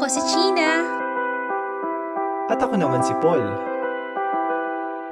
Ako 0.00 0.08
si 0.08 0.24
China. 0.32 0.80
At 2.48 2.56
ako 2.56 2.72
naman 2.80 3.04
si 3.04 3.12
Paul. 3.20 3.44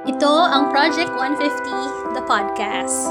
Ito 0.09 0.33
ang 0.49 0.73
Project 0.73 1.13
150, 1.13 2.17
the 2.17 2.25
podcast. 2.25 3.05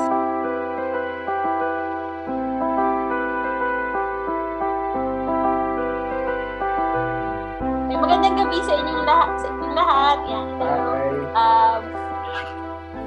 May 7.87 7.95
magandang 7.95 8.35
gabi 8.43 8.59
sa 8.59 8.75
inyong 8.75 9.07
lahat. 9.07 9.31
Sa 9.39 9.47
inyong 9.47 9.75
lahat. 9.79 10.19
Yan. 10.27 10.47
Hi. 10.59 11.11
Um, 11.31 11.83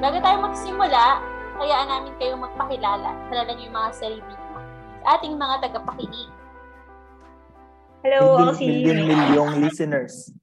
bago 0.00 0.16
tayo 0.24 0.36
magsimula, 0.48 1.20
hayaan 1.60 1.88
namin 1.92 2.16
kayong 2.16 2.40
magpakilala. 2.40 3.20
Kilala 3.28 3.52
niyo 3.52 3.68
yung 3.68 3.76
mga 3.76 3.90
sarili 3.92 4.24
niyo. 4.32 4.40
Sa 5.04 5.20
ating 5.20 5.36
mga 5.36 5.60
tagapakinig. 5.60 6.31
Hello, 8.02 8.34
ako 8.34 8.58
si 8.58 8.66
Milyon-milyong 8.66 9.62
listeners. 9.62 10.34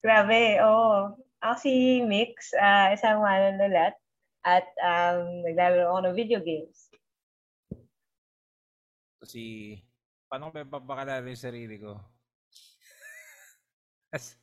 Grabe, 0.00 0.64
oo. 0.64 1.12
Ako 1.44 1.54
si 1.60 2.00
Mix, 2.08 2.56
ah, 2.56 2.88
isang 2.96 3.20
manunulat 3.20 3.92
at 4.48 4.64
um, 4.80 5.44
naglalaro 5.44 5.92
ako 5.92 6.00
ng 6.08 6.16
video 6.16 6.40
games. 6.40 6.88
si 9.28 9.76
paano 10.32 10.48
ko 10.48 10.64
ba 10.64 10.80
papakalala 10.80 11.20
yung 11.20 11.36
sarili 11.36 11.76
ko? 11.76 12.00
As- 14.16 14.40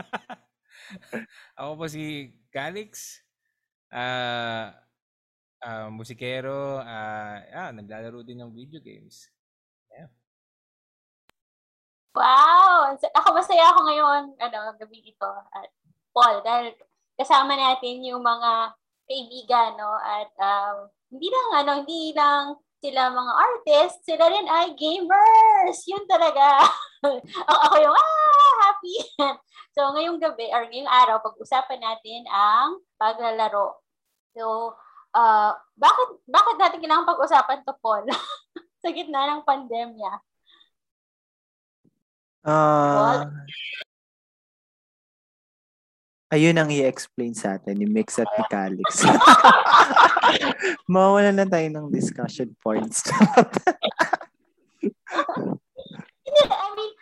ako 1.60 1.70
po 1.76 1.84
si 1.92 2.32
Calix, 2.48 3.20
ah 3.92 4.80
ah, 5.60 5.92
musikero, 5.92 6.80
ah 6.80 7.44
ah, 7.52 7.68
naglalaro 7.68 8.24
din 8.24 8.40
ng 8.40 8.48
video 8.48 8.80
games. 8.80 9.28
Wow! 12.10 12.98
Ako 12.98 13.28
masaya 13.30 13.70
ako 13.70 13.86
ngayon, 13.86 14.22
ano, 14.42 14.58
gabi 14.74 14.98
ito. 15.14 15.30
At 15.54 15.70
Paul, 16.10 16.42
dahil 16.42 16.74
kasama 17.14 17.54
natin 17.54 18.02
yung 18.02 18.22
mga 18.22 18.74
kaibigan, 19.06 19.78
no? 19.78 19.94
At 19.94 20.30
um, 20.42 20.90
hindi 21.14 21.30
lang, 21.30 21.48
ano, 21.62 21.70
hindi 21.86 22.10
lang 22.14 22.58
sila 22.80 23.12
mga 23.12 23.32
artists, 23.36 24.02
sila 24.08 24.24
rin 24.32 24.48
ay 24.48 24.72
gamers! 24.74 25.78
Yun 25.86 26.04
talaga. 26.08 26.64
ako 27.68 27.74
yung, 27.78 27.94
ah, 27.94 28.52
happy! 28.66 28.96
so, 29.76 29.92
ngayong 29.94 30.18
gabi, 30.18 30.48
or 30.50 30.64
ngayong 30.66 30.88
araw, 30.88 31.20
pag-usapan 31.20 31.78
natin 31.78 32.24
ang 32.32 32.80
paglalaro. 32.96 33.78
So, 34.32 34.74
uh, 35.12 35.52
bakit, 35.76 36.08
bakit 36.26 36.56
natin 36.56 36.80
kailangan 36.80 37.06
pag-usapan 37.06 37.62
to, 37.68 37.76
Paul? 37.78 38.08
Sa 38.82 38.88
gitna 38.90 39.28
ng 39.28 39.44
pandemya. 39.44 40.12
Ah. 42.40 43.28
ayun 46.32 46.56
ang 46.56 46.70
i-explain 46.72 47.36
sa 47.36 47.58
atin 47.58 47.76
ni 47.76 47.84
Mix 47.84 48.16
at 48.16 48.30
ni 48.38 48.44
Calix. 48.48 49.04
Mawalan 50.92 51.36
na 51.36 51.44
tayo 51.44 51.68
ng 51.68 51.92
discussion 51.92 52.54
points. 52.62 53.04
Hindi, 56.24 56.40
I 56.46 56.68
mean, 56.78 56.92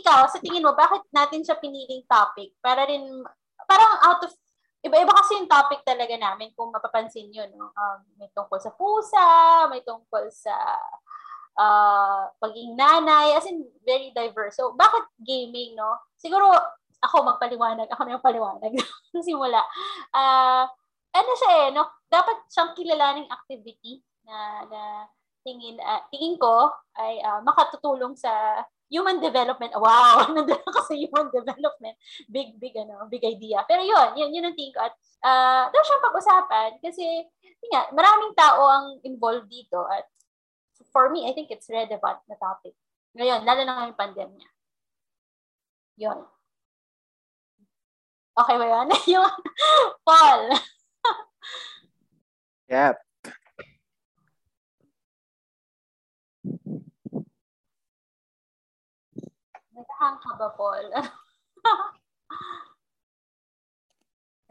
ikaw, 0.00 0.30
sa 0.30 0.38
tingin 0.38 0.62
mo, 0.62 0.72
bakit 0.78 1.02
natin 1.10 1.42
siya 1.42 1.58
piniling 1.58 2.06
topic? 2.06 2.54
Para 2.62 2.86
rin, 2.86 3.02
parang 3.66 3.92
out 4.06 4.22
of, 4.22 4.32
iba-iba 4.86 5.12
kasi 5.18 5.42
yung 5.42 5.50
topic 5.50 5.82
talaga 5.82 6.14
namin 6.14 6.54
kung 6.54 6.70
mapapansin 6.70 7.26
nyo, 7.34 7.42
no? 7.52 7.74
Um, 7.74 8.00
may 8.16 8.30
tungkol 8.30 8.62
sa 8.62 8.70
pusa, 8.70 9.66
may 9.66 9.82
tungkol 9.82 10.30
sa 10.30 10.54
uh, 11.56 12.30
pagiging 12.38 12.76
nanay, 12.76 13.36
as 13.36 13.48
in, 13.48 13.64
very 13.82 14.12
diverse. 14.12 14.56
So, 14.56 14.76
bakit 14.76 15.04
gaming, 15.20 15.74
no? 15.74 15.96
Siguro, 16.16 16.52
ako 17.02 17.36
magpaliwanag, 17.36 17.88
ako 17.92 18.00
na 18.04 18.16
yung 18.16 18.24
paliwanag 18.24 18.72
sa 19.12 19.20
simula. 19.20 19.60
Ah, 20.12 20.64
ano 21.12 21.30
siya 21.36 21.50
eh, 21.66 21.68
no? 21.72 21.86
Dapat 22.08 22.48
siyang 22.48 22.72
kilalaning 22.76 23.28
activity 23.28 24.00
na, 24.24 24.64
na 24.68 24.80
tingin, 25.44 25.76
ah, 25.84 26.02
tingin 26.08 26.36
ko 26.40 26.72
ay 26.96 27.20
ah, 27.20 27.40
makatutulong 27.44 28.16
sa 28.16 28.64
human 28.90 29.18
development. 29.18 29.74
Wow! 29.76 30.26
Nandun 30.34 30.62
ako 30.62 30.80
sa 30.86 30.94
human 30.94 31.28
development. 31.30 31.96
Big, 32.30 32.56
big, 32.58 32.74
ano, 32.78 33.06
big 33.10 33.24
idea. 33.26 33.62
Pero 33.66 33.82
yun, 33.82 34.14
yun, 34.14 34.30
yun 34.34 34.46
ang 34.46 34.56
tingin 34.56 34.74
ko. 34.74 34.82
At 34.82 34.94
uh, 35.26 35.64
daw 35.74 35.82
siyang 35.82 36.06
pag-usapan 36.06 36.70
kasi, 36.78 37.26
yun 37.66 37.86
maraming 37.98 38.30
tao 38.38 38.62
ang 38.62 38.86
involved 39.02 39.50
dito. 39.50 39.82
At 39.90 40.06
for 40.92 41.10
me, 41.10 41.28
I 41.28 41.32
think 41.32 41.50
it's 41.50 41.70
relevant 41.70 42.18
na 42.28 42.36
topic. 42.36 42.74
Ngayon, 43.16 43.48
lalo 43.48 43.60
na 43.64 43.74
ngayong 43.80 44.00
pandemya. 44.00 44.46
Yun. 45.96 46.18
Okay 48.36 48.56
ba 48.60 48.66
yun? 48.68 48.88
yung 49.16 49.32
Paul. 50.04 50.52
yep. 52.72 53.00
Nag-hang 59.76 60.16
ka 60.20 60.30
ba, 60.36 60.48
Paul? 60.52 60.84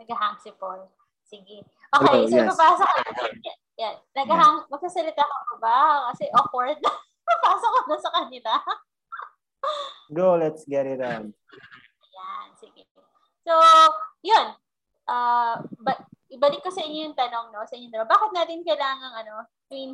Nag-hang 0.01 0.37
si 0.41 0.49
Paul. 0.57 0.89
Sige. 1.25 1.65
Okay, 1.89 2.21
Hello, 2.25 2.29
so 2.29 2.37
yes. 2.37 2.49
papasok 2.53 2.87
ko. 2.87 2.99
Yan. 3.01 3.57
yan. 3.81 3.95
Nag-hang, 4.13 4.57
magsasalita 4.69 5.23
ka 5.25 5.55
ba? 5.57 6.09
Kasi 6.13 6.29
awkward. 6.37 6.77
papasok 7.29 7.69
ko 7.73 7.79
na 7.89 7.97
sa 7.97 8.11
kanila. 8.13 8.51
Go, 10.13 10.37
let's 10.37 10.63
get 10.69 10.85
it 10.85 11.01
on. 11.01 11.33
Yan, 12.13 12.47
sige. 12.61 12.85
So, 13.41 13.53
yun. 14.21 14.53
Uh, 15.05 15.61
ba- 15.81 16.05
ibalik 16.29 16.61
ko 16.61 16.69
sa 16.69 16.85
inyo 16.85 17.09
yung 17.09 17.17
tanong, 17.17 17.49
no? 17.49 17.65
Sa 17.65 17.73
inyo 17.73 17.89
dalawa. 17.89 18.13
Bakit 18.13 18.31
natin 18.33 18.65
kailangan, 18.65 19.11
ano, 19.25 19.49
I 19.69 19.73
mean, 19.73 19.91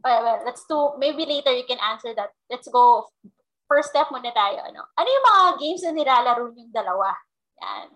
well, 0.00 0.20
well, 0.24 0.40
let's 0.44 0.64
do, 0.64 0.96
maybe 0.96 1.28
later 1.28 1.52
you 1.52 1.68
can 1.68 1.80
answer 1.80 2.16
that. 2.16 2.32
Let's 2.48 2.68
go, 2.68 3.12
first 3.68 3.92
step 3.92 4.08
muna 4.08 4.32
tayo, 4.32 4.64
ano? 4.64 4.88
Ano 4.96 5.08
yung 5.08 5.26
mga 5.28 5.44
games 5.60 5.82
na 5.84 5.92
nilalaro 5.92 6.44
yung 6.56 6.72
dalawa? 6.72 7.12
Yan. 7.60 7.88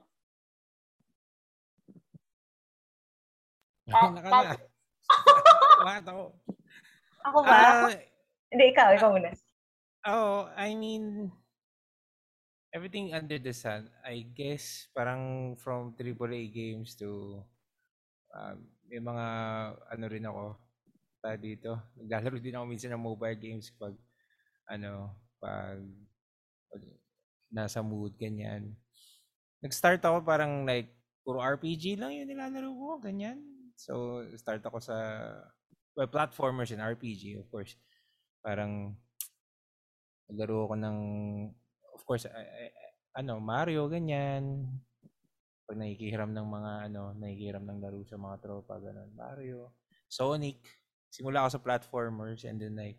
Ka- 3.88 4.12
Naka 4.12 4.28
na. 4.28 4.52
ka- 4.54 4.66
Bakit 5.88 6.04
ako? 6.10 6.24
Ako 7.28 7.38
ba? 7.44 7.56
Ah, 7.56 7.92
Hindi, 8.52 8.64
ikaw, 8.72 8.88
ikaw 8.92 9.08
muna. 9.12 9.32
oh, 10.08 10.48
I 10.56 10.72
mean, 10.72 11.28
everything 12.72 13.12
under 13.12 13.40
the 13.40 13.52
sun, 13.52 13.88
I 14.04 14.24
guess, 14.28 14.88
parang 14.92 15.54
from 15.60 15.92
AAA 15.96 16.52
games 16.52 16.96
to, 17.00 17.40
um, 18.32 18.56
may 18.88 19.00
mga, 19.00 19.26
ano 19.92 20.04
rin 20.08 20.24
ako, 20.24 20.44
pa 21.18 21.34
dito. 21.34 21.76
Naglalaro 21.98 22.38
din 22.38 22.54
ako 22.56 22.64
minsan 22.64 22.92
ng 22.94 23.02
mobile 23.02 23.36
games 23.36 23.68
pag, 23.74 23.92
ano, 24.70 25.12
pag, 25.40 25.82
pag 26.70 26.82
nasa 27.48 27.80
mood, 27.80 28.14
ganyan. 28.16 28.72
Nag-start 29.60 30.00
ako 30.04 30.22
parang 30.22 30.64
like, 30.64 30.92
puro 31.24 31.40
RPG 31.42 31.98
lang 32.00 32.16
yung 32.16 32.28
nilalaro 32.30 32.70
ko, 32.72 32.88
ganyan. 33.02 33.40
So, 33.78 34.26
start 34.34 34.66
ako 34.66 34.82
sa, 34.82 34.96
well, 35.94 36.10
platformers 36.10 36.74
and 36.74 36.82
RPG, 36.82 37.38
of 37.38 37.46
course. 37.46 37.78
Parang, 38.42 38.98
naglaro 40.26 40.66
ako 40.66 40.74
ng, 40.82 40.98
of 41.94 42.02
course, 42.02 42.26
I- 42.26 42.34
I- 42.34 42.74
I- 42.74 42.94
ano, 43.22 43.38
Mario, 43.38 43.86
ganyan. 43.86 44.66
Pag 45.62 45.78
nakikihiram 45.78 46.34
ng 46.34 46.48
mga, 46.50 46.72
ano, 46.90 47.14
nakikihiram 47.14 47.62
ng 47.62 47.78
laro 47.78 48.02
sa 48.02 48.18
mga 48.18 48.36
tropa, 48.42 48.82
ganun. 48.82 49.14
Mario. 49.14 49.78
Sonic. 50.10 50.58
Simula 51.14 51.46
ako 51.46 51.50
sa 51.54 51.62
platformers 51.62 52.42
and 52.42 52.58
then 52.58 52.74
like, 52.74 52.98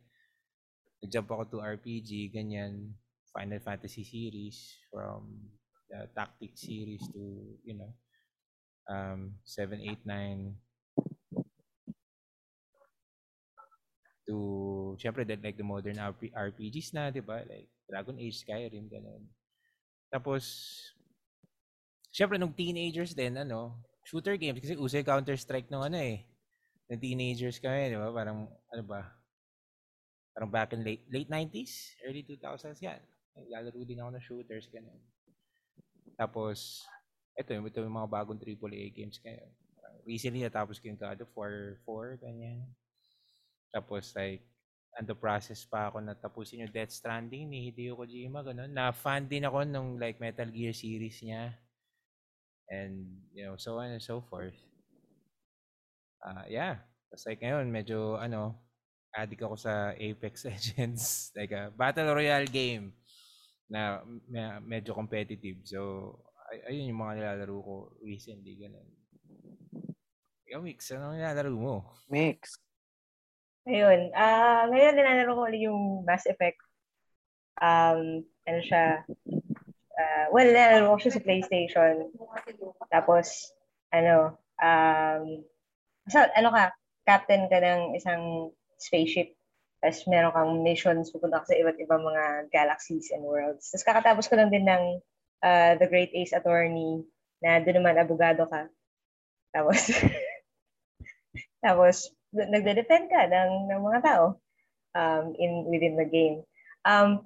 nag-jump 1.04 1.28
ako 1.28 1.44
to 1.44 1.58
RPG, 1.60 2.32
ganyan. 2.32 2.96
Final 3.36 3.60
Fantasy 3.62 4.02
series 4.08 4.80
from 4.90 5.54
the 5.92 6.08
Tactics 6.16 6.66
series 6.66 7.04
to, 7.14 7.22
you 7.68 7.76
know, 7.78 7.94
um, 8.90 9.38
7, 9.46 9.78
8, 9.78 10.02
9, 10.08 10.58
to, 14.30 14.94
syempre, 15.02 15.26
that 15.26 15.42
like 15.42 15.58
the 15.58 15.66
modern 15.66 15.98
RP, 15.98 16.30
RPGs 16.30 16.94
na, 16.94 17.10
di 17.10 17.26
ba? 17.26 17.42
Like, 17.42 17.66
Dragon 17.90 18.14
Age, 18.22 18.46
Skyrim, 18.46 18.86
ganun. 18.86 19.26
Tapos, 20.14 20.46
syempre, 22.14 22.38
nung 22.38 22.54
teenagers 22.54 23.18
din, 23.18 23.34
ano, 23.42 23.82
shooter 24.06 24.38
games, 24.38 24.62
kasi 24.62 24.78
yung 24.78 25.10
Counter-Strike 25.10 25.74
nung 25.74 25.82
ano 25.82 25.98
eh, 25.98 26.30
ng 26.94 27.02
teenagers 27.02 27.58
kami, 27.58 27.90
di 27.90 27.98
ba? 27.98 28.14
Parang, 28.14 28.46
ano 28.46 28.84
ba? 28.86 29.02
Parang 30.38 30.50
back 30.54 30.78
in 30.78 30.86
late, 30.86 31.10
late 31.10 31.30
90s, 31.30 31.98
early 32.06 32.22
2000s, 32.22 32.78
yan. 32.86 33.02
Naglalaro 33.34 33.82
din 33.82 33.98
ako 33.98 34.10
ng 34.14 34.26
shooters, 34.26 34.70
ganun. 34.70 35.02
Tapos, 36.14 36.86
ito, 37.34 37.50
ito 37.50 37.82
yung 37.82 37.98
mga 37.98 38.12
bagong 38.14 38.38
AAA 38.38 38.94
games 38.94 39.18
ngayon. 39.26 39.50
Recently, 40.06 40.46
natapos 40.46 40.78
ko 40.78 40.86
yung 40.90 41.02
God 41.02 41.22
of 41.26 41.30
War 41.34 41.82
4, 41.86 42.22
ganyan. 42.22 42.62
Tapos 43.70 44.12
like, 44.18 44.46
ando 44.98 45.14
process 45.16 45.64
pa 45.64 45.88
ako 45.88 46.02
na 46.02 46.18
tapusin 46.18 46.66
yung 46.66 46.74
Death 46.74 46.92
Stranding 46.92 47.48
ni 47.48 47.70
Hideo 47.70 47.96
Kojima, 47.96 48.42
ganun. 48.42 48.74
Na 48.74 48.92
fan 48.92 49.30
din 49.30 49.46
ako 49.46 49.64
nung 49.64 49.96
like 50.02 50.18
Metal 50.20 50.50
Gear 50.50 50.74
series 50.74 51.22
niya. 51.22 51.54
And, 52.70 53.26
you 53.34 53.46
know, 53.50 53.58
so 53.58 53.82
on 53.82 53.90
and 53.94 54.04
so 54.04 54.22
forth. 54.22 54.58
Ah, 56.22 56.46
yeah. 56.46 56.84
Tapos 57.10 57.26
like 57.26 57.42
ngayon, 57.42 57.66
medyo, 57.72 58.20
ano, 58.20 58.60
addict 59.16 59.42
ako 59.42 59.56
sa 59.58 59.96
Apex 59.98 60.46
Legends. 60.50 61.34
like 61.34 61.50
a 61.56 61.74
battle 61.74 62.14
royale 62.14 62.46
game 62.46 62.94
na 63.70 64.02
me- 64.06 64.62
medyo 64.78 64.94
competitive. 64.94 65.62
So, 65.66 66.14
ay- 66.50 66.74
ayun 66.74 66.94
yung 66.94 67.02
mga 67.02 67.14
nilalaro 67.22 67.56
ko 67.62 67.76
recently, 68.02 68.58
ganun. 68.58 68.86
Ikaw, 70.50 70.62
Mix, 70.66 70.90
ano 70.94 71.14
nilalaro 71.14 71.54
mo? 71.54 71.76
Mix. 72.10 72.58
Ayun. 73.68 74.12
Ah, 74.16 74.68
ngayon 74.72 74.96
nilalaro 74.96 75.32
ko 75.36 75.42
ulit 75.48 75.62
yung 75.68 76.08
Mass 76.08 76.24
Effect. 76.30 76.60
Um, 77.60 78.24
ano 78.48 78.60
siya? 78.64 79.04
ah, 80.00 80.26
well, 80.32 80.48
nilalaro 80.48 80.96
ko 80.96 80.98
siya 81.04 81.16
sa 81.20 81.26
PlayStation. 81.26 82.08
Tapos, 82.88 83.52
ano, 83.92 84.40
um, 84.64 85.44
so, 86.08 86.24
ano 86.24 86.50
ka, 86.56 86.72
captain 87.04 87.52
ka 87.52 87.60
ng 87.60 88.00
isang 88.00 88.54
spaceship. 88.80 89.36
Tapos 89.80 90.04
meron 90.12 90.36
kang 90.36 90.52
missions, 90.64 91.12
pupunta 91.12 91.40
ka 91.44 91.52
sa 91.52 91.60
iba't 91.60 91.80
ibang 91.80 92.04
mga 92.04 92.52
galaxies 92.52 93.12
and 93.16 93.24
worlds. 93.24 93.72
Tapos 93.72 93.88
kakatapos 93.88 94.26
ko 94.28 94.36
lang 94.36 94.52
din 94.52 94.68
ng 94.68 95.00
ah, 95.44 95.76
The 95.80 95.88
Great 95.88 96.12
Ace 96.16 96.36
Attorney 96.36 97.04
na 97.40 97.64
doon 97.64 97.84
naman 97.84 97.96
abogado 97.96 98.44
ka. 98.48 98.68
Tapos, 99.56 99.80
tapos 101.66 102.12
nagde-defend 102.34 103.10
ka 103.10 103.26
ng, 103.28 103.72
ng 103.72 103.82
mga 103.82 104.00
tao 104.06 104.26
um, 104.94 105.34
in 105.38 105.66
within 105.70 105.98
the 105.98 106.06
game. 106.06 106.46
Um, 106.86 107.26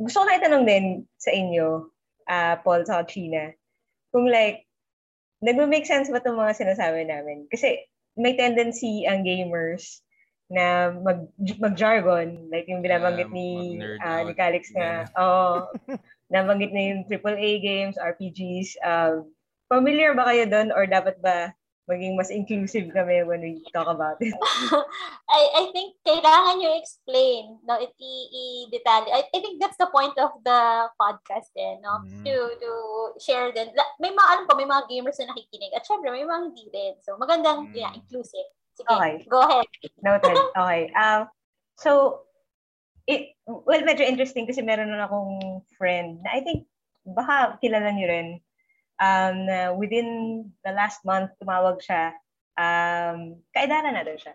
gusto 0.00 0.22
ko 0.22 0.24
na 0.26 0.40
itanong 0.40 0.64
din 0.64 0.84
sa 1.20 1.30
inyo, 1.32 1.88
uh, 2.28 2.54
Paul 2.64 2.84
sa 2.88 3.04
China, 3.04 3.52
kung 4.10 4.26
like, 4.28 4.64
nagme-make 5.40 5.88
sense 5.88 6.08
ba 6.08 6.20
itong 6.20 6.40
mga 6.40 6.56
sinasabi 6.56 7.08
namin? 7.08 7.48
Kasi 7.48 7.80
may 8.16 8.36
tendency 8.36 9.08
ang 9.08 9.24
gamers 9.24 10.04
na 10.50 10.90
mag 10.90 11.30
mag-jargon 11.62 12.50
like 12.50 12.66
yung 12.66 12.82
binabanggit 12.82 13.30
Yeah, 13.30 13.38
ni 13.38 13.50
ah, 14.02 14.26
ni. 14.26 14.34
Calix 14.34 14.74
na 14.74 15.06
oh 15.22 15.70
nabanggit 16.30 16.70
na 16.74 16.82
yung 16.94 17.00
AAA 17.10 17.50
games, 17.62 17.98
RPGs. 17.98 18.78
Um, 18.82 19.34
familiar 19.66 20.14
ba 20.14 20.30
kayo 20.30 20.46
doon 20.46 20.70
or 20.70 20.86
dapat 20.86 21.18
ba 21.18 21.54
maging 21.90 22.14
mas 22.14 22.30
inclusive 22.30 22.86
kami 22.94 23.26
when 23.26 23.42
we 23.42 23.58
talk 23.74 23.90
about 23.90 24.14
it? 24.22 24.30
I 25.34 25.42
I 25.58 25.64
think 25.74 25.98
kailangan 26.06 26.62
nyo 26.62 26.70
explain, 26.78 27.58
no, 27.66 27.74
it 27.76 27.90
i, 27.98 28.14
i 28.30 28.44
detalye. 28.70 29.10
I, 29.10 29.20
I 29.26 29.38
think 29.42 29.58
that's 29.58 29.74
the 29.74 29.90
point 29.90 30.14
of 30.14 30.30
the 30.46 30.60
podcast 30.94 31.50
eh, 31.58 31.82
no, 31.82 32.06
Mm. 32.06 32.22
to 32.22 32.34
to 32.62 32.70
share 33.18 33.50
din. 33.50 33.74
La- 33.74 33.94
May 33.98 34.14
mga 34.14 34.28
alam 34.30 34.44
ko, 34.46 34.54
may 34.54 34.64
mga 34.64 34.86
gamers 34.86 35.18
na 35.18 35.34
nakikinig 35.34 35.74
at 35.74 35.82
syempre 35.82 36.14
may 36.14 36.22
mga 36.22 36.54
hindi 36.54 36.70
din. 36.70 36.94
So 37.02 37.18
magandang 37.18 37.68
Mm. 37.70 37.74
yeah, 37.74 37.90
inclusive. 37.90 38.46
Sige, 38.78 38.86
Okay. 38.86 39.14
go 39.26 39.42
ahead. 39.42 39.66
Noted. 40.00 40.38
Okay. 40.56 40.88
Um, 40.94 41.26
so, 41.76 42.22
it, 43.04 43.34
well, 43.44 43.82
medyo 43.82 44.06
interesting 44.06 44.46
kasi 44.46 44.62
meron 44.62 44.94
na 44.94 45.04
akong 45.04 45.60
friend 45.74 46.22
na 46.22 46.38
I 46.38 46.40
think 46.46 46.70
baka 47.02 47.58
kilala 47.58 47.90
niyo 47.90 48.06
rin. 48.08 48.28
Um, 49.00 49.48
within 49.80 50.08
the 50.60 50.72
last 50.76 51.00
month, 51.08 51.32
tumawag 51.40 51.80
siya. 51.80 52.12
Um, 52.60 53.40
kaedara 53.56 53.88
na 53.88 54.04
doon 54.04 54.20
siya. 54.20 54.34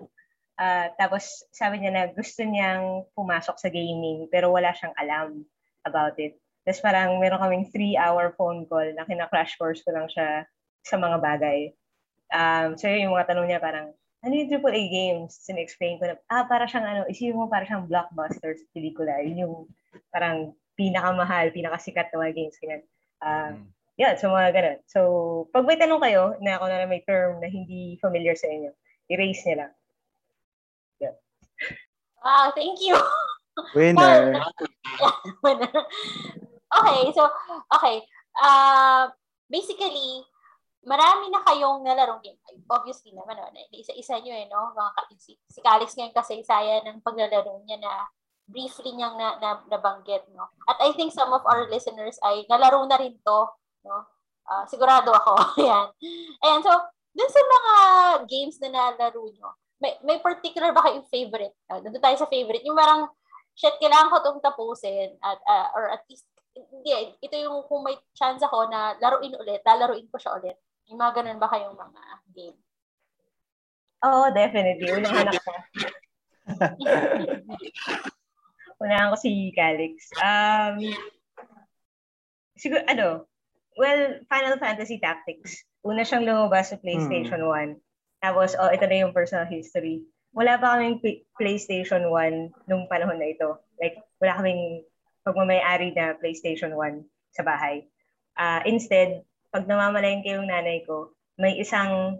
Ah, 0.55 0.87
tapos 0.95 1.43
sabi 1.51 1.83
niya 1.83 1.91
na 1.91 2.03
gusto 2.15 2.39
niyang 2.47 3.03
pumasok 3.11 3.59
sa 3.59 3.67
gaming 3.67 4.31
pero 4.31 4.55
wala 4.55 4.71
siyang 4.71 4.95
alam 4.95 5.43
about 5.83 6.15
it. 6.15 6.39
Tapos 6.63 6.79
parang 6.79 7.19
meron 7.19 7.43
kaming 7.43 7.67
three-hour 7.69 8.33
phone 8.39 8.63
call 8.65 8.87
na 8.95 9.03
kina-crash 9.03 9.59
course 9.59 9.83
ko 9.83 9.91
lang 9.91 10.07
siya 10.07 10.47
sa 10.81 10.95
mga 10.95 11.19
bagay. 11.19 11.75
Um, 12.31 12.79
so 12.79 12.87
yun 12.87 13.11
yung 13.11 13.15
mga 13.19 13.35
tanong 13.35 13.47
niya 13.51 13.59
parang, 13.61 13.91
ano 14.25 14.33
yung 14.33 14.49
AAA 14.49 14.83
games? 14.89 15.37
Sin-explain 15.43 15.99
ko 16.01 16.09
na, 16.09 16.15
ah, 16.31 16.47
para 16.47 16.65
siyang 16.65 16.87
ano, 16.87 17.01
isipin 17.11 17.37
mo 17.37 17.51
para 17.51 17.67
siyang 17.67 17.85
blockbuster 17.85 18.55
sa 18.57 18.65
pelikula. 18.73 19.21
Yun 19.21 19.43
yung 19.45 19.55
parang 20.09 20.55
pinakamahal, 20.79 21.51
pinakasikat 21.51 22.09
na 22.09 22.25
mga 22.25 22.33
games. 22.33 22.57
Ganyan. 22.63 22.81
Ah, 23.21 23.53
Mm. 23.53 23.67
Yeah, 23.95 24.15
so 24.15 24.31
mga 24.31 24.51
ganun. 24.51 24.79
So, 24.87 24.99
pag 25.51 25.67
may 25.67 25.79
tanong 25.79 26.03
kayo 26.03 26.35
na 26.43 26.59
ako 26.59 26.65
na 26.67 26.87
may 26.87 27.03
term 27.03 27.39
na 27.39 27.47
hindi 27.47 27.99
familiar 27.99 28.35
sa 28.35 28.51
inyo, 28.51 28.71
erase 29.11 29.43
niya 29.47 29.57
lang. 29.65 29.73
Wow, 32.25 32.49
thank 32.57 32.81
you. 32.81 32.97
Winner. 33.77 34.33
okay, 36.81 37.01
so, 37.13 37.21
okay. 37.69 38.01
Uh, 38.41 39.13
basically, 39.45 40.25
marami 40.81 41.29
na 41.29 41.45
kayong 41.45 41.85
nalarong 41.85 42.25
game. 42.25 42.41
Obviously 42.65 43.13
naman, 43.13 43.37
no, 43.37 43.53
isa-isa 43.69 44.17
nyo 44.17 44.33
eh, 44.33 44.49
no? 44.49 44.73
Mga, 44.73 44.91
ka- 44.97 45.13
si, 45.21 45.37
si 45.37 45.61
Calix 45.61 45.93
ngayon 45.93 46.17
kasaysayan 46.17 46.81
ng 46.89 47.05
paglalaro 47.05 47.61
niya 47.61 47.77
na 47.77 48.09
briefly 48.49 48.97
niyang 48.97 49.21
na, 49.21 49.37
na, 49.37 49.61
nabanggit, 49.69 50.25
no? 50.33 50.49
At 50.65 50.81
I 50.81 50.97
think 50.97 51.13
some 51.13 51.29
of 51.29 51.45
our 51.45 51.69
listeners 51.69 52.17
ay 52.25 52.49
nalaro 52.49 52.89
na 52.89 52.97
rin 52.97 53.21
to, 53.21 53.39
no? 53.85 54.05
Ah, 54.45 54.65
sigurado 54.65 55.13
ako. 55.13 55.33
Ayan. 55.61 55.87
Ayan, 56.41 56.61
so, 56.61 56.71
dun 57.13 57.31
sa 57.31 57.41
mga 57.41 57.73
games 58.25 58.57
na 58.61 58.69
nalaro 58.73 59.29
nyo, 59.29 59.49
may, 59.81 59.93
may 60.01 60.17
particular 60.21 60.73
ba 60.73 60.85
kayong 60.85 61.09
favorite? 61.09 61.55
Uh, 61.69 61.81
doon 61.81 62.01
tayo 62.01 62.17
sa 62.17 62.29
favorite. 62.29 62.65
Yung 62.65 62.77
parang, 62.77 63.09
shit, 63.53 63.77
kailangan 63.77 64.09
ko 64.09 64.17
itong 64.21 64.43
tapusin. 64.43 65.13
At, 65.21 65.39
ah, 65.45 65.69
or 65.77 65.93
at 65.93 66.01
least, 66.09 66.25
hindi, 66.55 66.91
ito 67.19 67.35
yung 67.35 67.67
kung 67.67 67.83
may 67.83 67.97
chance 68.15 68.39
ako 68.39 68.71
na 68.71 68.95
laruin 69.03 69.35
ulit, 69.35 69.59
lalaruin 69.65 70.07
ko 70.07 70.17
siya 70.17 70.39
ulit. 70.39 70.57
Yung 70.87 71.01
mga 71.01 71.21
ganun 71.21 71.41
ba 71.41 71.51
kayong 71.51 71.75
mga 71.75 72.01
game? 72.31 72.57
Oo, 74.05 74.29
oh, 74.29 74.31
definitely. 74.31 74.89
Unahan 74.93 75.33
ako. 75.33 75.51
Unahan 78.85 79.11
ko 79.11 79.17
si 79.17 79.49
Calix. 79.51 80.13
Um, 80.21 80.77
siguro, 82.53 82.85
ano, 82.85 83.25
well, 83.75 84.19
Final 84.27 84.57
Fantasy 84.57 84.97
Tactics. 84.99 85.63
Una 85.85 86.01
siyang 86.01 86.25
lumabas 86.25 86.73
sa 86.73 86.81
PlayStation 86.81 87.45
1. 87.45 87.77
Tapos, 88.19 88.57
oh, 88.57 88.71
ito 88.73 88.85
na 88.89 89.05
yung 89.05 89.13
personal 89.13 89.45
history. 89.45 90.01
Wala 90.33 90.57
pa 90.57 90.75
kaming 90.75 90.99
P- 90.99 91.23
PlayStation 91.37 92.09
1 92.09 92.67
nung 92.67 92.89
panahon 92.89 93.21
na 93.21 93.29
ito. 93.29 93.61
Like, 93.77 94.01
wala 94.17 94.39
kaming 94.41 94.81
pagmamayari 95.23 95.93
na 95.93 96.17
PlayStation 96.17 96.73
1 96.73 97.05
sa 97.31 97.43
bahay. 97.45 97.85
Ah, 98.35 98.65
instead, 98.65 99.23
pag 99.53 99.69
namamalengke 99.69 100.27
yung 100.27 100.49
nanay 100.49 100.83
ko, 100.83 101.13
may 101.39 101.55
isang 101.55 102.19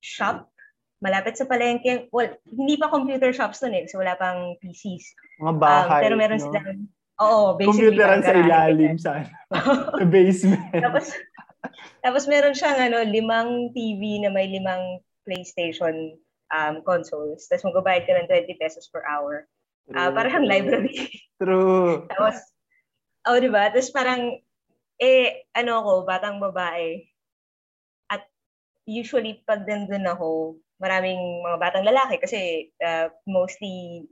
shop 0.00 0.48
malapit 0.98 1.36
sa 1.36 1.44
palengke. 1.44 2.08
Well, 2.10 2.34
hindi 2.48 2.80
pa 2.80 2.88
computer 2.88 3.30
shops 3.30 3.60
nun 3.60 3.76
eh. 3.76 3.84
So, 3.86 4.00
wala 4.00 4.16
pang 4.16 4.56
PCs. 4.58 5.12
Mga 5.44 5.52
Um, 5.52 5.60
bahay. 5.60 6.00
pero 6.08 6.14
meron 6.16 6.40
no? 6.40 6.44
silang, 6.48 6.88
oo, 7.20 7.54
basically. 7.54 7.94
Computeran 7.94 8.20
parang 8.20 8.26
sa 8.26 8.34
ilalim 8.34 8.94
ganyan. 8.96 9.02
sa, 9.02 9.12
sa 10.00 10.04
basement. 10.06 10.82
tapos, 10.82 11.06
tapos 12.02 12.22
meron 12.26 12.56
siyang 12.56 12.78
ano, 12.90 12.98
limang 13.06 13.70
TV 13.72 14.22
na 14.22 14.30
may 14.30 14.50
limang 14.50 15.02
PlayStation 15.24 16.18
um, 16.52 16.84
consoles. 16.84 17.46
Tapos 17.48 17.64
magbabayad 17.66 18.04
ka 18.04 18.12
ng 18.18 18.28
20 18.28 18.60
pesos 18.60 18.86
per 18.90 19.02
hour. 19.08 19.48
Ah, 19.92 20.08
True. 20.08 20.16
para 20.16 20.28
siyang 20.32 20.48
library. 20.48 20.96
True. 21.40 22.08
tapos, 22.08 22.36
oh, 23.28 23.36
di 23.40 23.50
ba? 23.52 23.68
Tapos 23.72 23.90
parang, 23.92 24.40
eh, 25.00 25.48
ano 25.52 25.80
ako, 25.80 25.92
batang 26.08 26.40
babae. 26.40 27.04
At 28.08 28.24
usually, 28.88 29.44
pag 29.44 29.68
nandun 29.68 30.08
ako, 30.08 30.60
maraming 30.80 31.20
mga 31.44 31.58
batang 31.60 31.84
lalaki 31.86 32.16
kasi 32.20 32.40
uh, 32.80 33.08
mostly, 33.28 34.08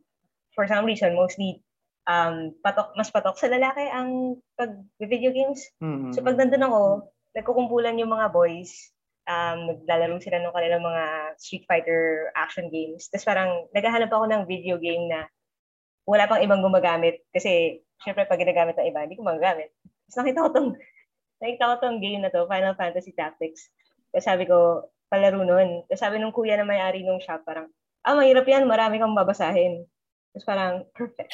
for 0.52 0.68
some 0.68 0.85
reason, 0.85 1.16
mostly 1.16 1.64
um, 2.09 2.54
patok, 2.62 2.94
mas 2.99 3.11
patok 3.11 3.37
sa 3.38 3.50
lalaki 3.50 3.85
ang 3.90 4.38
pag 4.59 4.73
video 4.99 5.30
games. 5.30 5.62
Mm. 5.82 6.14
So 6.14 6.23
pag 6.23 6.38
nandun 6.38 6.66
ako, 6.66 6.80
nagkukumpulan 7.37 7.99
yung 7.99 8.12
mga 8.12 8.30
boys, 8.35 8.92
um, 9.26 9.71
naglalaro 9.71 10.18
sila 10.18 10.42
ng 10.42 10.54
kanilang 10.54 10.85
mga 10.85 11.04
Street 11.38 11.64
Fighter 11.66 12.30
action 12.35 12.68
games. 12.68 13.06
Tapos 13.09 13.26
parang 13.26 13.50
naghahanap 13.71 14.11
ako 14.11 14.25
ng 14.28 14.42
video 14.49 14.76
game 14.78 15.11
na 15.11 15.26
wala 16.06 16.26
pang 16.26 16.42
ibang 16.42 16.62
gumagamit. 16.62 17.23
Kasi, 17.30 17.82
syempre, 18.02 18.26
pag 18.26 18.40
ginagamit 18.40 18.75
ng 18.75 18.88
iba, 18.90 19.06
hindi 19.06 19.18
ko 19.18 19.23
magagamit. 19.23 19.71
Tapos 20.11 20.16
nakita 20.18 20.40
ko 20.42 20.49
tong, 20.50 20.68
nakita 21.42 21.71
ko 21.71 21.75
tong 21.78 21.99
game 22.02 22.23
na 22.23 22.30
to, 22.32 22.50
Final 22.50 22.75
Fantasy 22.75 23.14
Tactics. 23.14 23.71
Tapos 24.11 24.26
sabi 24.26 24.44
ko, 24.50 24.90
palaro 25.06 25.47
nun. 25.47 25.87
Tapos 25.87 26.02
sabi 26.02 26.18
nung 26.18 26.35
kuya 26.35 26.59
na 26.59 26.66
may-ari 26.66 27.06
nung 27.06 27.23
shop, 27.23 27.47
parang, 27.47 27.71
ah, 28.02 28.18
mahirap 28.18 28.44
yan, 28.44 28.66
marami 28.66 28.99
kang 28.99 29.14
babasahin. 29.14 29.87
Tapos 30.32 30.46
parang, 30.48 30.74
perfect. 30.96 31.32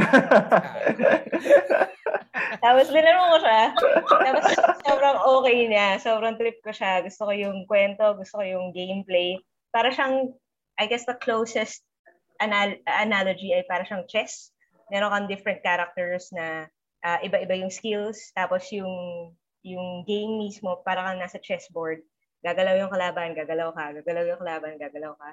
Tapos 2.64 2.86
linaro 2.88 3.36
ko 3.36 3.38
siya. 3.44 3.62
Tapos 4.08 4.44
sobrang 4.84 5.18
okay 5.40 5.58
niya. 5.68 5.88
Sobrang 6.00 6.36
trip 6.40 6.64
ko 6.64 6.72
siya. 6.72 7.04
Gusto 7.04 7.28
ko 7.28 7.32
yung 7.32 7.68
kwento. 7.68 8.16
Gusto 8.16 8.40
ko 8.40 8.44
yung 8.44 8.72
gameplay. 8.72 9.36
Para 9.68 9.92
siyang, 9.92 10.32
I 10.80 10.88
guess 10.88 11.04
the 11.04 11.16
closest 11.16 11.84
anal- 12.40 12.80
analogy 12.88 13.52
ay 13.52 13.68
para 13.68 13.84
siyang 13.84 14.08
chess. 14.08 14.52
Meron 14.88 15.12
kang 15.12 15.28
different 15.28 15.60
characters 15.60 16.32
na 16.32 16.68
uh, 17.04 17.18
iba-iba 17.20 17.56
yung 17.56 17.72
skills. 17.72 18.32
Tapos 18.32 18.64
yung 18.72 19.32
yung 19.62 20.02
game 20.02 20.42
mismo, 20.42 20.82
para 20.82 21.06
kang 21.06 21.22
nasa 21.22 21.38
chessboard. 21.38 22.02
Gagalaw 22.42 22.74
yung 22.74 22.90
kalaban, 22.90 23.38
gagalaw 23.38 23.70
ka. 23.70 23.94
Gagalaw 24.02 24.24
yung 24.26 24.40
kalaban, 24.42 24.74
gagalaw 24.74 25.14
ka. 25.14 25.30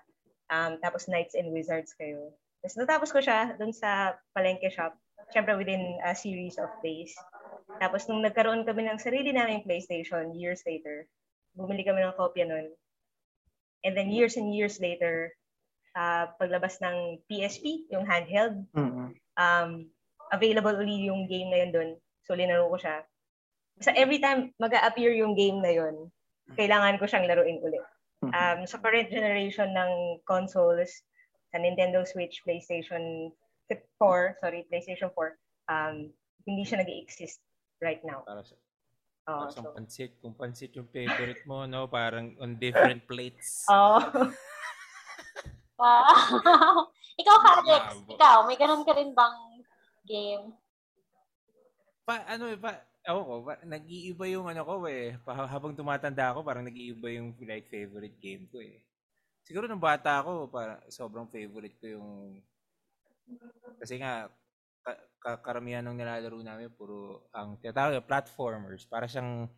Um, 0.50 0.78
tapos 0.82 1.10
knights 1.10 1.34
and 1.34 1.50
wizards 1.50 1.94
kayo. 1.98 2.34
Tapos 2.60 2.76
natapos 2.76 3.10
ko 3.16 3.20
siya 3.24 3.56
dun 3.56 3.72
sa 3.72 4.20
palengke 4.36 4.68
shop. 4.72 4.96
Siyempre 5.32 5.56
within 5.56 6.00
a 6.04 6.12
series 6.12 6.60
of 6.60 6.70
days. 6.82 7.14
Tapos 7.80 8.10
nung 8.10 8.26
nagkaroon 8.26 8.66
kami 8.66 8.90
ng 8.90 9.00
sarili 9.00 9.32
naming 9.32 9.64
PlayStation 9.64 10.34
years 10.36 10.66
later, 10.66 11.06
bumili 11.56 11.86
kami 11.86 12.02
ng 12.04 12.18
kopya 12.18 12.50
nun. 12.50 12.68
And 13.86 13.96
then 13.96 14.12
years 14.12 14.36
and 14.36 14.52
years 14.52 14.82
later, 14.84 15.32
uh, 15.96 16.34
paglabas 16.36 16.82
ng 16.84 17.24
PSP, 17.32 17.88
yung 17.94 18.04
handheld, 18.04 18.68
Mm-hmm. 18.76 19.16
um, 19.40 19.72
available 20.36 20.76
uli 20.78 21.08
yung 21.08 21.26
game 21.26 21.50
na 21.50 21.64
yun 21.66 21.72
doon. 21.72 21.90
So, 22.28 22.38
linaro 22.38 22.70
ko 22.70 22.78
siya. 22.78 22.98
Sa 23.80 23.96
every 23.96 24.20
time 24.20 24.52
mag 24.60 24.76
appear 24.76 25.16
yung 25.16 25.34
game 25.34 25.64
na 25.64 25.72
yun, 25.72 26.12
kailangan 26.60 27.00
ko 27.00 27.08
siyang 27.08 27.26
laruin 27.26 27.64
ulit. 27.64 27.82
Mm-hmm. 28.20 28.36
Um, 28.36 28.60
sa 28.68 28.78
current 28.84 29.08
generation 29.08 29.72
ng 29.72 30.22
consoles, 30.28 30.92
sa 31.50 31.58
Nintendo 31.58 32.06
Switch, 32.06 32.42
PlayStation 32.46 33.34
4, 33.70 34.42
sorry, 34.42 34.66
PlayStation 34.70 35.10
4, 35.14 35.38
um, 35.70 36.10
hindi 36.46 36.64
siya 36.66 36.82
nag 36.82 36.90
exist 36.90 37.42
right 37.82 38.02
now. 38.06 38.26
Para 38.26 38.42
sa, 38.46 38.56
Oh, 39.30 39.46
para 39.46 39.54
sa 39.54 39.62
so, 39.62 39.70
pansit. 39.78 40.18
Kung 40.26 40.34
pansit 40.34 40.74
yung 40.74 40.90
favorite 40.90 41.46
mo, 41.46 41.70
no? 41.70 41.86
Parang 41.86 42.34
on 42.42 42.58
different 42.58 43.06
plates. 43.06 43.62
oh, 43.70 44.02
Wow. 45.80 46.92
ikaw, 47.16 47.36
Alex, 47.62 48.04
Bravo. 48.04 48.12
ikaw, 48.12 48.38
may 48.50 48.58
ganun 48.60 48.84
ka 48.84 48.92
rin 48.98 49.16
bang 49.16 49.38
game? 50.04 50.52
pa, 52.10 52.26
ano 52.26 52.50
eh, 52.50 52.58
pa, 52.58 52.82
ako 53.06 53.20
ko, 53.22 53.34
pa, 53.46 53.54
nag-iiba 53.62 54.26
yung 54.34 54.50
ano 54.50 54.66
ko 54.66 54.82
eh. 54.90 55.14
Pa, 55.22 55.46
habang 55.46 55.78
tumatanda 55.78 56.34
ako, 56.34 56.42
parang 56.42 56.66
nag-iiba 56.66 57.08
yung 57.14 57.38
like 57.46 57.70
favorite 57.70 58.18
game 58.18 58.50
ko 58.50 58.58
eh. 58.66 58.82
Siguro 59.50 59.66
nung 59.66 59.82
bata 59.82 60.22
ako, 60.22 60.46
para 60.54 60.78
sobrang 60.94 61.26
favorite 61.26 61.74
ko 61.82 61.90
yung 61.98 62.38
kasi 63.82 63.98
nga 63.98 64.30
ka- 64.86 65.02
ka- 65.18 65.42
karamihan 65.42 65.82
ng 65.82 65.98
nilalaro 65.98 66.38
namin 66.46 66.70
puro 66.70 67.26
ang 67.34 67.58
tinatawag 67.58 67.98
na 67.98 68.06
platformers. 68.06 68.86
Para 68.86 69.10
siyang 69.10 69.50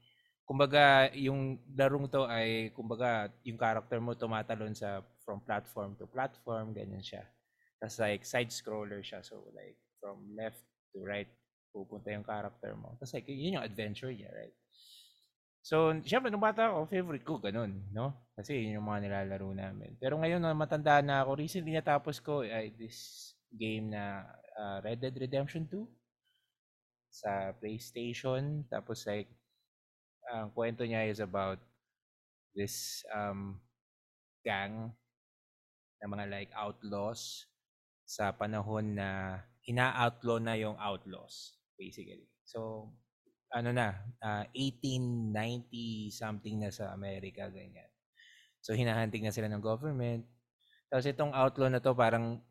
kumbaga 0.47 1.11
yung 1.11 1.59
larong 1.75 2.07
to 2.07 2.23
ay 2.23 2.71
kumbaga 2.71 3.27
yung 3.43 3.59
character 3.59 3.99
mo 3.99 4.15
tumatalon 4.15 4.71
sa 4.71 5.03
from 5.27 5.43
platform 5.43 5.91
to 5.99 6.07
platform, 6.07 6.71
ganyan 6.71 7.03
siya. 7.03 7.27
Tapos 7.83 7.99
like 7.99 8.23
side 8.23 8.51
scroller 8.55 9.03
siya. 9.03 9.19
So 9.27 9.51
like 9.51 9.75
from 9.99 10.23
left 10.39 10.63
to 10.95 11.03
right 11.03 11.27
pupunta 11.75 12.15
yung 12.15 12.23
character 12.23 12.75
mo. 12.79 12.95
Tapos 12.99 13.11
like, 13.15 13.27
yun 13.27 13.59
yung 13.59 13.67
adventure 13.67 14.11
niya, 14.11 14.31
right? 14.31 14.55
So, 15.61 15.93
syempre, 16.01 16.33
nung 16.33 16.41
bata 16.41 16.73
ako, 16.73 16.89
favorite 16.89 17.25
ko, 17.25 17.37
ganun, 17.37 17.85
no? 17.93 18.17
Kasi 18.33 18.57
yun 18.57 18.81
yung 18.81 18.87
mga 18.89 19.05
nilalaro 19.05 19.53
namin. 19.53 19.93
Pero 20.01 20.17
ngayon, 20.17 20.41
na 20.41 20.57
matanda 20.57 20.97
na 21.05 21.21
ako, 21.21 21.37
recently 21.37 21.77
natapos 21.77 22.17
ko 22.17 22.41
ay 22.41 22.73
this 22.81 23.31
game 23.53 23.93
na 23.93 24.25
uh, 24.57 24.81
Red 24.81 25.05
Dead 25.05 25.13
Redemption 25.13 25.69
2 25.69 25.85
sa 27.13 27.53
PlayStation. 27.61 28.65
Tapos 28.73 29.05
like, 29.05 29.29
ang 30.33 30.49
kwento 30.49 30.81
niya 30.81 31.05
is 31.05 31.21
about 31.21 31.61
this 32.57 33.05
um, 33.13 33.61
gang 34.41 34.89
na 36.01 36.09
mga 36.09 36.25
like 36.25 36.51
outlaws 36.57 37.45
sa 38.07 38.33
panahon 38.33 38.97
na 38.97 39.39
ina-outlaw 39.69 40.41
na 40.41 40.57
yung 40.57 40.75
outlaws 40.81 41.61
basically. 41.77 42.25
So 42.43 42.89
ano 43.51 43.69
na 43.75 43.95
uh, 44.23 44.43
1890 44.55 46.11
something 46.11 46.59
na 46.61 46.71
sa 46.73 46.91
Amerika 46.95 47.47
ganyan. 47.51 47.87
So 48.61 48.73
hinahanting 48.77 49.25
na 49.25 49.33
sila 49.33 49.49
ng 49.51 49.63
government. 49.63 50.25
Tapos 50.91 51.05
itong 51.07 51.33
outlaw 51.35 51.69
na 51.71 51.81
to 51.83 51.93
parang 51.95 52.41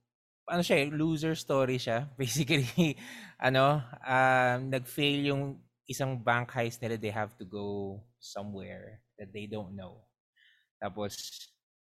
ano 0.51 0.63
siya, 0.67 0.87
eh, 0.87 0.89
loser 0.91 1.35
story 1.39 1.79
siya. 1.79 2.11
Basically, 2.21 2.99
ano, 3.39 3.81
um, 4.03 4.59
nag-fail 4.71 5.31
yung 5.33 5.43
isang 5.87 6.19
bank 6.19 6.51
heist 6.55 6.83
nila, 6.83 6.99
they 6.99 7.13
have 7.15 7.35
to 7.39 7.47
go 7.47 7.99
somewhere 8.19 9.01
that 9.19 9.31
they 9.33 9.47
don't 9.47 9.75
know. 9.79 10.03
Tapos, 10.83 11.17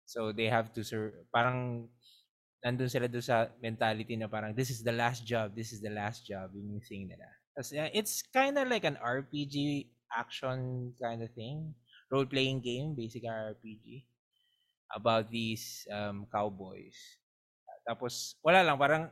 so 0.07 0.33
they 0.33 0.49
have 0.51 0.73
to, 0.75 0.83
sur- 0.85 1.27
parang 1.31 1.89
nandun 2.65 2.91
sila 2.91 3.07
doon 3.07 3.25
sa 3.25 3.49
mentality 3.63 4.17
na 4.19 4.29
parang 4.29 4.53
this 4.57 4.71
is 4.75 4.83
the 4.83 4.93
last 4.93 5.23
job, 5.25 5.55
this 5.55 5.71
is 5.73 5.81
the 5.81 5.93
last 5.93 6.27
job, 6.27 6.51
yun 6.53 6.77
yung 6.79 6.85
thing 6.85 7.07
nila. 7.09 7.29
Tapos, 7.57 7.73
uh, 7.73 7.89
it's 7.97 8.21
kind 8.21 8.61
of 8.61 8.69
like 8.69 8.85
an 8.85 9.01
RPG 9.01 9.89
action 10.13 10.93
kind 11.01 11.25
of 11.25 11.33
thing. 11.33 11.73
Role-playing 12.13 12.61
game, 12.61 12.93
basic 12.93 13.25
RPG 13.25 14.05
about 14.95 15.33
these 15.33 15.89
um, 15.91 16.29
cowboys. 16.31 16.95
Tapos 17.87 18.39
wala 18.43 18.63
lang 18.63 18.79
parang 18.79 19.11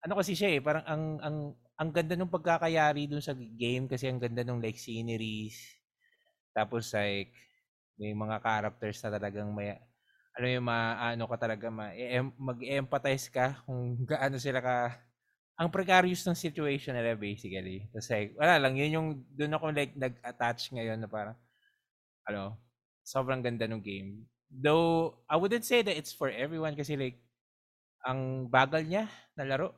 ano 0.00 0.12
kasi 0.16 0.32
siya 0.32 0.56
eh, 0.56 0.60
parang 0.60 0.84
ang 0.88 1.04
ang 1.20 1.36
ang 1.80 1.90
ganda 1.92 2.16
ng 2.16 2.32
pagkakayari 2.32 3.08
dun 3.08 3.24
sa 3.24 3.32
game 3.36 3.88
kasi 3.88 4.08
ang 4.08 4.20
ganda 4.20 4.44
ng 4.44 4.60
like 4.60 4.80
sceneries. 4.80 5.56
Tapos 6.56 6.92
like 6.96 7.32
may 8.00 8.16
mga 8.16 8.40
characters 8.40 9.00
na 9.04 9.10
talagang 9.16 9.52
may 9.52 9.76
ano 10.36 10.46
yung 10.46 10.64
maano 10.64 11.24
ka 11.28 11.36
talaga 11.36 11.68
ma 11.68 11.92
mag-empathize 12.38 13.28
ka 13.28 13.60
kung 13.68 13.98
gaano 14.08 14.40
sila 14.40 14.60
ka 14.64 14.96
ang 15.60 15.68
precarious 15.68 16.24
ng 16.24 16.32
situation 16.32 16.96
nila 16.96 17.12
basically. 17.12 17.84
Tapos 17.92 18.08
like, 18.08 18.32
wala 18.40 18.56
lang, 18.56 18.80
yun 18.80 18.96
yung 18.96 19.08
doon 19.36 19.52
ako 19.52 19.64
like 19.76 19.92
nag-attach 19.92 20.72
ngayon 20.72 20.96
na 20.96 21.04
parang 21.04 21.36
ano, 22.24 22.56
sobrang 23.04 23.44
ganda 23.44 23.68
ng 23.68 23.84
game. 23.84 24.24
Though 24.48 25.20
I 25.28 25.36
wouldn't 25.36 25.68
say 25.68 25.84
that 25.84 25.92
it's 25.92 26.16
for 26.16 26.32
everyone 26.32 26.72
kasi 26.80 26.96
like 26.96 27.20
ang 28.08 28.48
bagal 28.48 28.88
niya 28.88 29.12
na 29.36 29.44
laro. 29.44 29.76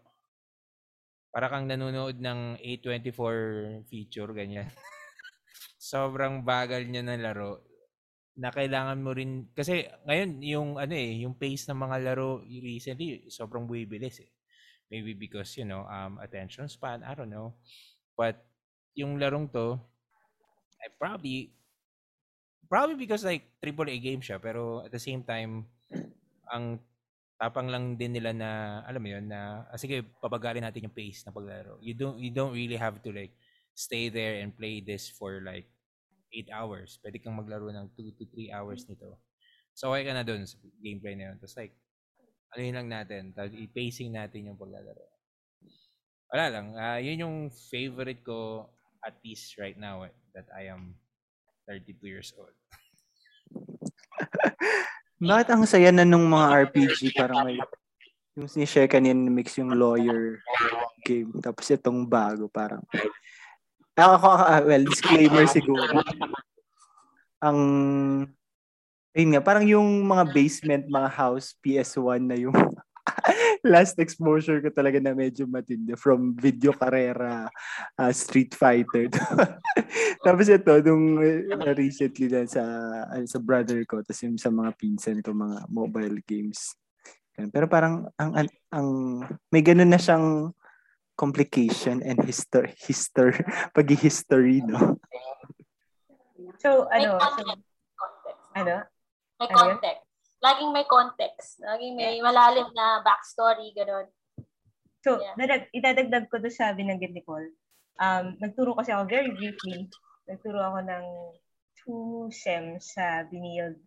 Para 1.32 1.48
kang 1.48 1.66
nanonood 1.66 2.20
ng 2.20 2.60
A24 2.60 3.34
feature, 3.88 4.30
ganyan. 4.36 4.68
Sobrang 5.80 6.44
bagal 6.44 6.84
niya 6.88 7.00
na 7.04 7.16
laro. 7.16 7.64
Na 8.36 8.52
kailangan 8.52 9.00
mo 9.00 9.12
rin, 9.16 9.48
kasi 9.56 9.88
ngayon 10.08 10.30
yung 10.44 10.70
ano 10.80 10.92
eh, 10.96 11.24
yung 11.24 11.36
pace 11.36 11.68
ng 11.68 11.80
mga 11.80 11.96
laro 12.04 12.44
recently, 12.44 13.28
sobrang 13.32 13.64
buibilis 13.68 14.24
eh. 14.24 14.31
Maybe 14.92 15.16
because, 15.16 15.56
you 15.56 15.64
know, 15.64 15.88
um, 15.88 16.20
attention 16.20 16.68
span, 16.68 17.00
I 17.00 17.16
don't 17.16 17.32
know. 17.32 17.56
But 18.12 18.44
yung 18.92 19.16
larong 19.16 19.48
to, 19.56 19.80
I 20.84 20.92
probably, 21.00 21.56
probably 22.68 23.00
because 23.00 23.24
like 23.24 23.48
AAA 23.64 24.04
game 24.04 24.20
siya, 24.20 24.36
pero 24.36 24.84
at 24.84 24.92
the 24.92 25.00
same 25.00 25.24
time, 25.24 25.64
ang 26.52 26.76
tapang 27.42 27.66
lang 27.66 27.98
din 27.98 28.14
nila 28.14 28.30
na 28.30 28.50
alam 28.86 29.02
mo 29.02 29.10
yun 29.10 29.26
na 29.26 29.66
ah, 29.66 29.74
sige 29.74 30.06
pabagalin 30.22 30.62
natin 30.62 30.86
yung 30.86 30.94
pace 30.94 31.26
ng 31.26 31.34
paglaro. 31.34 31.74
You 31.82 31.98
don't 31.98 32.14
you 32.22 32.30
don't 32.30 32.54
really 32.54 32.78
have 32.78 33.02
to 33.02 33.10
like 33.10 33.34
stay 33.74 34.06
there 34.06 34.38
and 34.38 34.54
play 34.54 34.78
this 34.78 35.10
for 35.10 35.42
like 35.42 35.66
8 36.30 36.54
hours. 36.54 37.02
Pwede 37.02 37.18
kang 37.18 37.34
maglaro 37.34 37.66
ng 37.74 37.90
2 37.98 38.14
to 38.14 38.30
3 38.30 38.54
hours 38.54 38.86
nito. 38.86 39.18
So 39.74 39.90
okay 39.90 40.06
ka 40.06 40.14
na 40.14 40.22
dun 40.22 40.46
sa 40.46 40.54
gameplay 40.78 41.18
na 41.18 41.34
yun. 41.34 41.36
Tapos 41.42 41.58
like 41.58 41.74
ano 42.52 42.60
yun 42.60 42.76
lang 42.76 42.88
natin, 42.92 43.32
i-pacing 43.32 44.12
natin 44.12 44.52
yung 44.52 44.60
paglalaro. 44.60 45.04
Wala 46.32 46.44
lang, 46.48 46.66
uh, 46.76 47.00
yun 47.00 47.24
yung 47.24 47.36
favorite 47.48 48.24
ko 48.24 48.68
at 49.02 49.16
least 49.24 49.58
right 49.58 49.76
now 49.76 50.04
eh, 50.04 50.14
that 50.36 50.46
I 50.54 50.68
am 50.70 50.94
32 51.68 51.96
years 52.04 52.32
old. 52.36 52.54
Bakit 55.22 55.48
ang 55.54 55.64
saya 55.68 55.90
na 55.94 56.04
nung 56.04 56.26
mga 56.26 56.70
RPG 56.70 57.14
parang 57.14 57.46
may 57.46 57.58
yung 58.32 58.48
sinishare 58.48 58.88
kanina 58.88 59.28
mix 59.28 59.60
yung 59.60 59.76
lawyer 59.76 60.40
game 61.04 61.28
tapos 61.44 61.68
itong 61.68 62.08
bago 62.08 62.48
parang 62.48 62.80
ako, 63.92 64.24
ako 64.24 64.72
well 64.72 64.84
disclaimer 64.88 65.44
siguro 65.44 66.00
ang 67.44 67.58
ayun 69.12 69.36
nga 69.36 69.42
parang 69.44 69.64
yung 69.68 69.88
mga 70.08 70.24
basement 70.32 70.84
mga 70.88 71.10
house 71.12 71.52
PS1 71.60 72.20
na 72.24 72.36
yung 72.36 72.56
last 73.74 73.98
exposure 73.98 74.58
ko 74.62 74.70
talaga 74.70 74.98
na 74.98 75.14
medyo 75.14 75.46
matindi 75.46 75.94
from 75.94 76.34
video 76.34 76.74
karera 76.74 77.46
uh, 77.98 78.12
Street 78.14 78.54
Fighter. 78.54 79.10
Tapos 80.26 80.46
ito 80.50 80.72
nung 80.86 81.18
uh, 81.18 81.72
recently 81.74 82.26
din 82.30 82.46
sa 82.46 82.62
uh, 83.10 83.22
sa 83.26 83.38
brother 83.42 83.82
ko 83.86 84.02
tapos 84.02 84.22
yung 84.22 84.38
sa 84.38 84.50
mga 84.50 84.70
pinsan 84.78 85.18
ko 85.22 85.34
mga 85.34 85.66
mobile 85.70 86.18
games. 86.26 86.74
Pero 87.34 87.66
parang 87.66 88.06
ang 88.18 88.30
ang, 88.38 88.48
ang 88.70 88.88
may 89.50 89.62
ganun 89.62 89.90
na 89.90 89.98
siyang 89.98 90.54
complication 91.18 92.00
and 92.02 92.18
history 92.24 92.72
history 92.78 93.36
pag-history 93.76 94.62
no? 94.62 94.98
So 96.62 96.86
ano 96.86 97.18
so, 97.18 97.42
ano 98.54 98.74
May 99.42 99.50
Ano 99.50 99.58
yun? 99.58 99.66
context. 99.74 100.06
laging 100.38 100.70
may 100.70 100.86
context. 100.86 101.48
Laging 101.60 101.94
may 101.94 102.18
malalim 102.18 102.66
na 102.74 103.02
backstory, 103.02 103.74
gano'n. 103.74 104.06
So, 105.02 105.18
Yeah. 105.18 105.34
dadag, 105.34 105.66
idadagdag 105.70 106.30
ko 106.30 106.38
doon 106.38 106.50
sa 106.50 106.74
binanggit 106.74 107.10
ni 107.10 107.22
Paul. 107.22 107.46
Um, 107.98 108.38
nagturo 108.38 108.74
kasi 108.74 108.90
ako 108.90 109.06
very 109.06 109.30
briefly. 109.30 109.86
Nagturo 110.26 110.58
ako 110.58 110.78
ng 110.82 111.04
two 111.78 112.26
SEMs 112.30 112.94
sa 112.94 113.26
Binild 113.26 113.78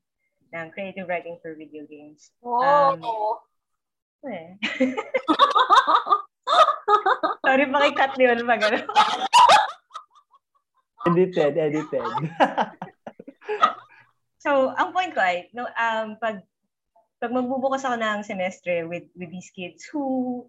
ng 0.51 0.65
Creative 0.71 1.07
Writing 1.07 1.39
for 1.39 1.55
Video 1.55 1.87
Games. 1.87 2.31
Wow. 2.39 3.39
Eh. 4.27 4.55
Sorry, 7.43 7.65
pakikat 7.67 8.11
ni 8.15 8.23
Ol 8.27 8.43
pag 8.43 8.63
ano. 8.63 8.79
Edited, 11.05 11.53
edited. 11.55 12.03
So, 14.45 14.69
ang 14.77 14.93
point 14.93 15.17
ko 15.17 15.25
ay, 15.25 15.49
no, 15.57 15.65
um, 15.65 16.21
pag, 16.21 16.45
pag 17.17 17.33
magbubukas 17.33 17.81
ako 17.81 17.97
ng 17.97 18.21
semestre 18.21 18.85
with, 18.85 19.09
with 19.17 19.33
these 19.33 19.49
kids 19.49 19.89
who 19.89 20.45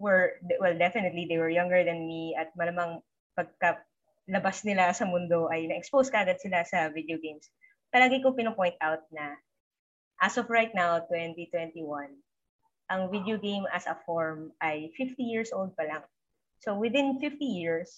were, 0.00 0.40
well, 0.56 0.72
definitely, 0.72 1.28
they 1.28 1.36
were 1.36 1.52
younger 1.52 1.84
than 1.84 2.08
me 2.08 2.32
at 2.32 2.56
malamang 2.56 3.04
pagka 3.36 3.84
labas 4.24 4.64
nila 4.64 4.88
sa 4.96 5.04
mundo 5.04 5.52
ay 5.52 5.68
na-expose 5.68 6.08
kagad 6.08 6.40
sila 6.40 6.64
sa 6.64 6.88
video 6.88 7.20
games. 7.20 7.52
Palagi 7.92 8.24
ko 8.24 8.32
pinopoint 8.32 8.80
out 8.80 9.04
na 9.12 9.36
as 10.24 10.40
of 10.40 10.48
right 10.48 10.72
now, 10.72 11.04
2021, 11.12 11.84
ang 12.88 13.02
video 13.12 13.36
game 13.36 13.68
as 13.68 13.84
a 13.84 14.00
form 14.08 14.48
ay 14.64 14.88
50 14.96 15.20
years 15.20 15.52
old 15.52 15.76
pa 15.76 15.84
lang. 15.84 16.04
So 16.64 16.80
within 16.80 17.20
50 17.20 17.36
years, 17.44 17.92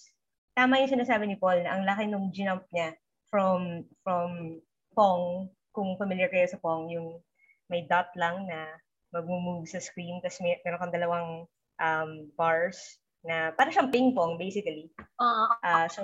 tama 0.59 0.83
yung 0.83 0.91
sinasabi 0.91 1.31
ni 1.31 1.39
Paul 1.39 1.63
na 1.63 1.79
ang 1.79 1.87
laki 1.87 2.11
nung 2.11 2.27
ginump 2.35 2.67
niya 2.75 2.99
from 3.31 3.87
from 4.03 4.59
Pong, 4.97 5.53
kung 5.77 5.93
familiar 6.01 6.33
kayo 6.33 6.49
sa 6.49 6.57
Pong, 6.57 6.89
yung 6.89 7.21
may 7.69 7.85
dot 7.85 8.09
lang 8.17 8.49
na 8.49 8.65
mag-move 9.13 9.69
sa 9.69 9.77
screen, 9.77 10.17
tapos 10.25 10.41
may, 10.41 10.57
meron 10.65 10.81
kang 10.81 10.95
dalawang 10.97 11.29
um, 11.77 12.11
bars 12.33 12.97
na 13.21 13.53
para 13.53 13.69
siyang 13.69 13.93
ping 13.93 14.09
pong 14.17 14.41
basically. 14.41 14.89
Uh, 15.61 15.85
so 15.87 16.01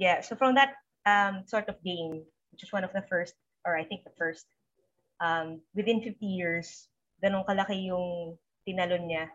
yeah, 0.00 0.18
so 0.18 0.34
from 0.34 0.58
that 0.58 0.74
um, 1.06 1.46
sort 1.46 1.70
of 1.70 1.78
game, 1.86 2.26
which 2.50 2.66
is 2.66 2.74
one 2.74 2.82
of 2.82 2.90
the 2.90 3.04
first, 3.06 3.38
or 3.62 3.78
I 3.78 3.84
think 3.86 4.02
the 4.02 4.14
first, 4.18 4.46
um, 5.22 5.62
within 5.78 6.02
50 6.02 6.18
years, 6.24 6.90
ganun 7.22 7.46
kalaki 7.46 7.86
yung 7.86 8.34
tinalon 8.66 9.08
niya. 9.08 9.30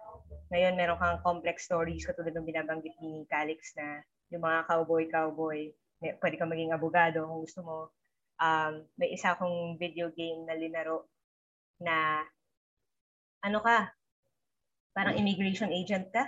Ngayon, 0.51 0.77
meron 0.77 0.99
kang 0.99 1.23
complex 1.23 1.65
stories 1.65 2.05
katulad 2.05 2.33
ng 2.35 2.45
binabanggit 2.45 2.93
ni 3.01 3.25
Calix 3.29 3.73
na 3.77 4.01
yung 4.29 4.43
mga 4.45 4.65
cowboy-cowboy, 4.69 5.73
pwede 6.01 6.35
kang 6.35 6.51
maging 6.51 6.73
abogado 6.73 7.25
kung 7.25 7.41
gusto 7.45 7.61
mo. 7.61 7.77
Um, 8.43 8.83
may 9.00 9.15
isa 9.15 9.31
akong 9.31 9.79
video 9.79 10.12
game 10.12 10.43
na 10.43 10.59
linaro 10.59 11.07
na 11.79 12.27
ano 13.39 13.63
ka, 13.63 13.88
parang 14.91 15.15
immigration 15.15 15.71
agent 15.71 16.12
ka. 16.12 16.27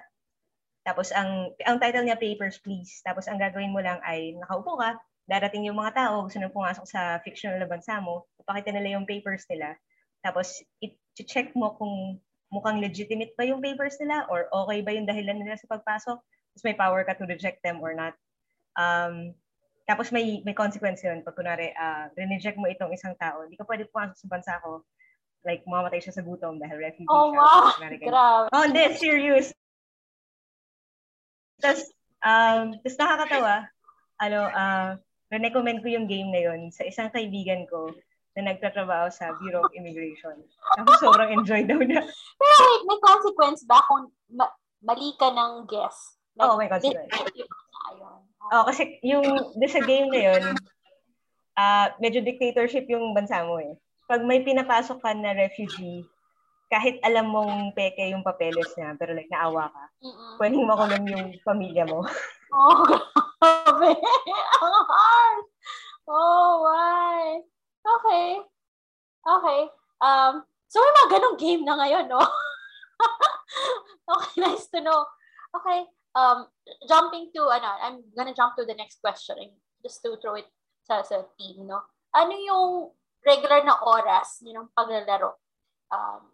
Tapos 0.87 1.11
ang 1.11 1.51
ang 1.67 1.75
title 1.75 2.07
niya 2.07 2.15
Papers 2.15 2.63
Please. 2.63 3.03
Tapos 3.03 3.27
ang 3.27 3.35
gagawin 3.35 3.75
mo 3.75 3.83
lang 3.83 3.99
ay 4.07 4.31
nakaupo 4.39 4.79
ka, 4.79 4.95
darating 5.27 5.67
yung 5.67 5.75
mga 5.75 6.07
tao, 6.07 6.23
gusto 6.23 6.39
nang 6.39 6.55
pumasok 6.55 6.85
sa 6.87 7.19
fictional 7.25 7.59
na 7.59 7.67
bansa 7.67 7.99
mo, 7.99 8.29
ipakita 8.39 8.71
nila 8.71 8.95
yung 8.95 9.09
papers 9.09 9.43
nila. 9.51 9.75
Tapos 10.23 10.61
i-check 10.79 11.51
mo 11.51 11.75
kung 11.75 12.21
mukhang 12.53 12.79
legitimate 12.79 13.33
ba 13.35 13.43
yung 13.43 13.59
papers 13.59 13.97
nila 13.99 14.23
or 14.31 14.47
okay 14.53 14.79
ba 14.85 14.93
yung 14.93 15.09
dahilan 15.09 15.35
nila 15.41 15.57
sa 15.57 15.67
pagpasok. 15.67 16.17
Tapos 16.21 16.63
may 16.63 16.77
power 16.77 17.01
ka 17.03 17.17
to 17.17 17.27
reject 17.27 17.59
them 17.65 17.83
or 17.83 17.91
not. 17.91 18.15
Um, 18.79 19.35
tapos 19.85 20.09
may 20.09 20.41
may 20.41 20.57
consequence 20.57 21.05
yun. 21.05 21.21
Pag 21.21 21.37
kunwari, 21.37 21.69
uh, 21.77 22.09
reject 22.17 22.57
mo 22.57 22.65
itong 22.65 22.93
isang 22.93 23.13
tao, 23.21 23.45
hindi 23.45 23.53
ka 23.53 23.69
pwede 23.69 23.85
pumasok 23.93 24.17
sa 24.17 24.29
bansa 24.29 24.53
ko. 24.65 24.81
Like, 25.45 25.61
mamamatay 25.69 26.01
siya 26.01 26.17
sa 26.17 26.25
gutom 26.25 26.57
dahil 26.57 26.81
refugee 26.81 27.05
oh, 27.05 27.29
siya. 27.29 27.37
wow. 27.37 27.63
Grabe. 27.77 28.49
Oh, 28.49 28.65
hindi, 28.65 28.81
serious. 28.97 29.53
Tapos, 31.61 31.93
um, 32.25 32.73
tapos 32.81 32.97
nakakatawa, 32.97 33.55
ano, 34.25 34.39
uh, 34.49 34.89
recommend 35.29 35.85
ko 35.85 35.87
yung 35.93 36.09
game 36.09 36.33
na 36.33 36.41
yun 36.41 36.73
sa 36.73 36.81
isang 36.81 37.13
kaibigan 37.13 37.69
ko 37.69 37.93
na 38.35 38.51
nagtatrabaho 38.51 39.07
sa 39.13 39.37
Bureau 39.37 39.63
of 39.63 39.77
Immigration. 39.77 40.35
Tapos 40.75 40.99
sobrang 40.99 41.31
enjoy 41.31 41.63
daw 41.63 41.79
niya. 41.79 42.03
Pero 42.41 42.55
wait, 42.59 42.83
may 42.83 42.99
consequence 42.99 43.61
ba 43.63 43.79
kung 43.87 44.11
ma- 44.33 44.55
mali 44.83 45.15
ka 45.15 45.31
ng 45.31 45.69
guess? 45.69 46.19
Oo, 46.41 46.59
may 46.59 46.67
consequence. 46.67 47.13
Ayun. 47.95 48.19
Oh, 48.53 48.63
kasi 48.69 49.01
yung 49.01 49.25
sa 49.65 49.81
game 49.81 50.11
na 50.13 50.21
yun, 50.21 50.43
ah 51.57 51.95
medyo 51.97 52.21
dictatorship 52.21 52.85
yung 52.91 53.15
bansa 53.15 53.41
mo 53.47 53.57
eh. 53.57 53.73
Pag 54.05 54.21
may 54.21 54.45
pinapasok 54.45 55.01
ka 55.01 55.11
na 55.17 55.33
refugee, 55.33 56.05
kahit 56.69 57.01
alam 57.01 57.31
mong 57.31 57.73
peke 57.73 58.11
yung 58.13 58.21
papeles 58.21 58.69
niya, 58.77 58.93
pero 58.99 59.17
like 59.17 59.29
naawa 59.33 59.69
ka, 59.69 59.83
Mm-mm. 60.05 60.35
pwedeng 60.37 60.65
makulong 60.67 61.05
yung 61.09 61.25
pamilya 61.41 61.85
mo. 61.89 62.05
Oh, 62.55 62.87
grabe. 62.87 63.91
Ang 64.63 64.75
hard. 64.87 65.43
Oh, 66.07 66.63
why? 66.63 67.43
Okay. 67.83 68.39
Okay. 69.27 69.61
Um, 69.99 70.45
so 70.71 70.79
may 70.79 70.93
mga 70.95 71.11
ganong 71.19 71.37
game 71.41 71.67
na 71.67 71.75
ngayon, 71.75 72.07
no? 72.07 72.23
okay, 74.15 74.33
nice 74.39 74.71
to 74.71 74.79
know. 74.79 75.03
Okay. 75.51 75.83
Um, 76.15 76.47
jumping 76.87 77.29
to, 77.35 77.43
ano, 77.51 77.67
I'm 77.83 77.99
gonna 78.15 78.33
jump 78.33 78.55
to 78.55 78.65
the 78.65 78.75
next 78.75 79.03
question 79.03 79.35
just 79.83 79.99
to 80.03 80.15
throw 80.23 80.39
it 80.39 80.47
sa, 80.87 81.03
sa 81.03 81.27
team, 81.35 81.67
no? 81.67 81.83
Ano 82.15 82.31
yung 82.31 82.67
regular 83.27 83.67
na 83.67 83.75
oras 83.83 84.39
niyo 84.39 84.63
ng 84.63 84.71
paglalaro? 84.71 85.35
Um, 85.91 86.31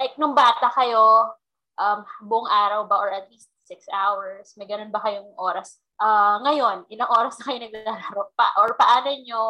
like, 0.00 0.16
nung 0.16 0.32
bata 0.32 0.72
kayo, 0.72 1.36
um, 1.76 2.00
buong 2.24 2.48
araw 2.48 2.88
ba 2.88 2.96
or 2.96 3.12
at 3.12 3.28
least 3.28 3.52
six 3.68 3.84
hours? 3.92 4.56
May 4.56 4.64
ganun 4.64 4.88
ba 4.88 5.04
kayong 5.04 5.36
oras? 5.36 5.76
Ah, 6.00 6.40
ngayon, 6.44 6.88
ilang 6.88 7.12
oras 7.12 7.36
na 7.40 7.52
kayo 7.52 7.58
naglalaro? 7.60 8.32
Pa, 8.32 8.56
or 8.64 8.72
paano 8.80 9.12
nyo 9.12 9.42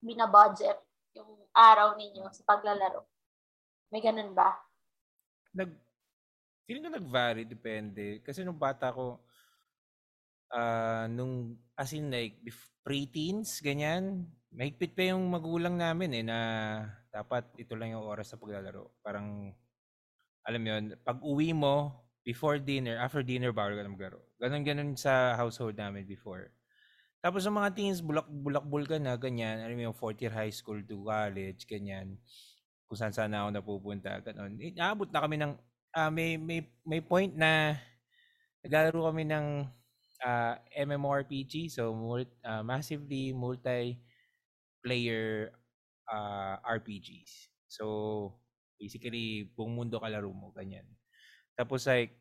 binabudget 0.00 0.80
yung 1.12 1.28
araw 1.52 1.92
ninyo 2.00 2.24
sa 2.32 2.42
paglalaro? 2.48 3.04
May 3.92 4.00
ganun 4.00 4.32
ba? 4.32 4.56
nag 5.52 5.70
feeling 6.66 6.84
ko 6.86 6.90
nag-vary 6.92 7.44
depende? 7.44 8.20
Kasi 8.22 8.42
nung 8.46 8.60
bata 8.60 8.92
ko 8.94 9.22
ah 10.52 11.08
nung 11.08 11.56
as 11.80 11.96
in 11.96 12.12
like 12.12 12.36
pre-teens 12.84 13.64
ganyan 13.64 14.28
mahigpit 14.52 14.92
pa 14.92 15.08
yung 15.08 15.24
magulang 15.32 15.80
namin 15.80 16.12
eh 16.12 16.24
na 16.28 16.38
dapat 17.08 17.48
ito 17.56 17.72
lang 17.72 17.96
yung 17.96 18.04
oras 18.04 18.32
sa 18.32 18.40
paglalaro. 18.40 19.00
Parang 19.00 19.48
alam 20.44 20.62
yun 20.62 20.92
pag 21.00 21.20
uwi 21.24 21.56
mo 21.56 22.04
before 22.20 22.60
dinner 22.60 23.00
after 23.00 23.24
dinner 23.24 23.50
bawal 23.50 23.72
ka 23.72 23.82
na 23.84 23.92
maglaro. 23.92 24.20
Ganun 24.38 24.92
sa 24.94 25.32
household 25.40 25.76
namin 25.80 26.04
before. 26.04 26.52
Tapos 27.24 27.46
sa 27.46 27.54
mga 27.54 27.72
teens 27.72 28.04
bulak 28.04 28.28
bulakbol 28.28 28.84
ka 28.84 29.00
na 29.00 29.16
ganyan. 29.16 29.62
Alam 29.64 29.76
mo 29.78 29.82
yung 29.88 29.96
fourth 29.96 30.20
year 30.20 30.34
high 30.34 30.52
school 30.52 30.80
to 30.84 31.00
college 31.00 31.64
ganyan. 31.64 32.20
Kung 32.84 32.98
saan 33.00 33.14
saan 33.16 33.32
ako 33.32 33.48
napupunta 33.56 34.20
ganun. 34.20 34.60
Eh, 34.60 34.76
naabot 34.76 35.08
na 35.08 35.22
kami 35.24 35.40
ng 35.40 35.52
ah, 35.96 36.10
may 36.12 36.36
may 36.40 36.64
may 36.84 37.00
point 37.04 37.32
na 37.36 37.76
naglalaro 38.64 39.12
kami 39.12 39.24
ng 39.28 39.46
ah, 40.24 40.56
MMORPG 40.72 41.68
so 41.72 41.92
ah, 42.44 42.62
massively 42.64 43.32
multi 43.32 44.00
player 44.82 45.52
ah, 46.10 46.58
RPGs. 46.64 47.52
So 47.68 47.86
basically 48.76 49.52
buong 49.54 49.78
mundo 49.78 50.02
kalaro 50.02 50.30
mo 50.34 50.50
ganyan. 50.56 50.86
Tapos 51.54 51.86
like 51.86 52.16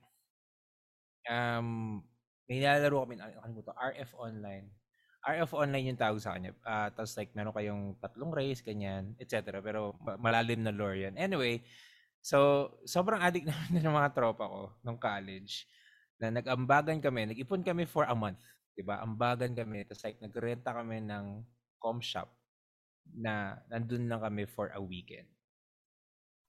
um 1.30 2.02
may 2.50 2.60
nilalaro 2.60 3.08
kami 3.08 3.16
ano 3.18 3.40
ano 3.42 3.64
to 3.64 3.74
RF 3.74 4.12
online. 4.20 4.68
RF 5.22 5.54
online 5.54 5.94
yung 5.94 6.02
tawag 6.02 6.20
sa 6.20 6.34
kanya. 6.36 6.52
Ah, 6.66 6.90
tapos 6.90 7.14
like 7.16 7.32
meron 7.38 7.54
kayong 7.54 7.84
tatlong 8.02 8.34
race 8.34 8.66
ganyan, 8.66 9.14
etc. 9.22 9.62
Pero 9.62 9.96
ma- 10.02 10.18
malalim 10.18 10.66
na 10.66 10.74
lore 10.74 11.06
yan. 11.08 11.16
Anyway, 11.16 11.62
So, 12.22 12.70
sobrang 12.86 13.20
addict 13.20 13.50
namin 13.52 13.82
ng 13.82 13.98
mga 13.98 14.14
tropa 14.14 14.46
ko 14.46 14.62
nung 14.86 15.02
college 15.02 15.66
na 16.22 16.30
nag-ambagan 16.30 17.02
kami, 17.02 17.34
nag-ipon 17.34 17.66
kami 17.66 17.90
for 17.90 18.06
a 18.06 18.14
month, 18.14 18.42
'di 18.78 18.86
ba? 18.86 19.02
Ambagan 19.02 19.58
kami, 19.58 19.90
tapos 19.90 20.06
like 20.06 20.22
nagrenta 20.22 20.70
kami 20.70 21.02
ng 21.02 21.42
com 21.82 21.98
shop 21.98 22.30
na 23.18 23.58
nandun 23.68 24.06
lang 24.06 24.22
kami 24.22 24.46
for 24.46 24.70
a 24.72 24.80
weekend. 24.80 25.26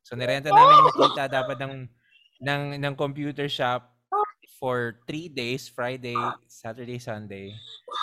So 0.04 0.12
nirenta 0.12 0.52
namin 0.52 0.76
yung 0.76 0.98
kita 1.08 1.24
dapat 1.32 1.56
ng 1.56 1.74
ng 2.44 2.62
ng 2.84 2.94
computer 3.00 3.48
shop 3.48 3.88
for 4.60 5.00
three 5.08 5.32
days, 5.32 5.72
Friday, 5.72 6.18
Saturday, 6.46 7.00
Sunday. 7.00 7.56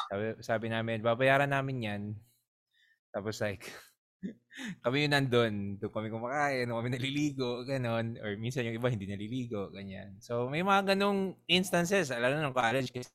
Sabi, 0.09 0.25
sabi 0.41 0.67
namin, 0.73 1.05
babayaran 1.05 1.53
namin 1.53 1.85
'yan. 1.85 2.03
Tapos 3.13 3.37
like 3.45 3.69
kami 4.83 5.07
yung 5.07 5.13
nandun, 5.15 5.53
doon 5.79 5.93
kami 5.93 6.07
kumakain, 6.11 6.67
doon 6.67 6.79
kami 6.83 6.91
naliligo, 6.91 7.63
ganon. 7.63 8.19
Or 8.19 8.35
minsan 8.35 8.67
yung 8.67 8.75
iba 8.75 8.91
hindi 8.91 9.07
naliligo, 9.07 9.71
ganyan. 9.71 10.19
So, 10.19 10.51
may 10.51 10.63
mga 10.63 10.95
ganong 10.95 11.39
instances, 11.47 12.11
lalo 12.11 12.35
na 12.35 12.51
ng 12.51 12.57
college 12.57 12.91
kasi 12.91 13.09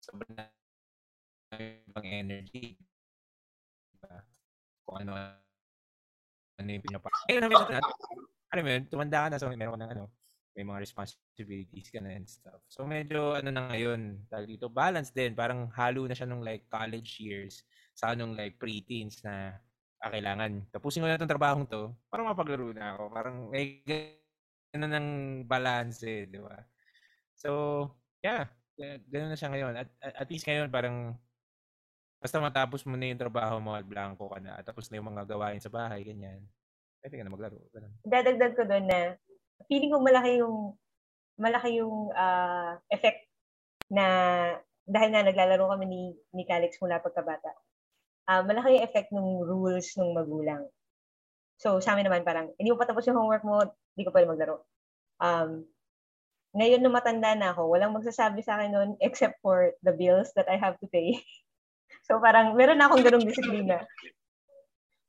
sobrang 0.00 0.34
dami 0.38 1.66
pang 1.92 2.06
energy. 2.06 2.78
ba? 4.00 4.22
Kung 4.86 4.96
ano 5.02 5.12
ano 6.56 6.68
yung 6.72 6.84
pinapa. 6.84 7.12
Eh, 7.28 7.36
ano, 7.36 7.52
meron 7.52 7.68
na, 7.68 7.80
alam 8.48 8.62
mo 8.64 8.70
yun, 8.72 8.82
tumanda 8.88 9.18
ka 9.24 9.28
na, 9.28 9.36
so 9.36 9.50
meron 9.52 9.76
ka 9.76 9.80
ng 9.84 9.92
ano, 9.92 10.04
may 10.56 10.64
mga 10.64 10.88
responsibilities 10.88 11.92
ka 11.92 12.00
na 12.00 12.16
and 12.16 12.24
stuff. 12.24 12.64
So 12.72 12.88
medyo 12.88 13.36
ano 13.36 13.52
na 13.52 13.68
ngayon, 13.68 14.24
tawag 14.32 14.48
dito, 14.48 14.72
balance 14.72 15.12
din, 15.12 15.36
parang 15.36 15.68
halo 15.76 16.08
na 16.08 16.16
siya 16.16 16.24
nung 16.24 16.40
like 16.40 16.64
college 16.72 17.20
years 17.20 17.60
sa 17.92 18.16
nung 18.16 18.32
like 18.32 18.56
pre-teens 18.56 19.20
na 19.20 19.60
ah, 20.00 20.08
kailangan 20.08 20.64
tapusin 20.72 21.04
ko 21.04 21.12
na 21.12 21.20
itong 21.20 21.28
trabaho 21.28 21.60
to 21.68 21.92
para 22.08 22.24
mapaglaro 22.24 22.72
na 22.72 22.96
ako. 22.96 23.04
Parang 23.12 23.36
may 23.52 23.84
gano'n 23.84 24.92
ng 24.96 25.08
balance 25.44 26.00
eh, 26.08 26.24
di 26.24 26.40
ba? 26.40 26.56
So, 27.36 27.92
yeah, 28.24 28.48
gano'n 28.80 29.36
na 29.36 29.38
siya 29.38 29.52
ngayon. 29.52 29.76
At, 29.76 29.88
at 30.00 30.28
least 30.32 30.48
ngayon 30.48 30.72
parang 30.72 31.20
basta 32.16 32.40
matapos 32.40 32.80
mo 32.88 32.96
na 32.96 33.12
yung 33.12 33.20
trabaho 33.20 33.60
mo 33.60 33.76
at 33.76 33.84
blanco 33.84 34.32
ka 34.32 34.40
na, 34.40 34.56
tapos 34.64 34.88
na 34.88 34.96
yung 34.96 35.12
mga 35.12 35.28
gawain 35.28 35.60
sa 35.60 35.68
bahay, 35.68 36.00
ganyan. 36.00 36.40
Pwede 37.04 37.20
ka 37.20 37.24
na 37.28 37.30
maglaro. 37.30 37.60
Ganun. 37.76 37.92
Dadagdag 38.08 38.56
ko 38.56 38.64
doon 38.64 38.88
na 38.88 39.20
feeling 39.64 39.92
ko 39.92 39.98
malaki 40.04 40.40
yung 40.44 40.76
malaki 41.36 41.80
yung 41.80 42.12
uh, 42.12 42.76
effect 42.92 43.28
na 43.92 44.06
dahil 44.86 45.10
nga 45.12 45.26
naglalaro 45.26 45.66
kami 45.74 45.84
ni, 45.84 46.02
ni 46.32 46.42
Calix 46.46 46.78
mula 46.78 47.02
pagkabata. 47.02 47.50
Uh, 48.26 48.42
malaki 48.46 48.78
yung 48.78 48.86
effect 48.86 49.10
ng 49.10 49.42
rules 49.42 49.94
ng 49.98 50.14
magulang. 50.14 50.62
So, 51.58 51.82
sa 51.82 51.94
amin 51.94 52.06
naman 52.06 52.22
parang, 52.22 52.52
hindi 52.56 52.70
mo 52.70 52.78
patapos 52.78 53.06
yung 53.10 53.18
homework 53.18 53.42
mo, 53.42 53.64
hindi 53.96 54.04
ko 54.06 54.12
pwede 54.14 54.30
maglaro. 54.30 54.62
Um, 55.18 55.66
ngayon, 56.56 56.80
nung 56.80 56.94
matanda 56.94 57.34
na 57.34 57.52
ako, 57.52 57.68
walang 57.68 57.92
magsasabi 57.92 58.40
sa 58.40 58.56
akin 58.56 58.70
noon 58.72 58.90
except 59.02 59.42
for 59.42 59.74
the 59.82 59.92
bills 59.92 60.32
that 60.38 60.48
I 60.48 60.56
have 60.56 60.78
to 60.80 60.88
pay. 60.88 61.18
so, 62.06 62.22
parang 62.22 62.54
meron 62.54 62.78
na 62.78 62.86
akong 62.86 63.02
ganung 63.02 63.26
disiplina 63.26 63.82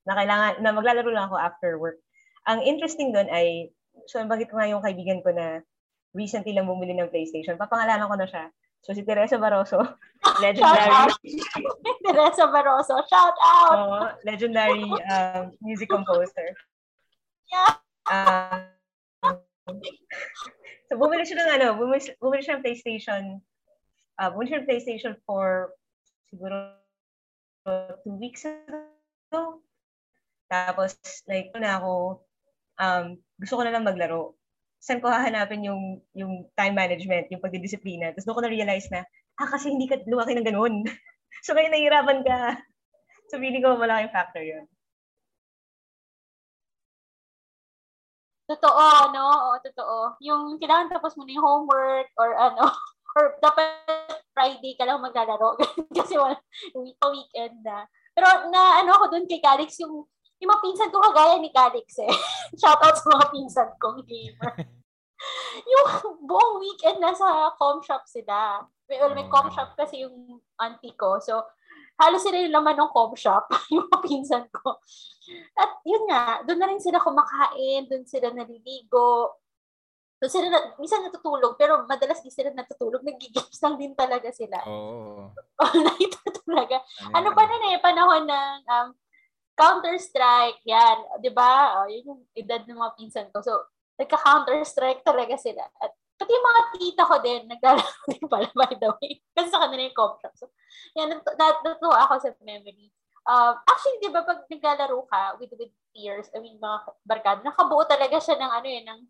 na 0.08 0.14
kailangan, 0.16 0.64
na 0.64 0.72
maglalaro 0.72 1.12
lang 1.12 1.28
ako 1.28 1.36
after 1.38 1.72
work. 1.78 2.00
Ang 2.48 2.64
interesting 2.64 3.12
doon 3.12 3.28
ay, 3.28 3.70
so 4.06 4.22
bakit 4.30 4.54
nga 4.54 4.70
yung 4.70 4.84
kaibigan 4.86 5.24
ko 5.26 5.34
na 5.34 5.66
recently 6.14 6.54
lang 6.54 6.70
bumili 6.70 6.94
ng 6.94 7.10
PlayStation, 7.10 7.58
papangalanan 7.58 8.10
ko 8.10 8.16
na 8.18 8.30
siya. 8.30 8.46
So 8.86 8.94
si 8.94 9.02
Teresa 9.04 9.42
Barroso, 9.42 9.82
legendary. 10.44 11.12
Teresa 12.06 12.48
Barroso, 12.48 13.02
shout 13.10 13.38
out! 13.42 13.78
Oo, 13.78 14.00
legendary 14.24 14.88
um, 15.12 15.52
music 15.60 15.90
composer. 15.90 16.54
Yeah. 17.52 17.74
Uh, 18.08 18.72
so 20.88 20.96
bumili 20.96 21.26
siya 21.28 21.42
ng 21.42 21.52
ano, 21.60 21.68
bumili, 21.76 22.14
bumili 22.22 22.42
siya 22.46 22.60
ng 22.60 22.64
PlayStation, 22.64 23.44
uh, 24.22 24.30
bumili 24.32 24.54
siya 24.54 24.60
ng 24.64 24.70
PlayStation 24.70 25.14
for 25.28 25.76
siguro 26.32 26.78
two 28.04 28.16
weeks 28.16 28.48
ago. 28.48 29.60
Tapos, 30.48 30.96
like, 31.28 31.52
na 31.60 31.80
ako, 31.80 32.24
um, 32.78 33.18
gusto 33.38 33.54
ko 33.58 33.62
na 33.66 33.74
lang 33.74 33.86
maglaro. 33.86 34.38
Saan 34.78 35.02
ko 35.02 35.10
hahanapin 35.10 35.66
yung, 35.66 36.02
yung 36.14 36.46
time 36.54 36.78
management, 36.78 37.28
yung 37.34 37.42
pagdidisiplina. 37.42 38.14
Tapos 38.14 38.26
doon 38.30 38.38
ko 38.38 38.44
na-realize 38.46 38.88
na, 38.94 39.02
ah, 39.42 39.50
kasi 39.50 39.74
hindi 39.74 39.90
ka 39.90 40.02
lumaki 40.06 40.38
ng 40.38 40.48
ganun. 40.48 40.86
so, 41.46 41.54
ngayon 41.58 41.74
nahihirapan 41.74 42.20
ka. 42.26 42.40
So, 43.28 43.42
feeling 43.42 43.66
ko 43.66 43.76
malaking 43.76 44.14
factor 44.14 44.42
yun. 44.42 44.66
Totoo, 48.48 49.12
no? 49.12 49.28
Oo, 49.28 49.52
totoo. 49.60 49.98
Yung 50.24 50.56
kailangan 50.56 50.88
tapos 50.88 51.20
mo 51.20 51.28
na 51.28 51.36
yung 51.36 51.44
homework 51.44 52.08
or 52.16 52.32
ano, 52.40 52.72
or 53.20 53.36
dapat 53.44 53.84
Friday 54.32 54.78
ka 54.80 54.88
lang 54.88 55.04
maglalaro 55.04 55.60
kasi 55.98 56.16
wala, 56.16 56.40
weekend 57.12 57.60
na. 57.66 57.84
Pero 58.16 58.48
na 58.48 58.80
ano 58.82 58.96
ako 58.96 59.06
doon 59.12 59.28
kay 59.28 59.44
Calix, 59.44 59.76
yung 59.84 60.08
yung 60.38 60.50
mga 60.54 60.64
pinsan 60.64 60.92
ko 60.94 60.98
kagaya 61.02 61.36
ni 61.42 61.50
Calix 61.50 61.98
eh. 62.02 62.14
Shout 62.62 62.82
out 62.82 62.98
sa 62.98 63.08
mga 63.10 63.26
pinsan 63.34 63.70
kong 63.82 64.06
gamer. 64.06 64.54
yung 65.74 65.88
buong 66.30 66.62
weekend 66.62 67.02
nasa 67.02 67.54
com 67.58 67.82
shop 67.82 68.06
sila. 68.06 68.62
May, 68.86 69.02
well, 69.02 69.18
may 69.18 69.26
com 69.28 69.50
shop 69.50 69.74
kasi 69.74 70.06
yung 70.06 70.40
auntie 70.62 70.94
ko. 70.94 71.18
So, 71.18 71.42
halos 71.98 72.22
sila 72.22 72.38
yung 72.38 72.54
laman 72.54 72.78
ng 72.78 72.94
com 72.94 73.12
shop, 73.18 73.50
yung 73.74 73.90
mga 73.90 74.00
pinsan 74.06 74.46
ko. 74.54 74.78
At 75.58 75.82
yun 75.84 76.06
nga, 76.06 76.46
doon 76.46 76.60
na 76.62 76.70
rin 76.70 76.82
sila 76.82 77.02
kumakain, 77.02 77.90
doon 77.90 78.06
sila 78.06 78.30
naliligo. 78.30 79.42
Doon 80.18 80.32
sila, 80.34 80.48
na, 80.50 80.78
minsan 80.82 81.06
natutulog, 81.06 81.58
pero 81.58 81.86
madalas 81.90 82.22
di 82.22 82.30
sila 82.30 82.54
natutulog. 82.54 83.02
Nag-games 83.02 83.58
lang 83.62 83.76
din 83.78 83.94
talaga 83.98 84.30
sila. 84.30 84.62
Oo. 84.70 85.30
Oh. 85.30 85.62
All 85.62 85.78
night 85.82 86.14
talaga. 86.46 86.78
Ano, 87.12 87.34
ano 87.34 87.38
pa 87.38 87.44
na 87.46 87.70
eh, 87.74 87.82
panahon 87.82 88.24
ng 88.26 88.60
um, 88.66 88.88
Counter-Strike, 89.58 90.62
yan. 90.70 90.98
Di 91.18 91.34
ba? 91.34 91.82
Oh, 91.82 91.88
yun 91.90 92.06
yung 92.06 92.22
edad 92.38 92.62
ng 92.64 92.78
mga 92.78 92.94
pinsan 92.94 93.28
ko. 93.34 93.42
So, 93.42 93.66
nagka-Counter-Strike 93.98 95.02
talaga 95.02 95.34
sila. 95.36 95.66
At 95.82 95.92
pati 96.18 96.30
yung 96.30 96.46
mga 96.46 96.62
tita 96.78 97.04
ko 97.10 97.16
din, 97.22 97.42
naglalaro 97.50 98.02
din 98.14 98.26
pala, 98.30 98.50
by 98.54 98.74
the 98.78 98.90
way. 99.02 99.18
Kasi 99.34 99.50
sa 99.50 99.66
kanila 99.66 99.82
yung 99.82 99.98
co 99.98 100.22
So, 100.38 100.54
yan, 100.94 101.10
nat- 101.10 101.38
nat- 101.38 101.64
natuwa 101.66 102.06
ako 102.06 102.22
sa 102.22 102.30
memory. 102.46 102.94
Um, 103.28 103.60
actually, 103.66 104.00
di 104.00 104.14
ba, 104.14 104.24
pag 104.24 104.46
naglalaro 104.48 105.04
ka 105.10 105.36
with, 105.42 105.52
with 105.58 105.74
peers, 105.92 106.30
I 106.32 106.40
mean, 106.40 106.62
mga 106.62 106.78
barkada, 107.04 107.42
nakabuo 107.42 107.84
talaga 107.90 108.22
siya 108.22 108.38
ng 108.40 108.52
ano 108.54 108.68
yun, 108.70 108.86
ng 108.88 109.02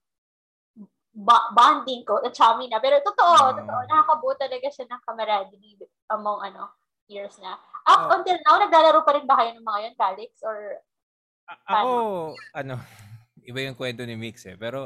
ba- 1.28 1.52
bonding 1.54 2.08
ko, 2.08 2.24
at 2.24 2.32
chummy 2.34 2.72
na. 2.72 2.80
Pero 2.80 3.04
totoo, 3.04 3.34
uh, 3.36 3.52
totoo, 3.52 3.82
nakakabuo 3.92 4.34
talaga 4.40 4.68
siya 4.72 4.88
ng 4.88 5.02
camaraderie 5.04 5.86
among 6.10 6.40
ano, 6.40 6.72
years 7.08 7.36
na. 7.40 7.56
Up 7.88 8.12
oh. 8.12 8.16
until 8.20 8.38
now, 8.44 8.60
naglalaro 8.60 9.02
pa 9.04 9.16
rin 9.16 9.26
ba 9.26 9.40
kayo 9.40 9.56
ng 9.56 9.66
mga 9.66 9.80
yun, 9.88 9.96
Calix? 9.96 10.32
Or 10.44 10.80
A- 11.48 11.64
ako, 11.72 11.92
ano, 12.56 12.76
iba 13.50 13.60
yung 13.64 13.80
kwento 13.80 14.04
ni 14.04 14.20
Mix 14.20 14.44
eh. 14.46 14.60
Pero 14.60 14.86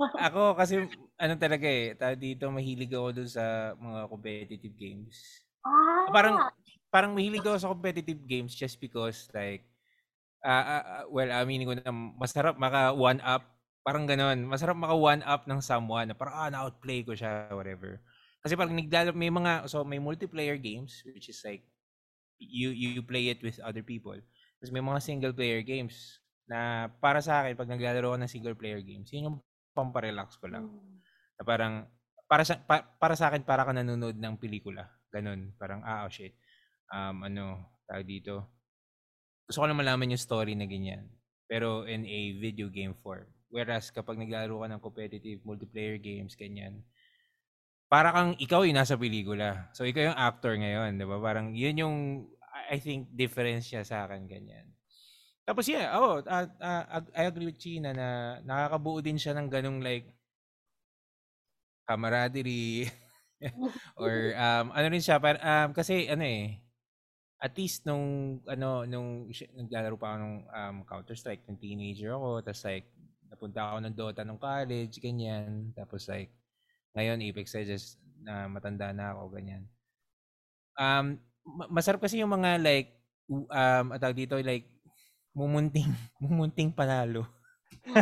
ako 0.00 0.56
kasi, 0.56 0.88
ano 1.20 1.34
talaga 1.36 1.68
eh, 1.68 1.92
dito 2.16 2.48
mahilig 2.48 2.92
ako 2.92 3.08
dun 3.12 3.28
sa 3.28 3.76
mga 3.76 4.00
competitive 4.08 4.74
games. 4.76 5.44
Ah. 5.62 6.08
Parang, 6.08 6.36
parang 6.88 7.12
mahilig 7.12 7.44
ako 7.44 7.56
sa 7.60 7.72
competitive 7.72 8.24
games 8.24 8.56
just 8.56 8.80
because 8.80 9.28
like, 9.36 9.68
uh, 10.40 10.80
uh, 10.80 11.02
well, 11.12 11.28
aminin 11.28 11.68
ko 11.68 11.74
na 11.76 11.92
masarap 11.92 12.56
maka 12.56 12.96
one 12.96 13.20
up 13.20 13.58
Parang 13.88 14.04
ganon. 14.04 14.44
Masarap 14.44 14.76
maka 14.76 14.92
one 14.92 15.24
up 15.24 15.48
ng 15.48 15.64
someone 15.64 16.12
na 16.12 16.12
parang 16.12 16.36
ah, 16.36 16.52
na-outplay 16.52 17.00
ko 17.08 17.16
siya, 17.16 17.48
whatever. 17.56 18.04
Kasi 18.42 18.54
parang 18.54 18.74
naglalaro, 18.74 19.14
may 19.16 19.30
mga, 19.32 19.66
so 19.66 19.82
may 19.82 19.98
multiplayer 19.98 20.54
games, 20.58 21.02
which 21.04 21.28
is 21.28 21.40
like, 21.42 21.66
you 22.38 22.70
you 22.70 23.02
play 23.02 23.34
it 23.34 23.42
with 23.42 23.58
other 23.66 23.82
people. 23.82 24.14
Tapos 24.58 24.70
may 24.70 24.82
mga 24.82 25.02
single 25.02 25.34
player 25.34 25.62
games 25.66 26.22
na 26.46 26.88
para 27.02 27.18
sa 27.18 27.42
akin, 27.42 27.58
pag 27.58 27.70
naglalaro 27.70 28.14
ako 28.14 28.18
ng 28.22 28.30
single 28.30 28.56
player 28.56 28.80
games, 28.80 29.10
yun 29.10 29.30
yung 29.30 29.38
pamparelax 29.76 30.38
ko 30.40 30.48
lang. 30.48 30.70
Na 31.38 31.42
parang, 31.44 31.86
para 32.26 32.42
sa, 32.42 32.58
pa, 32.58 32.82
para 32.98 33.14
sa 33.14 33.30
akin, 33.30 33.44
para 33.44 33.62
ka 33.62 33.70
nanonood 33.74 34.16
ng 34.16 34.34
pelikula. 34.40 34.88
Ganun. 35.12 35.54
Parang, 35.60 35.84
ah, 35.84 36.06
oh 36.06 36.10
shit. 36.10 36.34
Um, 36.88 37.22
ano, 37.26 37.68
tawag 37.86 38.08
dito. 38.08 38.48
Gusto 39.46 39.62
ko 39.62 39.66
lang 39.68 39.78
malaman 39.80 40.12
yung 40.12 40.20
story 40.20 40.56
na 40.56 40.66
ganyan. 40.66 41.08
Pero 41.48 41.88
in 41.88 42.04
a 42.04 42.20
video 42.36 42.68
game 42.68 42.92
form. 42.92 43.28
Whereas 43.48 43.88
kapag 43.88 44.20
naglalaro 44.20 44.60
ka 44.60 44.68
ng 44.68 44.82
competitive 44.84 45.40
multiplayer 45.40 45.96
games, 45.96 46.36
ganyan, 46.36 46.84
para 47.88 48.12
kang 48.12 48.32
ikaw 48.36 48.62
yung 48.68 48.76
nasa 48.76 49.00
pelikula. 49.00 49.72
So, 49.72 49.88
ikaw 49.88 50.12
yung 50.12 50.18
actor 50.20 50.52
ngayon, 50.54 51.00
di 51.00 51.08
ba? 51.08 51.16
Parang 51.18 51.56
yun 51.56 51.76
yung, 51.80 51.96
I 52.68 52.76
think, 52.78 53.08
difference 53.12 53.72
niya 53.72 53.82
sa 53.82 54.04
akin, 54.04 54.28
ganyan. 54.28 54.68
Tapos 55.48 55.64
yeah, 55.64 55.96
oh, 55.96 56.20
uh, 56.20 56.44
uh, 56.60 57.00
I 57.16 57.24
agree 57.24 57.48
with 57.48 57.56
China 57.56 57.96
na 57.96 58.36
nakakabuo 58.44 59.00
din 59.00 59.16
siya 59.16 59.32
ng 59.32 59.48
ganung 59.48 59.80
like 59.80 60.04
camaraderie 61.88 62.92
or 63.96 64.36
um 64.36 64.76
ano 64.76 64.86
rin 64.92 65.00
siya 65.00 65.16
para 65.16 65.40
um, 65.40 65.72
kasi 65.72 66.04
ano 66.04 66.20
eh 66.20 66.60
at 67.40 67.56
least 67.56 67.88
nung 67.88 68.36
ano 68.44 68.84
nung 68.84 69.32
naglalaro 69.56 69.96
pa 69.96 70.12
ako 70.12 70.16
nung 70.20 70.36
um, 70.52 70.76
Counter 70.84 71.16
Strike 71.16 71.48
nung 71.48 71.56
teenager 71.56 72.12
ako 72.12 72.44
tapos 72.44 72.68
like 72.68 72.92
napunta 73.28 73.60
ako 73.70 73.78
ng 73.84 73.94
Dota 73.94 74.20
nung 74.24 74.40
college, 74.40 74.98
ganyan. 74.98 75.70
Tapos 75.76 76.08
like, 76.08 76.32
ngayon 76.96 77.24
Apex 77.24 77.56
Legends 77.56 77.96
na 78.22 78.48
matanda 78.48 78.92
na 78.92 79.14
ako, 79.14 79.34
ganyan. 79.34 79.64
Um, 80.78 81.18
masarap 81.72 82.02
kasi 82.02 82.20
yung 82.20 82.32
mga 82.32 82.60
like, 82.60 82.94
um, 83.28 83.92
atag 83.94 84.16
dito 84.16 84.38
like, 84.38 84.68
mumunting, 85.32 85.90
mumunting 86.22 86.70
panalo. 86.74 87.26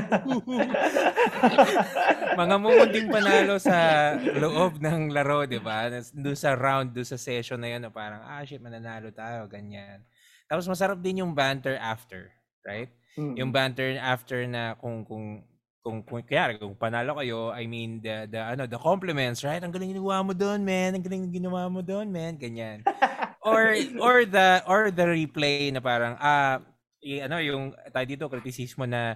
mga 2.41 2.57
mumunting 2.59 3.09
panalo 3.11 3.59
sa 3.59 3.77
loob 4.19 4.83
ng 4.83 5.11
laro, 5.15 5.47
di 5.47 5.59
ba? 5.63 5.91
Doon 6.15 6.39
sa 6.39 6.55
round, 6.59 6.95
doon 6.95 7.07
sa 7.07 7.19
session 7.19 7.59
na 7.59 7.75
yun, 7.75 7.87
parang, 7.91 8.23
ah, 8.23 8.43
shit, 8.43 8.63
mananalo 8.63 9.11
tayo, 9.15 9.47
ganyan. 9.47 10.03
Tapos 10.47 10.67
masarap 10.71 10.99
din 11.03 11.23
yung 11.23 11.35
banter 11.35 11.75
after, 11.79 12.31
right? 12.63 12.91
Mm-hmm. 13.19 13.35
Yung 13.41 13.51
banter 13.51 13.99
after 13.99 14.47
na 14.47 14.79
kung 14.79 15.03
kung 15.03 15.43
kung, 15.87 16.03
kung 16.03 16.19
kaya 16.27 16.59
kung 16.59 16.75
panalo 16.75 17.15
kayo, 17.23 17.55
I 17.55 17.71
mean 17.71 18.03
the 18.03 18.27
the 18.27 18.43
ano, 18.43 18.67
the 18.67 18.75
compliments, 18.75 19.47
right? 19.47 19.63
Ang 19.63 19.71
galing 19.71 19.95
ginawa 19.95 20.27
mo 20.27 20.35
doon, 20.35 20.67
man. 20.67 20.99
Ang 20.99 21.05
galing 21.07 21.31
ginawa 21.31 21.71
mo 21.71 21.79
doon, 21.79 22.11
man. 22.11 22.35
Ganyan. 22.35 22.83
or 23.47 23.79
or 24.03 24.27
the 24.27 24.67
or 24.67 24.91
the 24.91 25.07
replay 25.07 25.71
na 25.71 25.79
parang 25.79 26.19
ah 26.19 26.59
i- 26.99 27.23
ano 27.23 27.39
yung 27.39 27.71
tayo 27.95 28.03
dito 28.03 28.27
kritisismo 28.27 28.83
na 28.83 29.15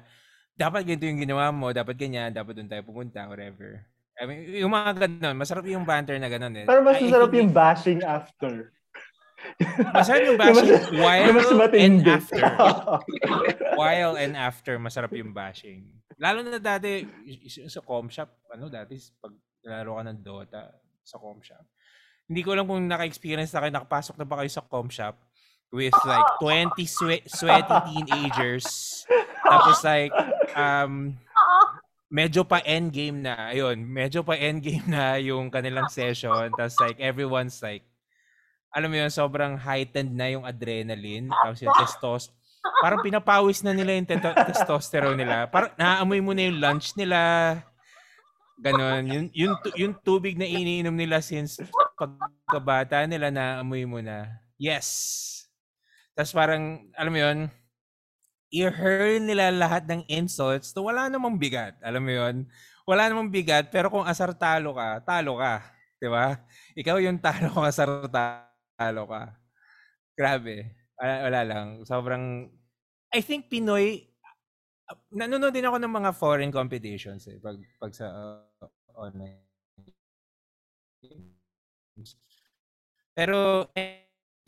dapat 0.54 0.87
ganito 0.87 1.11
yung 1.11 1.18
ginawa 1.18 1.50
mo, 1.50 1.74
dapat 1.74 1.98
ganyan, 1.98 2.30
dapat 2.30 2.54
doon 2.54 2.70
tayo 2.70 2.87
pumunta, 2.87 3.26
whatever. 3.26 3.83
I 4.20 4.28
mean, 4.28 4.44
yung 4.62 4.70
mga 4.70 5.09
ganun, 5.09 5.35
masarap 5.40 5.64
yung 5.64 5.88
banter 5.88 6.20
na 6.20 6.28
ganun 6.28 6.52
eh. 6.52 6.68
Pero 6.68 6.85
mas 6.85 7.00
masarap 7.00 7.33
I- 7.33 7.38
yung 7.40 7.50
bashing 7.50 8.00
after. 8.04 8.70
Masarap 9.92 10.22
yung 10.24 10.38
bashing 10.40 10.72
mas- 10.72 10.90
while 10.96 11.33
mas 11.37 11.50
and 11.76 11.98
after. 12.07 12.40
While 13.81 14.14
and 14.20 14.35
after, 14.37 14.76
masarap 14.76 15.12
yung 15.16 15.33
bashing. 15.33 15.88
Lalo 16.20 16.44
na 16.44 16.61
dati, 16.61 17.05
sa 17.68 17.81
com 17.81 18.12
shop, 18.12 18.29
ano 18.53 18.68
dati, 18.68 19.00
pag 19.16 19.33
nalaro 19.64 19.96
ka 19.96 20.03
ng 20.05 20.20
Dota 20.20 20.62
sa 21.00 21.16
com 21.16 21.40
shop. 21.40 21.64
Hindi 22.29 22.40
ko 22.44 22.53
alam 22.53 22.68
kung 22.68 22.85
naka-experience 22.85 23.57
na 23.57 23.64
kayo, 23.64 23.72
nakapasok 23.72 24.14
na 24.20 24.29
ba 24.29 24.44
kayo 24.44 24.50
sa 24.53 24.61
com 24.64 24.88
shop 24.92 25.16
with 25.72 25.96
like 26.05 26.29
20 26.42 26.76
swe- 26.85 27.26
sweaty 27.26 27.76
teenagers. 27.88 28.66
Tapos 29.42 29.81
like, 29.83 30.12
um, 30.55 31.16
medyo 32.11 32.42
pa 32.44 32.61
endgame 32.66 33.22
na. 33.22 33.55
Ayun, 33.55 33.83
medyo 33.87 34.26
pa 34.26 34.35
endgame 34.37 34.85
na 34.90 35.16
yung 35.16 35.48
kanilang 35.48 35.88
session. 35.88 36.50
Tapos 36.53 36.76
like, 36.83 36.98
everyone's 36.98 37.62
like, 37.62 37.87
alam 38.70 38.88
mo 38.90 38.96
yun, 38.96 39.11
sobrang 39.11 39.59
heightened 39.59 40.14
na 40.14 40.30
yung 40.30 40.46
adrenaline. 40.46 41.26
Tapos 41.26 41.59
yung 41.59 41.74
testos, 41.74 42.30
parang 42.78 43.02
pinapawis 43.02 43.66
na 43.66 43.74
nila 43.74 43.98
yung 43.98 44.06
teto- 44.06 44.38
testosterone 44.46 45.18
nila. 45.18 45.50
Parang 45.50 45.74
naaamoy 45.74 46.22
mo 46.22 46.30
na 46.30 46.46
yung 46.46 46.59
lunch 46.62 46.94
nila. 46.94 47.18
Ganon. 48.62 49.11
Yung, 49.11 49.26
yung, 49.35 49.54
yung 49.74 49.94
tubig 50.06 50.38
na 50.38 50.46
iniinom 50.46 50.94
nila 50.94 51.18
since 51.18 51.59
pagkabata 51.98 53.02
nila, 53.11 53.35
naamoy 53.35 53.83
mo 53.90 53.98
na. 53.98 54.38
Yes! 54.54 54.87
Tapos 56.14 56.30
parang, 56.30 56.87
alam 56.94 57.11
mo 57.11 57.18
yun, 57.18 57.38
i-hurl 58.54 59.18
nila 59.22 59.50
lahat 59.50 59.87
ng 59.87 60.02
insults 60.11 60.70
to 60.70 60.83
wala 60.87 61.11
namang 61.11 61.38
bigat. 61.38 61.74
Alam 61.83 62.06
mo 62.06 62.12
yun? 62.12 62.37
Wala 62.87 63.11
namang 63.11 63.30
bigat, 63.30 63.70
pero 63.70 63.90
kung 63.90 64.06
asar 64.06 64.30
talo 64.35 64.78
ka, 64.78 65.02
talo 65.02 65.38
ka. 65.38 65.62
Di 65.98 66.06
ba? 66.11 66.38
Ikaw 66.78 66.96
yung 67.02 67.18
talo 67.18 67.50
kung 67.50 67.66
asar 67.66 68.06
talo 68.11 68.49
ka. 68.80 69.22
Grabe. 70.16 70.56
Wala, 70.96 71.14
wala 71.28 71.40
lang. 71.44 71.66
Sobrang, 71.84 72.48
I 73.12 73.20
think 73.20 73.52
Pinoy, 73.52 74.08
nanonood 75.12 75.52
din 75.52 75.68
ako 75.68 75.76
ng 75.80 75.92
mga 75.92 76.10
foreign 76.16 76.52
competitions 76.52 77.28
eh, 77.28 77.36
pag, 77.40 77.56
pag 77.76 77.92
sa 77.92 78.06
uh, 78.08 78.68
online. 78.96 79.44
Pero, 83.16 83.68
I 83.76 84.04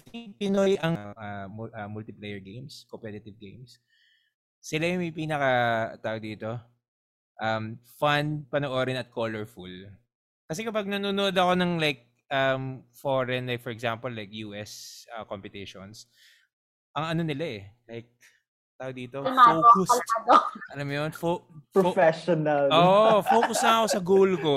think 0.08 0.36
Pinoy 0.36 0.76
ang 0.80 1.16
uh, 1.16 1.48
uh, 1.48 1.88
multiplayer 1.88 2.40
games, 2.40 2.84
competitive 2.88 3.36
games. 3.36 3.80
Sila 4.60 4.86
yung 4.88 5.02
may 5.02 5.12
pinaka, 5.12 5.50
tawag 6.04 6.22
dito, 6.22 6.60
um, 7.40 7.80
fun 7.98 8.44
panoorin 8.46 9.00
at 9.00 9.10
colorful. 9.10 9.72
Kasi 10.46 10.62
kapag 10.68 10.86
nanonood 10.86 11.34
ako 11.34 11.52
ng 11.56 11.80
like 11.80 12.11
um, 12.32 12.82
foreign, 12.96 13.46
like 13.46 13.60
for 13.60 13.70
example, 13.70 14.08
like 14.08 14.32
US 14.32 15.04
uh, 15.12 15.22
competitions, 15.28 16.08
ang 16.96 17.16
ano 17.16 17.20
nila 17.22 17.44
eh, 17.44 17.62
like, 17.84 18.08
tawag 18.80 18.96
dito, 18.96 19.20
kalmado. 19.22 19.84
Alam 20.72 20.86
mo 20.88 20.94
yun? 20.96 21.10
Fo- 21.12 21.44
fo- 21.70 21.92
Professional. 21.92 22.72
Oo, 22.72 22.88
oh, 22.88 23.16
focus 23.36 23.60
na 23.62 23.84
ako 23.84 23.86
sa 23.92 24.00
goal 24.00 24.32
ko. 24.40 24.56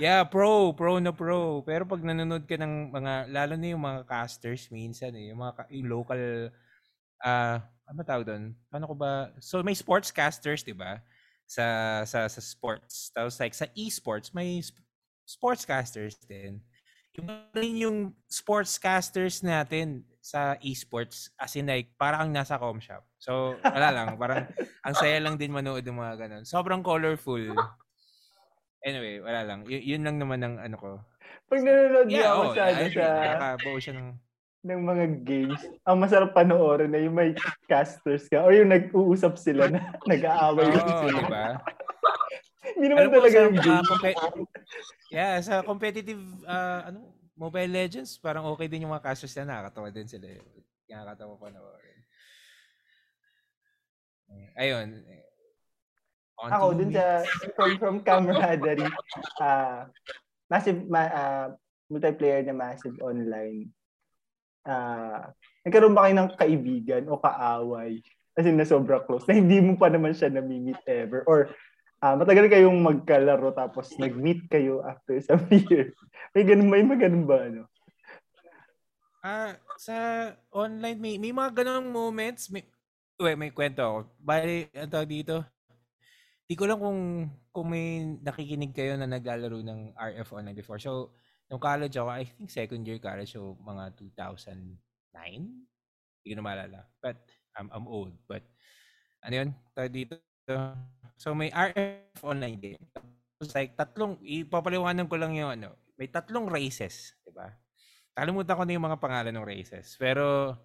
Yeah, 0.00 0.24
pro, 0.24 0.72
pro 0.72 0.96
na 1.00 1.12
pro. 1.12 1.60
Pero 1.64 1.84
pag 1.84 2.00
nanonood 2.00 2.48
ka 2.48 2.56
ng 2.56 2.92
mga, 2.92 3.12
lalo 3.32 3.54
na 3.56 3.66
yung 3.72 3.84
mga 3.84 4.00
casters 4.08 4.68
minsan 4.72 5.12
eh, 5.16 5.32
yung 5.32 5.40
mga 5.40 5.68
yung 5.72 5.88
local, 5.88 6.20
ah, 7.24 7.60
ano 7.86 8.00
tawag 8.02 8.26
doon? 8.26 8.44
Ano 8.72 8.84
ko 8.90 8.94
ba? 8.96 9.30
So 9.38 9.60
may 9.62 9.76
sportscasters, 9.76 10.66
di 10.66 10.74
ba? 10.76 11.00
Sa, 11.46 11.64
sa, 12.02 12.26
sa 12.26 12.40
sports. 12.42 13.14
Tapos 13.14 13.38
like 13.38 13.54
sa 13.54 13.70
esports, 13.78 14.34
may 14.34 14.58
sp- 14.60 14.82
sportscasters 15.24 16.18
din. 16.26 16.60
Yung 17.16 17.28
rin 17.56 17.74
yung 17.80 17.98
sportscasters 18.28 19.40
natin 19.40 20.04
sa 20.20 20.58
esports, 20.60 21.30
as 21.38 21.54
in 21.54 21.70
like, 21.70 21.94
parang 21.94 22.28
ang 22.28 22.32
nasa 22.34 22.58
com 22.58 22.76
shop. 22.82 23.06
So, 23.16 23.56
wala 23.62 23.88
lang. 23.94 24.18
Parang, 24.18 24.44
ang 24.82 24.94
saya 24.98 25.22
lang 25.22 25.38
din 25.38 25.54
manood 25.54 25.86
ng 25.86 25.96
mga 25.96 26.14
ganun. 26.26 26.44
Sobrang 26.44 26.82
colorful. 26.82 27.40
Anyway, 28.82 29.22
wala 29.22 29.46
lang. 29.46 29.62
Y- 29.64 29.94
yun 29.94 30.02
lang 30.02 30.18
naman 30.18 30.42
ang 30.42 30.58
ano 30.58 30.76
ko. 30.76 30.90
Pag 31.46 31.62
nanonood 31.62 32.10
yeah, 32.10 32.26
Yeah, 32.26 32.30
ako 32.34 32.42
oh, 32.42 32.54
sa, 32.54 32.62
ano, 32.66 32.80
agree. 32.82 32.94
sa 32.98 33.06
Nakakabuo 33.06 33.76
siya 33.78 33.94
ng... 33.96 34.08
ng 34.66 34.80
mga 34.82 35.04
games, 35.22 35.60
ang 35.86 35.96
masarap 36.02 36.30
panoorin 36.34 36.90
na 36.90 36.98
yung 36.98 37.14
may 37.14 37.30
casters 37.70 38.26
ka 38.26 38.42
or 38.42 38.50
yung 38.50 38.74
nag-uusap 38.74 39.38
sila 39.38 39.70
na 39.70 39.94
nag-aaway 40.10 40.74
Oo, 40.74 41.06
sila. 41.06 41.18
di 41.22 41.24
ba? 41.30 41.46
Hindi 42.76 42.86
naman 42.92 43.08
talaga 43.08 43.36
yung 43.40 43.56
ah, 43.56 43.64
game. 43.64 43.86
compe- 43.88 44.18
yeah, 45.08 45.34
sa 45.40 45.64
competitive, 45.64 46.20
ah, 46.44 46.92
ano, 46.92 47.16
Mobile 47.36 47.72
Legends, 47.72 48.20
parang 48.20 48.44
okay 48.52 48.68
din 48.68 48.84
yung 48.84 48.92
mga 48.92 49.12
casters 49.12 49.32
na 49.40 49.56
nakakatawa 49.56 49.88
din 49.92 50.08
sila. 50.08 50.28
eh. 50.28 50.40
Nakakatawa 50.88 51.34
pa 51.40 51.48
na 51.52 51.60
Ayun. 54.56 54.88
On 56.36 56.50
Ako, 56.52 56.66
dun 56.76 56.92
me. 56.92 56.96
sa, 56.96 57.24
from, 57.56 57.72
from 57.80 57.96
camaraderie, 58.04 58.92
ah 59.44 59.88
massive, 60.50 60.84
ma, 60.86 61.02
ah, 61.10 61.46
multiplayer 61.90 62.42
na 62.44 62.54
massive 62.54 62.96
online. 63.02 63.70
Ah, 64.66 65.30
nagkaroon 65.62 65.94
ba 65.94 66.06
kayo 66.06 66.14
ng 66.18 66.30
kaibigan 66.34 67.04
o 67.10 67.18
kaaway? 67.18 68.02
As 68.36 68.44
in, 68.44 68.58
na 68.60 68.68
sobra 68.68 69.00
close, 69.00 69.24
na 69.24 69.38
hindi 69.38 69.62
mo 69.64 69.80
pa 69.80 69.88
naman 69.88 70.12
siya 70.12 70.28
nami-meet 70.28 70.82
ever. 70.84 71.24
Or, 71.24 71.48
ah 72.00 72.14
matagal 72.14 72.52
kayong 72.52 72.78
magkalaro 72.80 73.52
tapos 73.56 73.96
nag-meet 73.96 74.46
kayo 74.52 74.84
after 74.84 75.16
some 75.24 75.44
years. 75.70 75.96
May 76.36 76.44
ganun, 76.44 76.68
may 76.68 76.84
ganun 76.84 77.24
ba, 77.24 77.48
ano? 77.48 77.62
Ah, 79.26 79.58
sa 79.80 79.94
online 80.54 81.00
may 81.02 81.14
may 81.18 81.34
mga 81.34 81.64
ganung 81.64 81.90
moments, 81.90 82.52
may 82.52 82.62
Uy, 83.16 83.32
may 83.32 83.48
kwento 83.48 83.80
ako. 83.80 83.98
Bali, 84.20 84.68
ang 84.76 84.92
tawag 84.92 85.08
dito, 85.08 85.40
di 86.44 86.52
ko 86.52 86.68
lang 86.68 86.76
kung 86.76 87.00
kung 87.48 87.72
may 87.72 88.04
nakikinig 88.20 88.76
kayo 88.76 88.92
na 89.00 89.08
naglalaro 89.08 89.64
ng 89.64 89.96
RF 89.96 90.36
online 90.36 90.60
before. 90.60 90.76
So, 90.76 91.16
nung 91.48 91.56
college 91.56 91.96
ako, 91.96 92.12
I 92.12 92.28
think 92.28 92.52
second 92.52 92.84
year 92.84 93.00
college, 93.00 93.32
so 93.32 93.56
mga 93.64 93.96
2009? 93.96 94.76
Hindi 95.16 96.26
ko 96.28 96.36
na 96.36 96.44
maalala. 96.44 96.80
But, 97.00 97.16
I'm, 97.56 97.72
I'm 97.72 97.88
old. 97.88 98.12
But, 98.28 98.44
ano 99.24 99.32
yun? 99.32 99.50
Tawag 99.72 99.96
dito. 99.96 100.20
So, 101.16 101.32
may 101.32 101.48
RF 101.50 102.20
online 102.22 102.56
game. 102.60 102.82
Tapos 102.94 103.52
like, 103.56 103.72
tatlong, 103.76 104.20
ipapaliwanan 104.20 105.08
ko 105.08 105.16
lang 105.16 105.32
yung 105.36 105.52
ano, 105.56 105.76
may 105.96 106.08
tatlong 106.08 106.48
races, 106.48 107.16
di 107.24 107.32
ba? 107.32 107.52
Kalimutan 108.16 108.56
ko 108.56 108.62
na 108.64 108.74
yung 108.76 108.86
mga 108.88 109.00
pangalan 109.00 109.32
ng 109.32 109.48
races. 109.48 109.96
Pero, 109.96 110.56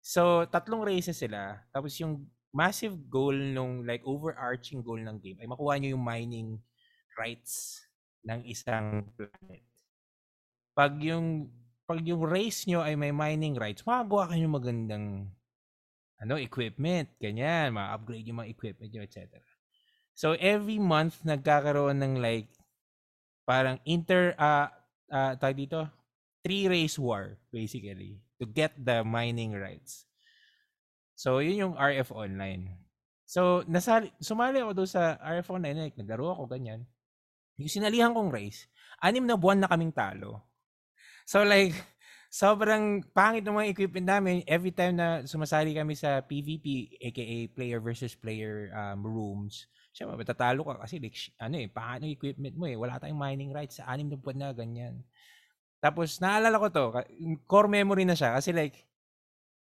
so, 0.00 0.44
tatlong 0.48 0.84
races 0.84 1.20
sila. 1.20 1.60
Tapos 1.72 1.96
yung 2.00 2.24
massive 2.52 2.96
goal 3.08 3.32
nung 3.32 3.88
like 3.88 4.04
overarching 4.04 4.84
goal 4.84 5.00
ng 5.00 5.16
game 5.24 5.40
ay 5.40 5.48
makuha 5.48 5.80
nyo 5.80 5.96
yung 5.96 6.04
mining 6.04 6.60
rights 7.16 7.80
ng 8.28 8.44
isang 8.44 9.08
planet. 9.16 9.64
Pag 10.76 11.00
yung 11.00 11.48
pag 11.88 12.00
yung 12.04 12.22
race 12.24 12.68
nyo 12.68 12.84
ay 12.84 12.96
may 12.96 13.10
mining 13.10 13.56
rights, 13.56 13.84
makagawa 13.84 14.32
kayo 14.32 14.46
ng 14.46 14.56
magandang 14.56 15.06
ano, 16.22 16.38
equipment, 16.38 17.10
ganyan, 17.18 17.74
ma-upgrade 17.74 18.22
yung 18.22 18.38
mga 18.38 18.52
equipment 18.54 18.90
nyo, 18.94 19.02
etc. 19.02 19.26
So 20.12 20.36
every 20.38 20.78
month 20.78 21.24
nagkakaroon 21.24 21.98
ng 22.00 22.14
like 22.20 22.52
parang 23.48 23.80
inter 23.84 24.36
uh, 24.38 24.68
uh 25.10 25.32
tawag 25.36 25.68
dito, 25.68 25.88
three 26.42 26.66
race 26.66 26.98
war 26.98 27.38
basically 27.50 28.22
to 28.42 28.44
get 28.44 28.74
the 28.74 29.06
mining 29.06 29.54
rights. 29.54 30.10
So, 31.14 31.38
yun 31.38 31.70
yung 31.70 31.74
RF 31.78 32.10
Online. 32.10 32.74
So, 33.22 33.62
nasali, 33.70 34.10
sumali 34.18 34.58
ako 34.58 34.82
doon 34.82 34.90
sa 34.90 35.14
RF 35.22 35.54
Online. 35.54 35.86
Like, 35.86 35.94
naglaro 35.94 36.34
ako, 36.34 36.50
ganyan. 36.50 36.82
Yung 37.62 37.70
sinalihan 37.70 38.10
kong 38.10 38.34
race, 38.34 38.66
anim 38.98 39.22
na 39.22 39.38
buwan 39.38 39.62
na 39.62 39.70
kaming 39.70 39.94
talo. 39.94 40.42
So, 41.22 41.46
like, 41.46 41.78
sobrang 42.42 43.06
pangit 43.14 43.46
ng 43.46 43.54
mga 43.54 43.70
equipment 43.70 44.10
namin. 44.10 44.42
Every 44.50 44.74
time 44.74 44.98
na 44.98 45.22
sumasali 45.22 45.78
kami 45.78 45.94
sa 45.94 46.18
PvP, 46.26 46.98
aka 46.98 47.46
player 47.54 47.78
versus 47.78 48.18
player 48.18 48.74
um, 48.74 49.06
rooms, 49.06 49.70
syempre, 49.92 50.16
matatalo 50.16 50.64
ka 50.64 50.82
kasi, 50.82 50.96
like, 50.98 51.16
ano 51.36 51.60
eh, 51.60 51.68
paano 51.68 52.08
equipment 52.08 52.56
mo 52.56 52.64
eh. 52.64 52.76
Wala 52.76 52.96
tayong 52.96 53.20
mining 53.20 53.52
rights 53.52 53.78
sa 53.78 53.92
anim 53.92 54.08
na 54.08 54.16
buwan 54.16 54.36
na, 54.40 54.48
ganyan. 54.56 55.04
Tapos, 55.78 56.16
naalala 56.18 56.56
ko 56.56 56.66
to, 56.72 56.84
core 57.44 57.68
memory 57.68 58.08
na 58.08 58.16
siya 58.16 58.32
kasi 58.34 58.56
like, 58.56 58.88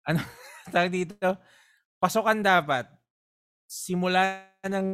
ano, 0.09 0.23
tawag 0.71 0.93
dito, 0.93 1.35
pasokan 1.99 2.39
dapat. 2.39 2.87
Simula 3.67 4.45
ng 4.63 4.87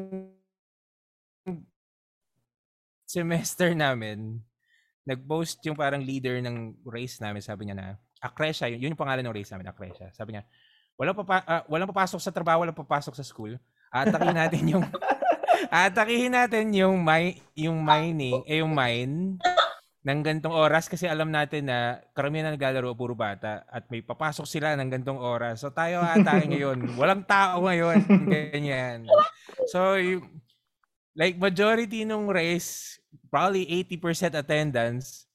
semester 3.12 3.76
namin, 3.76 4.40
nag-post 5.04 5.60
yung 5.68 5.76
parang 5.76 6.00
leader 6.00 6.40
ng 6.40 6.80
race 6.88 7.20
namin, 7.20 7.44
sabi 7.44 7.68
niya 7.68 7.76
na, 7.76 7.88
Akresha, 8.24 8.72
yun, 8.72 8.80
yun 8.80 8.94
yung 8.96 9.02
pangalan 9.02 9.26
ng 9.28 9.36
race 9.36 9.52
namin, 9.52 9.68
Akresha. 9.68 10.08
Sabi 10.16 10.38
niya, 10.38 10.48
walang, 10.96 11.18
papa, 11.20 11.44
uh, 11.44 11.64
walang 11.68 11.92
papasok 11.92 12.24
sa 12.24 12.32
trabaho, 12.32 12.64
walang 12.64 12.78
papasok 12.78 13.20
sa 13.20 13.26
school. 13.26 13.60
Atakin 13.92 14.36
natin 14.36 14.64
yung 14.72 14.86
atakihin 15.68 16.34
natin 16.34 16.72
yung 16.72 17.04
mi- 17.08 17.40
yung 17.54 17.84
mining, 17.84 18.42
eh 18.48 18.64
yung 18.64 18.72
mine 18.72 19.38
ng 20.02 20.20
gantong 20.26 20.58
oras 20.58 20.90
kasi 20.90 21.06
alam 21.06 21.30
natin 21.30 21.70
na 21.70 22.02
karamihan 22.18 22.50
na 22.50 22.58
naglalaro 22.58 22.98
puro 22.98 23.14
bata 23.14 23.62
at 23.70 23.86
may 23.94 24.02
papasok 24.02 24.50
sila 24.50 24.74
ng 24.74 24.90
gantong 24.90 25.22
oras. 25.22 25.62
So 25.62 25.70
tayo 25.70 26.02
atake 26.02 26.50
ngayon. 26.58 26.98
Walang 26.98 27.22
tao 27.30 27.70
ngayon. 27.70 28.02
Ganyan. 28.50 29.06
So, 29.70 30.02
yung, 30.02 30.26
like 31.14 31.38
majority 31.38 32.02
nung 32.02 32.34
race, 32.34 32.98
probably 33.30 33.70
80% 33.86 34.34
attendance, 34.34 35.30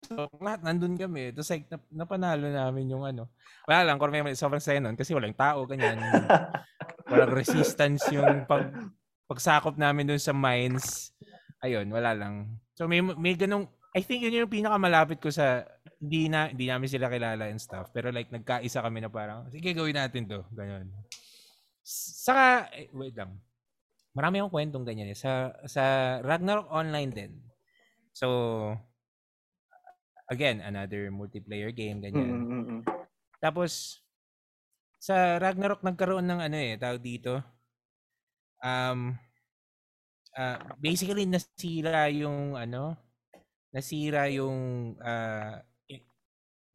So, 0.00 0.32
lahat 0.40 0.64
nandun 0.64 0.96
kami. 0.96 1.30
Tapos 1.36 1.50
like, 1.52 1.68
nap- 1.68 1.92
napanalo 1.92 2.48
namin 2.48 2.88
yung 2.88 3.04
ano. 3.04 3.28
Wala 3.68 3.84
lang, 3.84 3.96
kung 4.00 4.08
may 4.08 4.32
sobrang 4.32 4.62
saya 4.62 4.80
nun 4.80 4.96
kasi 4.96 5.12
walang 5.12 5.36
tao, 5.36 5.68
ganyan. 5.68 6.00
walang 7.10 7.32
resistance 7.36 8.08
yung 8.08 8.48
pag, 8.48 8.72
pagsakop 9.28 9.76
namin 9.76 10.08
dun 10.08 10.22
sa 10.22 10.32
mines. 10.32 11.12
Ayun, 11.60 11.86
wala 11.92 12.16
lang. 12.16 12.48
So 12.72 12.88
may, 12.88 13.04
may 13.04 13.36
ganong, 13.36 13.68
I 13.92 14.00
think 14.00 14.24
yun 14.24 14.46
yung 14.46 14.50
pinakamalapit 14.50 15.20
ko 15.20 15.28
sa, 15.28 15.68
hindi, 16.00 16.32
na, 16.32 16.48
hindi 16.48 16.64
namin 16.64 16.88
sila 16.88 17.12
kilala 17.12 17.52
and 17.52 17.60
stuff. 17.60 17.92
Pero 17.92 18.08
like, 18.08 18.32
nagkaisa 18.32 18.80
kami 18.80 19.04
na 19.04 19.12
parang, 19.12 19.52
sige, 19.52 19.76
gawin 19.76 20.00
natin 20.00 20.24
to. 20.24 20.40
Ganyan. 20.56 20.88
Saka, 21.84 22.72
eh, 22.72 22.88
wait 22.96 23.12
lang. 23.12 23.36
Marami 24.16 24.40
akong 24.40 24.54
kwentong 24.56 24.86
ganyan 24.88 25.12
eh. 25.12 25.18
Sa, 25.18 25.52
sa 25.68 25.82
Ragnarok 26.24 26.72
Online 26.72 27.12
din. 27.12 27.32
So, 28.10 28.26
again, 30.30 30.62
another 30.62 31.10
multiplayer 31.10 31.74
game, 31.74 31.98
ganyan. 31.98 32.30
Mm-mm. 32.30 32.80
Tapos, 33.42 33.98
sa 35.02 35.42
Ragnarok 35.42 35.82
nagkaroon 35.82 36.24
ng 36.24 36.40
ano 36.40 36.56
eh, 36.56 36.78
tawag 36.78 37.02
dito. 37.02 37.42
Um, 38.62 39.18
uh, 40.38 40.58
basically, 40.78 41.26
nasira 41.26 42.06
yung 42.14 42.54
ano, 42.54 42.94
nasira 43.74 44.30
yung, 44.30 44.94
uh, 45.02 45.58
e- 45.90 46.06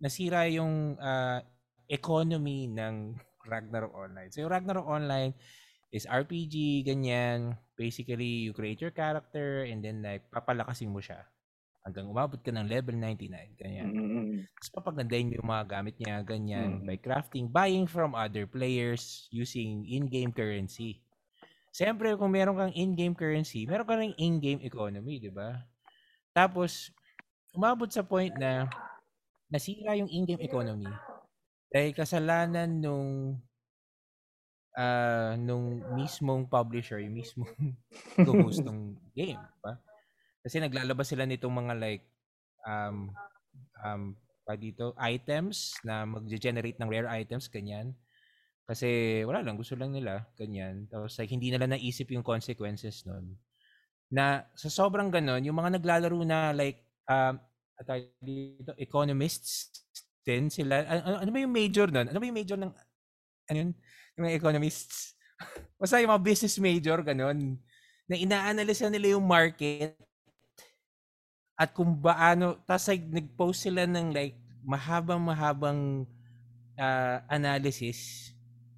nasira 0.03 0.51
yung 0.51 0.99
uh, 0.99 1.39
economy 1.87 2.67
ng 2.67 3.15
Ragnarok 3.51 3.95
Online. 3.95 4.29
So, 4.35 4.43
yung 4.43 4.51
Ragnarok 4.51 4.89
Online 4.89 5.31
is 5.95 6.03
RPG, 6.09 6.83
ganyan. 6.83 7.55
Basically, 7.79 8.49
you 8.49 8.51
create 8.51 8.83
your 8.83 8.91
character 8.91 9.63
and 9.63 9.79
then 9.79 10.03
like, 10.03 10.27
papalakasin 10.33 10.91
mo 10.91 10.99
siya 10.99 11.23
hanggang 11.85 12.09
umabot 12.09 12.41
ka 12.41 12.49
ng 12.49 12.65
level 12.65 12.97
99, 12.97 13.61
ganyan. 13.61 13.87
Mm-mm. 13.93 14.27
Tapos 14.57 14.71
papagandahin 14.73 15.29
mo 15.29 15.33
yung 15.37 15.49
mga 15.53 15.65
gamit 15.69 15.95
niya, 16.01 16.15
ganyan, 16.25 16.81
Mm. 16.81 16.89
by 16.89 16.97
crafting, 16.97 17.45
buying 17.45 17.85
from 17.85 18.17
other 18.17 18.49
players 18.49 19.29
using 19.29 19.85
in-game 19.85 20.33
currency. 20.33 21.05
Siyempre, 21.69 22.17
kung 22.17 22.33
meron 22.33 22.57
kang 22.57 22.73
in-game 22.73 23.13
currency, 23.13 23.69
meron 23.69 23.85
ka 23.85 24.01
rin 24.01 24.17
in-game 24.17 24.65
economy, 24.65 25.21
di 25.21 25.29
ba? 25.29 25.61
Tapos, 26.33 26.89
umabot 27.53 27.87
sa 27.87 28.01
point 28.01 28.33
na 28.33 28.65
nasira 29.45 29.93
yung 29.93 30.09
in-game 30.09 30.41
economy 30.41 30.89
dahil 31.69 31.93
kasalanan 31.93 32.81
nung 32.81 33.37
ah 34.75 35.37
nung 35.39 35.79
mismong 35.95 36.49
publisher, 36.49 36.99
yung 36.99 37.15
mismong 37.15 37.53
host 38.43 38.65
ng 38.65 38.97
game, 39.15 39.39
di 39.39 39.59
ba? 39.61 39.77
Kasi 40.45 40.61
naglalabas 40.61 41.09
sila 41.09 41.25
nitong 41.25 41.55
mga 41.57 41.73
like 41.81 42.05
um 42.69 43.09
um 43.81 44.13
pa 44.45 44.53
dito 44.53 44.93
items 45.01 45.73
na 45.81 46.05
magge-generate 46.05 46.77
ng 46.77 46.85
rare 46.85 47.09
items 47.09 47.49
ganyan. 47.49 47.97
Kasi 48.69 49.21
wala 49.25 49.41
lang 49.41 49.57
gusto 49.57 49.73
lang 49.73 49.89
nila 49.89 50.21
ganyan. 50.37 50.85
Tapos 50.85 51.17
like 51.17 51.33
hindi 51.33 51.49
nila 51.49 51.65
naisip 51.65 52.13
yung 52.13 52.21
consequences 52.21 53.01
nun. 53.09 53.33
Na 54.13 54.45
sa 54.53 54.69
sobrang 54.69 55.09
ganon, 55.09 55.41
yung 55.41 55.57
mga 55.57 55.81
naglalaro 55.81 56.21
na 56.21 56.53
like 56.53 56.85
um 57.09 57.41
at 57.75 57.89
dito 58.21 58.71
economists 58.79 59.83
din 60.23 60.47
sila 60.47 60.85
ano, 60.85 61.25
ano 61.25 61.29
ba 61.33 61.41
yung 61.41 61.53
major 61.53 61.89
nun? 61.89 62.05
Ano 62.05 62.21
ba 62.21 62.25
yung 62.29 62.37
major 62.37 62.57
ng 62.61 62.71
ano 63.49 63.57
yun? 63.57 63.71
Yung 64.13 64.23
mga 64.29 64.37
economists? 64.37 65.17
Basta 65.81 65.97
yung 65.97 66.13
mga 66.13 66.21
business 66.21 66.61
major 66.61 67.01
ganon 67.01 67.57
na 68.05 68.13
ina-analyze 68.13 68.85
nila 68.93 69.17
yung 69.17 69.25
market 69.25 69.97
at 71.55 71.71
kung 71.71 71.95
paano, 72.03 72.59
tapos 72.67 72.91
like, 72.91 73.07
nag-post 73.07 73.67
sila 73.67 73.87
ng 73.87 74.11
like, 74.11 74.35
mahabang-mahabang 74.67 76.03
uh, 76.75 77.17
analysis 77.31 78.31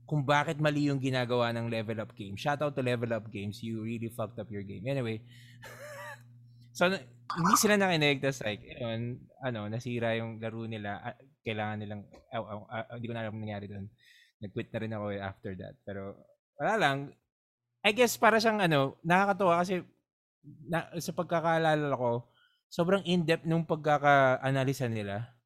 kung 0.08 0.24
bakit 0.24 0.62
mali 0.62 0.88
yung 0.88 1.02
ginagawa 1.02 1.52
ng 1.52 1.68
level 1.68 2.00
up 2.00 2.14
game. 2.16 2.38
Shout 2.40 2.64
out 2.64 2.78
to 2.78 2.86
level 2.86 3.12
up 3.12 3.28
games. 3.28 3.60
You 3.60 3.84
really 3.84 4.08
fucked 4.08 4.40
up 4.40 4.48
your 4.48 4.64
game. 4.64 4.88
Anyway. 4.88 5.20
so, 6.78 6.88
hindi 6.88 7.54
sila 7.60 7.76
nakinig. 7.76 8.24
Tapos 8.24 8.40
like, 8.46 8.64
yun, 8.64 9.20
ano, 9.44 9.68
nasira 9.68 10.16
yung 10.16 10.40
laro 10.40 10.64
nila. 10.64 11.02
Uh, 11.04 11.18
kailangan 11.44 11.78
nilang, 11.84 12.02
uh, 12.32 12.40
uh, 12.40 12.64
uh, 12.72 12.96
hindi 12.96 13.08
ko 13.10 13.14
na 13.18 13.22
alam 13.26 13.34
kung 13.36 13.44
nangyari 13.44 13.68
doon. 13.68 13.86
Nag-quit 14.40 14.70
na 14.72 14.80
rin 14.80 14.96
ako 14.96 15.06
eh 15.12 15.20
after 15.20 15.52
that. 15.60 15.76
Pero, 15.84 16.16
wala 16.56 16.76
lang. 16.80 16.98
I 17.84 17.92
guess 17.92 18.16
para 18.16 18.40
siyang 18.40 18.64
ano, 18.64 18.96
nakakatuwa 19.04 19.64
kasi 19.64 19.84
na, 20.68 20.88
sa 21.04 21.12
pagkakaalala 21.12 21.96
ko, 21.96 22.32
sobrang 22.68 23.08
in-depth 23.08 23.48
nung 23.48 23.64
pagkaka-analisa 23.64 24.92
nila 24.92 25.38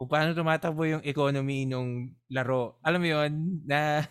kung 0.00 0.08
paano 0.08 0.32
tumatakbo 0.32 0.88
yung 0.88 1.04
economy 1.04 1.68
nung 1.68 2.08
laro. 2.32 2.80
Alam 2.80 3.04
mo 3.04 3.08
yon 3.20 3.60
na 3.68 4.00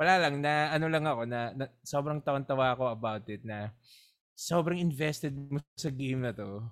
wala 0.00 0.16
lang 0.16 0.40
na 0.40 0.72
ano 0.72 0.88
lang 0.88 1.04
ako 1.04 1.28
na, 1.28 1.52
na 1.52 1.68
sobrang 1.84 2.24
tawan-tawa 2.24 2.72
ako 2.72 2.88
about 2.88 3.28
it 3.28 3.44
na 3.44 3.68
sobrang 4.32 4.80
invested 4.80 5.36
mo 5.36 5.60
sa 5.76 5.92
game 5.92 6.24
na 6.24 6.32
to. 6.32 6.64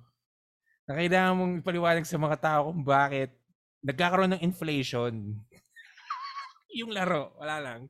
Na 0.89 0.97
kailangan 0.97 1.37
mong 1.37 1.55
ipaliwanag 1.61 2.09
sa 2.09 2.17
mga 2.17 2.41
tao 2.41 2.73
kung 2.73 2.81
bakit 2.81 3.29
nagkakaroon 3.85 4.33
ng 4.33 4.45
inflation 4.49 5.37
yung 6.81 6.97
laro. 6.97 7.37
Wala 7.37 7.61
lang. 7.61 7.81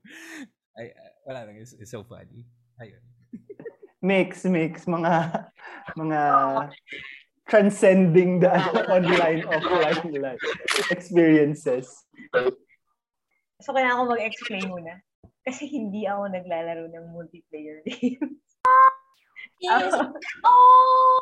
Ay, 0.74 0.90
wala 1.22 1.46
lang. 1.46 1.62
It's, 1.62 1.78
it's 1.78 1.94
so 1.94 2.02
funny. 2.02 2.42
Ayun 2.82 3.17
mix 3.98 4.44
mix 4.46 4.86
mga 4.86 5.46
mga 5.98 6.20
transcending 7.48 8.38
the 8.40 8.52
online 8.94 9.42
offline 9.48 10.12
life 10.20 10.44
experiences. 10.92 11.88
So 13.58 13.74
kailangan 13.74 14.06
ko 14.06 14.12
mag-explain 14.14 14.68
muna 14.68 15.02
kasi 15.42 15.64
hindi 15.64 16.04
ako 16.04 16.28
naglalaro 16.28 16.92
ng 16.92 17.06
multiplayer 17.10 17.80
games. 17.88 18.44
Yes. 19.58 19.90
oh, 20.46 21.16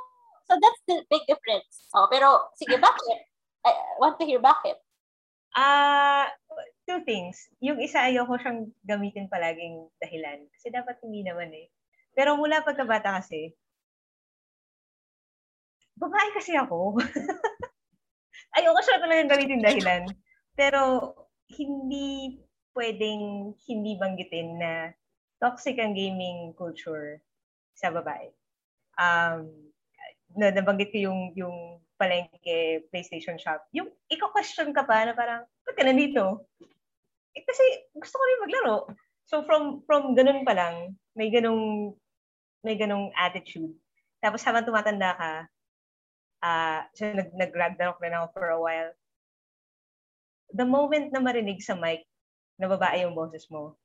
so 0.45 0.53
that's 0.61 0.83
the 0.91 1.01
big 1.09 1.25
difference. 1.25 1.89
Oh, 1.97 2.11
pero 2.11 2.53
sige, 2.59 2.77
bakit? 2.77 3.19
I 3.65 3.73
want 4.03 4.21
to 4.21 4.27
hear 4.29 4.43
bakit. 4.43 4.77
Ah, 5.57 6.29
uh, 6.29 6.65
two 6.85 7.01
things. 7.09 7.49
Yung 7.65 7.81
isa 7.81 8.05
ayoko 8.05 8.37
siyang 8.37 8.71
gamitin 8.85 9.27
palaging 9.33 9.89
dahilan 9.99 10.45
kasi 10.53 10.69
dapat 10.69 11.01
hindi 11.01 11.25
naman 11.25 11.49
eh. 11.55 11.67
Pero 12.17 12.41
mula 12.41 12.65
pagkabata 12.65 13.21
kasi, 13.21 13.53
babae 16.01 16.33
kasi 16.33 16.57
ako. 16.57 16.97
Ayoko 18.57 18.81
siya 18.81 19.05
talagang 19.05 19.29
gamitin 19.29 19.61
dahilan. 19.61 20.03
Pero, 20.57 21.13
hindi 21.53 22.41
pwedeng 22.73 23.55
hindi 23.69 23.93
banggitin 23.97 24.49
na 24.59 24.73
toxic 25.39 25.77
ang 25.77 25.93
gaming 25.93 26.57
culture 26.57 27.21
sa 27.77 27.93
babae. 27.93 28.33
Um, 28.97 29.53
na 30.37 30.49
nabanggit 30.53 30.93
ko 30.93 31.13
yung, 31.13 31.21
yung 31.37 31.57
palengke 32.01 32.89
PlayStation 32.89 33.37
shop. 33.37 33.65
Yung 33.77 33.93
iko-question 34.09 34.73
ka 34.73 34.89
pa 34.89 35.05
na 35.05 35.13
parang, 35.13 35.45
ba't 35.65 35.77
ka 35.77 35.85
nandito? 35.85 36.49
Eh, 37.37 37.45
kasi 37.45 37.65
gusto 37.93 38.17
ko 38.17 38.25
rin 38.25 38.43
maglaro. 38.49 38.79
So 39.27 39.43
from 39.45 39.83
from 39.85 40.15
ganun 40.15 40.47
pa 40.47 40.55
lang, 40.55 40.95
may 41.19 41.29
ganung 41.29 41.93
may 42.67 42.75
ganong 42.75 43.15
attitude. 43.15 43.71
Tapos 44.19 44.43
habang 44.43 44.67
tumatanda 44.67 45.15
ka, 45.15 45.33
uh, 46.43 46.81
so 46.99 47.07
nag, 47.07 47.31
nag-ragnarok 47.31 48.03
rin 48.03 48.19
ako 48.19 48.27
for 48.35 48.51
a 48.51 48.59
while. 48.59 48.91
The 50.51 50.67
moment 50.67 51.15
na 51.15 51.23
marinig 51.23 51.63
sa 51.63 51.79
mic 51.79 52.03
na 52.59 52.67
babae 52.67 53.07
yung 53.07 53.15
boses 53.15 53.47
mo, 53.55 53.79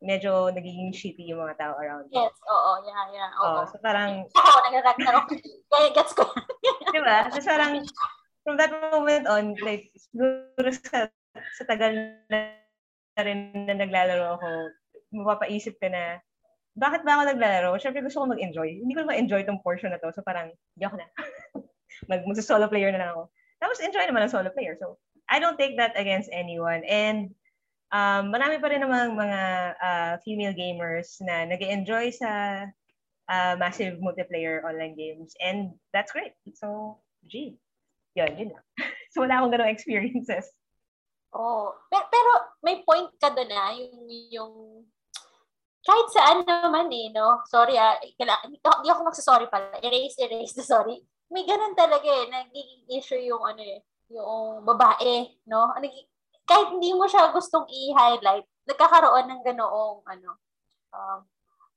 medyo 0.00 0.48
nagiging 0.48 0.96
shitty 0.96 1.28
yung 1.28 1.44
mga 1.44 1.60
tao 1.60 1.74
around 1.76 2.08
you. 2.08 2.16
Yes, 2.16 2.32
oo, 2.48 2.72
yeah, 2.88 3.04
yeah. 3.12 3.30
Oo. 3.44 3.48
Oh, 3.60 3.62
so 3.68 3.76
parang... 3.84 4.24
Ako, 4.36 4.72
nag-ragnarok. 4.72 5.28
Kaya 5.72 5.88
gets 5.92 6.16
ko. 6.16 6.24
Di 6.96 7.00
ba? 7.04 7.28
So 7.28 7.44
parang, 7.44 7.84
from 8.40 8.56
that 8.56 8.72
moment 8.72 9.28
on, 9.28 9.52
like, 9.60 9.92
siguro 10.00 10.72
sa, 10.72 11.12
sa 11.60 11.64
tagal 11.68 12.16
na 12.32 12.56
rin 13.20 13.52
na 13.68 13.74
naglalaro 13.76 14.40
ako, 14.40 14.48
mapapaisip 15.14 15.76
ka 15.76 15.88
na, 15.92 16.20
bakit 16.74 17.06
ba 17.06 17.18
ako 17.18 17.22
naglalaro? 17.30 17.70
Siyempre 17.78 18.02
gusto 18.02 18.22
ko 18.22 18.34
mag-enjoy. 18.34 18.82
Hindi 18.82 18.92
ko 18.94 19.06
ma-enjoy 19.06 19.46
tong 19.46 19.62
portion 19.62 19.94
na 19.94 20.02
to. 20.02 20.10
So 20.10 20.26
parang, 20.26 20.50
hindi 20.74 20.84
ako 20.84 20.96
na. 20.98 21.06
Mag, 22.10 22.26
solo 22.42 22.66
player 22.66 22.90
na 22.90 23.00
lang 23.00 23.10
ako. 23.14 23.22
Tapos 23.62 23.78
enjoy 23.80 24.04
naman 24.04 24.26
ang 24.26 24.34
solo 24.34 24.50
player. 24.50 24.76
So, 24.76 24.98
I 25.30 25.40
don't 25.40 25.56
take 25.56 25.80
that 25.80 25.96
against 25.96 26.28
anyone. 26.34 26.84
And 26.84 27.32
um, 27.94 28.28
marami 28.28 28.60
pa 28.60 28.68
rin 28.68 28.84
namang 28.84 29.16
mga 29.16 29.40
uh, 29.80 30.14
female 30.20 30.52
gamers 30.52 31.16
na 31.24 31.48
nag 31.48 31.62
enjoy 31.64 32.12
sa 32.12 32.64
uh, 33.30 33.54
massive 33.56 34.02
multiplayer 34.04 34.60
online 34.66 34.98
games. 34.98 35.32
And 35.40 35.78
that's 35.96 36.12
great. 36.12 36.36
So, 36.58 37.00
G. 37.24 37.56
Yun, 38.18 38.36
yun 38.36 38.50
lang. 38.52 38.66
so, 39.14 39.24
wala 39.24 39.40
akong 39.40 39.54
ganong 39.54 39.72
experiences. 39.72 40.50
Oh, 41.34 41.74
pero, 41.90 42.04
pero 42.12 42.30
may 42.62 42.84
point 42.86 43.10
ka 43.18 43.32
doon 43.32 43.50
ah, 43.50 43.72
yung, 43.74 43.94
yung 44.30 44.52
kahit 45.84 46.08
saan 46.10 46.38
naman 46.48 46.88
eh, 46.88 47.12
no? 47.12 47.44
Sorry 47.44 47.76
ah, 47.76 48.00
hindi 48.00 48.88
ako 48.88 49.00
magsasorry 49.04 49.52
pala. 49.52 49.76
Erase, 49.84 50.16
erase 50.24 50.64
sorry. 50.64 50.96
May 51.28 51.44
ganun 51.44 51.76
talaga 51.76 52.08
eh, 52.08 52.24
nagiging 52.32 52.84
issue 52.88 53.20
yung 53.20 53.44
ano 53.44 53.60
eh, 53.60 53.84
yung 54.08 54.64
babae, 54.64 55.28
no? 55.44 55.72
Kahit 56.48 56.68
hindi 56.72 56.92
mo 56.96 57.04
siya 57.04 57.32
gustong 57.32 57.68
i-highlight, 57.68 58.44
nagkakaroon 58.64 59.28
ng 59.28 59.42
ganoong 59.44 60.00
ano, 60.08 60.30
um, 60.92 61.20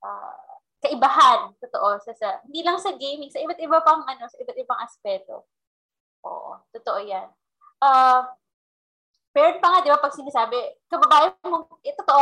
uh, 0.04 0.48
kaibahan, 0.84 1.52
totoo, 1.60 2.00
sa, 2.04 2.12
sa, 2.16 2.28
hindi 2.48 2.64
lang 2.64 2.80
sa 2.80 2.94
gaming, 2.96 3.32
sa 3.32 3.42
iba't 3.44 3.60
iba 3.60 3.80
pang 3.84 4.08
ano, 4.08 4.24
sa 4.28 4.38
iba't 4.40 4.58
ibang 4.60 4.80
aspeto. 4.84 5.48
Oo, 6.24 6.64
totoo 6.72 7.00
yan. 7.04 7.28
Uh, 7.82 8.24
pero 9.36 9.60
pa 9.62 9.68
nga, 9.70 9.80
di 9.86 9.90
ba, 9.94 10.02
pag 10.02 10.16
sinasabi, 10.16 10.58
kababae 10.90 11.30
mo, 11.46 11.70
ito 11.86 12.02
to, 12.02 12.16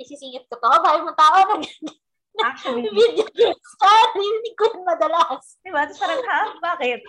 isisingit 0.00 0.48
ko 0.48 0.56
to, 0.56 0.62
kababae 0.62 1.04
mo 1.04 1.12
tao 1.12 1.38
na 1.46 1.56
Actually, 2.40 2.88
video 2.88 3.28
games 3.36 3.72
ka, 3.76 3.92
hindi 4.16 4.50
ko 4.56 4.64
yun 4.72 4.88
madalas. 4.88 5.60
Di 5.60 5.68
ba? 5.68 5.84
Tapos 5.84 6.00
parang, 6.00 6.22
ha? 6.24 6.40
Bakit? 6.56 7.00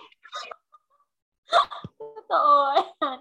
Totoo. 1.96 2.54
Ayan. 2.76 3.20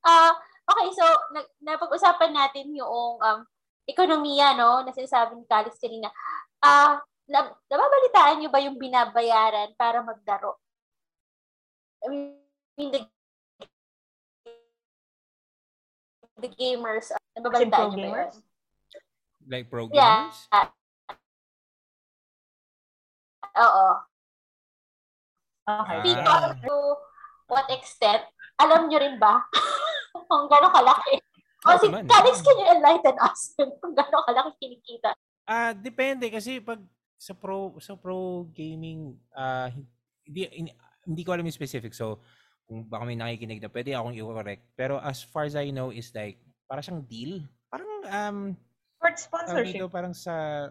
Uh, 0.00 0.32
okay, 0.64 0.88
so 0.96 1.04
na, 1.36 1.44
napag-usapan 1.60 2.32
natin 2.32 2.72
yung 2.72 3.20
um, 3.20 3.40
ekonomiya, 3.84 4.56
no, 4.56 4.80
na 4.80 4.96
sinasabi 4.96 5.36
ni 5.36 5.44
Calix 5.44 5.76
kanina. 5.76 6.08
Ah, 6.64 6.96
uh, 6.96 7.04
nab- 7.28 7.60
nababalitaan 7.68 8.40
niyo 8.40 8.48
ba 8.48 8.64
yung 8.64 8.80
binabayaran 8.80 9.76
para 9.76 10.00
maglaro? 10.00 10.56
I 12.00 12.08
mean, 12.08 12.88
the, 12.90 13.04
the 16.40 16.50
gamers, 16.56 17.12
uh, 17.12 17.20
nababalitaan 17.36 17.94
niyo 17.94 18.10
ba 18.10 18.18
yun? 18.26 18.32
Like 19.46 19.66
pro 19.68 19.86
gamers? 19.88 20.36
Yeah. 20.50 20.68
Oo. 23.60 23.86
Okay. 25.70 25.98
Because 26.02 26.46
to 26.66 26.74
what 27.46 27.66
extent, 27.70 28.24
alam 28.58 28.90
nyo 28.90 28.98
rin 28.98 29.16
ba 29.20 29.44
kung 30.30 30.50
gano'ng 30.50 30.74
kalaki? 30.74 31.20
O 31.60 31.76
si 31.76 31.92
Calix, 31.92 32.40
can 32.40 32.56
you 32.56 32.68
enlighten 32.72 33.16
us 33.20 33.54
kung 33.80 33.92
gano'ng 33.92 34.24
kalaki 34.24 34.50
kinikita? 34.58 35.12
Ah, 35.44 35.70
uh, 35.70 35.72
depende 35.76 36.30
kasi 36.30 36.62
pag 36.62 36.80
sa 37.20 37.36
pro 37.36 37.76
sa 37.82 37.98
pro 38.00 38.48
gaming 38.56 39.12
uh, 39.36 39.68
hindi 40.24 40.48
hindi 41.04 41.20
ko 41.20 41.36
alam 41.36 41.44
yung 41.44 41.52
specific 41.52 41.92
so 41.92 42.24
kung 42.70 42.86
baka 42.86 43.02
may 43.02 43.18
nakikinig 43.18 43.58
na 43.58 43.66
pwede 43.66 43.98
akong 43.98 44.14
i-correct. 44.14 44.62
Pero 44.78 45.02
as 45.02 45.26
far 45.26 45.42
as 45.42 45.58
I 45.58 45.74
know 45.74 45.90
is 45.90 46.14
like 46.14 46.38
para 46.70 46.78
siyang 46.78 47.02
deal. 47.02 47.42
Parang 47.66 47.90
um 48.06 48.38
sports 48.94 49.26
sponsorship. 49.26 49.74
dito, 49.74 49.90
parang 49.90 50.14
sa 50.14 50.70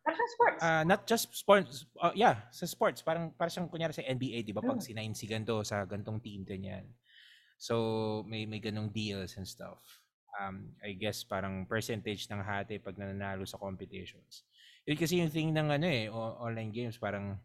para 0.00 0.16
sa 0.16 0.26
sports. 0.32 0.60
Uh, 0.64 0.84
not 0.88 1.04
just 1.04 1.28
sports 1.36 1.84
uh, 2.00 2.16
yeah 2.16 2.40
sa 2.48 2.64
sports. 2.64 3.04
Parang 3.04 3.36
para 3.36 3.52
siyang 3.52 3.68
kunyari 3.68 3.92
sa 3.92 4.00
NBA 4.00 4.48
di 4.48 4.56
ba? 4.56 4.64
Pag 4.64 4.80
hmm. 4.80 4.88
sinain 4.88 5.12
si 5.12 5.28
ganto 5.28 5.60
sa 5.60 5.84
gantong 5.84 6.24
team 6.24 6.48
ganyan. 6.48 6.88
So 7.60 8.24
may 8.24 8.48
may 8.48 8.64
ganong 8.64 8.88
deals 8.88 9.36
and 9.36 9.44
stuff. 9.44 9.84
Um, 10.40 10.72
I 10.80 10.96
guess 10.96 11.20
parang 11.20 11.68
percentage 11.68 12.32
ng 12.32 12.40
hati 12.40 12.80
pag 12.80 12.96
nananalo 12.96 13.44
sa 13.44 13.60
competitions. 13.60 14.48
Yun 14.88 14.96
kasi 14.96 15.20
yung 15.20 15.28
thing 15.28 15.52
ng 15.52 15.68
ano 15.68 15.84
eh, 15.84 16.08
online 16.08 16.72
games, 16.72 16.96
parang 16.96 17.36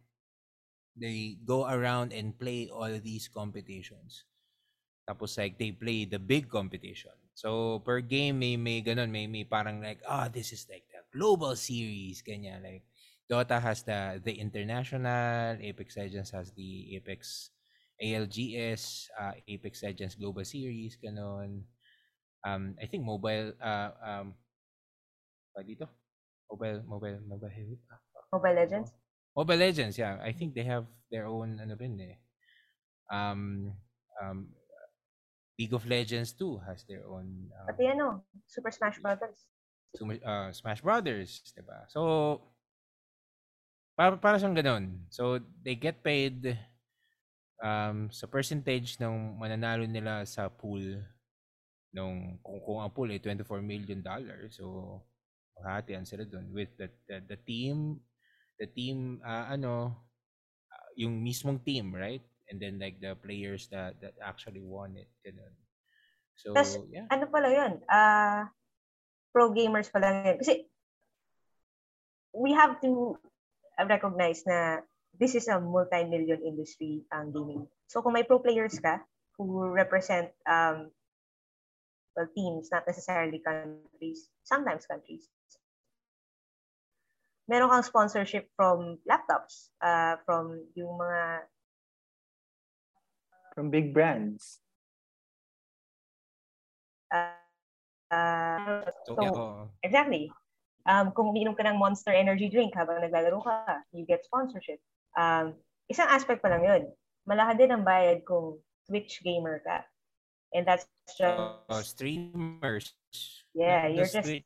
they 0.96 1.38
go 1.44 1.68
around 1.68 2.12
and 2.12 2.38
play 2.40 2.72
all 2.72 2.92
these 3.00 3.28
competitions. 3.28 4.26
Tapos 5.06 5.38
like 5.38 5.60
they 5.60 5.72
play 5.72 6.06
the 6.06 6.18
big 6.18 6.50
competition. 6.50 7.14
So 7.36 7.80
per 7.86 8.02
game 8.02 8.40
may 8.40 8.58
may 8.58 8.82
ganun, 8.82 9.12
may 9.12 9.28
may 9.28 9.46
parang 9.46 9.84
like 9.84 10.02
ah 10.08 10.26
oh, 10.26 10.28
this 10.32 10.50
is 10.56 10.66
like 10.72 10.88
the 10.90 11.04
global 11.14 11.54
series 11.54 12.24
kanya 12.26 12.58
like 12.64 12.88
Dota 13.30 13.62
has 13.62 13.84
the 13.84 14.22
the 14.24 14.34
international, 14.34 15.58
Apex 15.62 15.98
Legends 15.98 16.32
has 16.34 16.54
the 16.54 16.96
Apex 16.98 17.50
ALGS, 17.98 19.10
uh, 19.18 19.34
Apex 19.48 19.82
Legends 19.82 20.14
Global 20.14 20.46
Series, 20.46 21.00
ganun 21.02 21.66
um, 22.46 22.78
I 22.82 22.86
think 22.86 23.04
mobile, 23.04 23.58
uh, 23.58 23.92
um, 24.06 24.38
pa 25.52 25.66
dito? 25.66 25.90
Mobile, 26.46 26.86
mobile, 26.86 27.18
mobile, 27.26 27.52
Mobile 28.30 28.56
Legends? 28.56 28.94
Mobile 29.36 29.60
Legends, 29.60 29.98
yeah. 29.98 30.18
I 30.24 30.32
think 30.32 30.56
they 30.56 30.64
have 30.64 30.88
their 31.12 31.28
own, 31.28 31.60
ano 31.60 31.76
rin 31.76 32.00
eh. 32.00 32.18
Um, 33.12 33.74
um, 34.18 34.48
League 35.60 35.76
of 35.76 35.86
Legends 35.86 36.32
too 36.32 36.60
has 36.66 36.88
their 36.88 37.04
own. 37.06 37.52
Um, 37.52 37.68
Pati 37.68 37.86
ano, 37.92 38.24
Super 38.48 38.72
Smash 38.72 39.00
Brothers. 39.00 39.46
Super, 39.96 40.18
uh, 40.24 40.52
Smash 40.52 40.82
Brothers, 40.82 41.44
di 41.52 41.64
ba? 41.64 41.84
So, 41.88 42.42
para, 43.96 44.16
para 44.16 44.40
siyang 44.40 44.56
ganun. 44.56 45.08
So, 45.12 45.40
they 45.64 45.76
get 45.76 46.04
paid 46.04 46.56
um, 47.64 48.12
sa 48.12 48.28
percentage 48.28 49.00
ng 49.00 49.40
mananalo 49.40 49.88
nila 49.88 50.28
sa 50.28 50.52
pool 50.52 51.00
nung 51.96 52.36
kung, 52.44 52.60
kung 52.60 52.80
ang 52.84 52.92
pool 52.92 53.08
ay 53.08 53.24
24 53.24 53.64
million 53.64 54.04
dollars 54.04 54.60
so 54.60 55.00
hati 55.64 55.96
sila 56.04 56.28
doon 56.28 56.52
with 56.52 56.68
the, 56.76 56.92
the 57.08 57.24
the 57.32 57.40
team 57.48 57.96
the 58.60 58.68
team 58.68 59.20
uh, 59.24 59.52
ano 59.52 59.96
uh, 60.72 60.90
yung 60.96 61.24
mismong 61.24 61.64
team 61.64 61.94
right? 61.94 62.24
And 62.52 62.62
then 62.62 62.78
like 62.78 63.02
the 63.02 63.18
players 63.18 63.68
that 63.74 63.98
that 64.02 64.16
actually 64.22 64.62
won 64.62 64.96
it 64.96 65.10
ganun. 65.26 65.54
So 66.36 66.52
Tas, 66.52 66.76
yeah. 66.92 67.08
ano 67.10 67.26
pala 67.32 67.50
yun? 67.50 67.74
Uh, 67.88 68.46
pro 69.32 69.50
gamers 69.56 69.90
pala 69.90 70.12
yun. 70.28 70.38
Kasi 70.40 70.68
we 72.36 72.52
have 72.52 72.78
to 72.84 73.16
recognize 73.88 74.44
na 74.44 74.84
this 75.16 75.36
is 75.36 75.48
a 75.48 75.60
multi-million 75.60 76.44
industry 76.44 77.08
ang 77.12 77.32
gaming. 77.32 77.68
So 77.88 78.04
kung 78.04 78.14
may 78.14 78.28
pro 78.28 78.44
players 78.44 78.78
ka 78.80 79.00
who 79.40 79.72
represent 79.72 80.32
um, 80.48 80.92
well, 82.16 82.28
teams, 82.36 82.72
not 82.72 82.88
necessarily 82.88 83.40
countries, 83.44 84.32
sometimes 84.44 84.88
countries. 84.88 85.28
Meron 87.46 87.70
kang 87.70 87.86
sponsorship 87.86 88.50
from 88.58 88.98
laptops, 89.06 89.70
uh, 89.78 90.18
from 90.26 90.66
yung 90.74 90.98
mga 90.98 91.46
from 93.54 93.70
big 93.70 93.94
brands. 93.94 94.60
Uh, 97.14 97.38
uh, 98.12 98.84
so, 99.08 99.70
exactly. 99.86 100.34
Um, 100.86 101.14
kung 101.14 101.34
umiinom 101.34 101.58
ka 101.58 101.64
ng 101.66 101.80
Monster 101.80 102.14
Energy 102.14 102.50
drink 102.50 102.74
habang 102.78 103.02
naglalaro 103.02 103.42
ka, 103.42 103.82
you 103.94 104.06
get 104.06 104.26
sponsorship. 104.26 104.78
Um, 105.18 105.58
isang 105.90 106.10
aspect 106.10 106.42
pa 106.42 106.50
lang 106.50 106.62
yun. 106.66 106.84
Malaki 107.26 107.66
din 107.66 107.74
ang 107.74 107.82
bayad 107.86 108.22
kung 108.22 108.62
Twitch 108.86 109.22
gamer 109.26 109.62
ka. 109.66 109.82
And 110.54 110.68
that's 110.68 110.86
just 111.10 111.22
uh, 111.22 111.82
streamers. 111.82 112.94
Yeah, 113.58 113.90
you're 113.90 114.06
just 114.06 114.30
Twitch, 114.30 114.46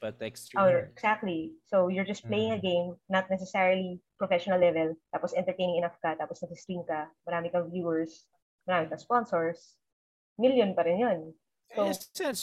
but 0.00 0.16
like 0.20 0.32
oh, 0.32 0.40
streamers. 0.40 0.88
Oh, 0.88 0.92
exactly. 0.96 1.52
So 1.68 1.88
you're 1.92 2.08
just 2.08 2.24
playing 2.24 2.56
mm. 2.56 2.58
a 2.58 2.60
game, 2.64 2.86
not 3.12 3.28
necessarily 3.28 4.00
professional 4.16 4.60
level. 4.60 4.96
Tapos 5.12 5.36
entertaining 5.36 5.84
enough 5.84 6.00
ka, 6.00 6.16
tapos 6.16 6.40
nag-stream 6.40 6.88
ka, 6.88 7.12
marami 7.28 7.52
kang 7.52 7.68
viewers, 7.68 8.24
marami 8.64 8.88
kang 8.88 9.02
sponsors. 9.02 9.76
Million 10.40 10.74
pa 10.74 10.82
rin 10.82 10.98
yun. 10.98 11.20
So, 11.76 11.84
in 11.84 11.92
a 11.92 11.94
sense, 11.94 12.40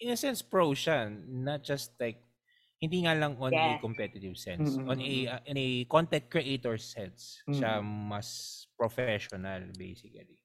in 0.00 0.10
a 0.12 0.16
sense, 0.18 0.42
pro 0.42 0.76
siya. 0.76 1.08
Not 1.08 1.64
just 1.64 1.96
like, 1.96 2.20
hindi 2.82 3.08
nga 3.08 3.16
lang 3.16 3.40
on 3.40 3.52
yeah. 3.52 3.76
a 3.76 3.80
competitive 3.80 4.36
sense. 4.36 4.76
Mm-hmm. 4.76 4.90
On 4.92 4.98
a, 5.00 5.14
uh, 5.32 5.40
in 5.48 5.56
a 5.56 5.68
content 5.88 6.28
creator 6.28 6.76
sense, 6.76 7.40
mm-hmm. 7.48 7.56
siya 7.56 7.80
mas 7.80 8.68
professional, 8.76 9.72
basically. 9.72 10.43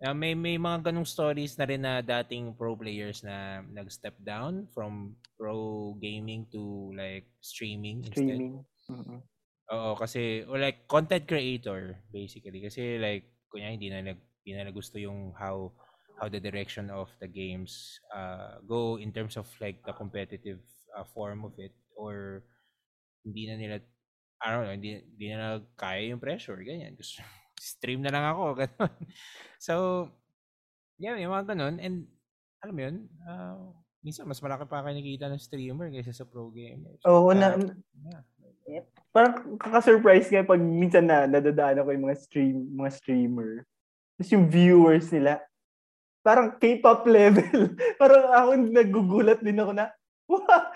Uh, 0.00 0.16
may 0.16 0.32
may 0.32 0.56
mga 0.56 0.88
ganong 0.88 1.04
stories 1.04 1.60
na 1.60 1.68
rin 1.68 1.84
na 1.84 2.00
dating 2.00 2.56
pro 2.56 2.72
players 2.72 3.20
na 3.20 3.60
nag-step 3.68 4.16
down 4.24 4.64
from 4.72 5.12
pro 5.36 5.92
gaming 6.00 6.48
to 6.48 6.88
like 6.96 7.28
streaming, 7.44 8.00
streaming. 8.08 8.64
instead. 8.64 8.96
Mm-hmm. 8.96 9.20
Oo, 9.70 9.92
kasi 10.00 10.42
or 10.48 10.56
like 10.56 10.88
content 10.88 11.28
creator 11.28 12.00
basically 12.08 12.64
kasi 12.64 12.96
like 12.96 13.28
kunya 13.52 13.76
hindi 13.76 13.92
na 13.92 14.00
nag 14.00 14.18
hindi 14.40 14.56
na 14.56 14.72
gusto 14.72 14.96
yung 14.96 15.36
how 15.36 15.68
how 16.16 16.32
the 16.32 16.40
direction 16.40 16.88
of 16.88 17.12
the 17.20 17.28
games 17.28 18.00
uh, 18.16 18.56
go 18.64 18.96
in 18.96 19.12
terms 19.12 19.36
of 19.36 19.46
like 19.60 19.84
the 19.84 19.92
competitive 19.92 20.64
uh, 20.96 21.04
form 21.12 21.44
of 21.44 21.52
it 21.60 21.76
or 21.92 22.40
hindi 23.20 23.52
na 23.52 23.60
nila 23.60 23.76
I 24.40 24.56
don't 24.56 24.64
know, 24.64 24.72
hindi, 24.72 25.04
hindi 25.04 25.36
na 25.36 25.60
kaya 25.76 26.16
yung 26.16 26.22
pressure, 26.22 26.56
ganyan. 26.64 26.96
Gusto, 26.96 27.20
stream 27.60 28.00
na 28.00 28.08
lang 28.08 28.24
ako. 28.24 28.44
Ganun. 28.64 28.94
So, 29.60 29.74
yeah, 30.96 31.12
may 31.12 31.28
mga 31.28 31.52
ganun. 31.52 31.76
And, 31.76 32.08
alam 32.64 32.74
mo 32.76 32.80
yun, 32.80 32.96
uh, 33.28 33.60
minsan 34.00 34.24
mas 34.24 34.40
malaki 34.40 34.64
pa 34.64 34.84
kinikita 34.84 35.28
ng 35.28 35.40
streamer 35.40 35.92
kaysa 35.92 36.16
sa 36.16 36.24
pro 36.24 36.48
gamer. 36.48 36.96
Oo, 37.04 37.32
Uh, 37.32 37.36
na, 37.36 37.56
yeah. 38.64 38.84
parang 39.12 39.60
kaka-surprise 39.60 40.32
nga 40.32 40.44
pag 40.44 40.60
minsan 40.60 41.04
na 41.04 41.28
nadadaan 41.28 41.84
ako 41.84 41.88
yung 41.92 42.04
mga 42.08 42.18
stream, 42.20 42.56
mga 42.72 42.90
streamer. 42.96 43.68
Tapos 44.16 44.32
yung 44.32 44.46
viewers 44.48 45.08
nila, 45.12 45.40
parang 46.24 46.56
K-pop 46.56 47.04
level. 47.04 47.76
parang 48.00 48.24
ako 48.32 48.50
nagugulat 48.72 49.40
din 49.44 49.60
ako 49.60 49.72
na, 49.76 49.92
wow, 50.28 50.68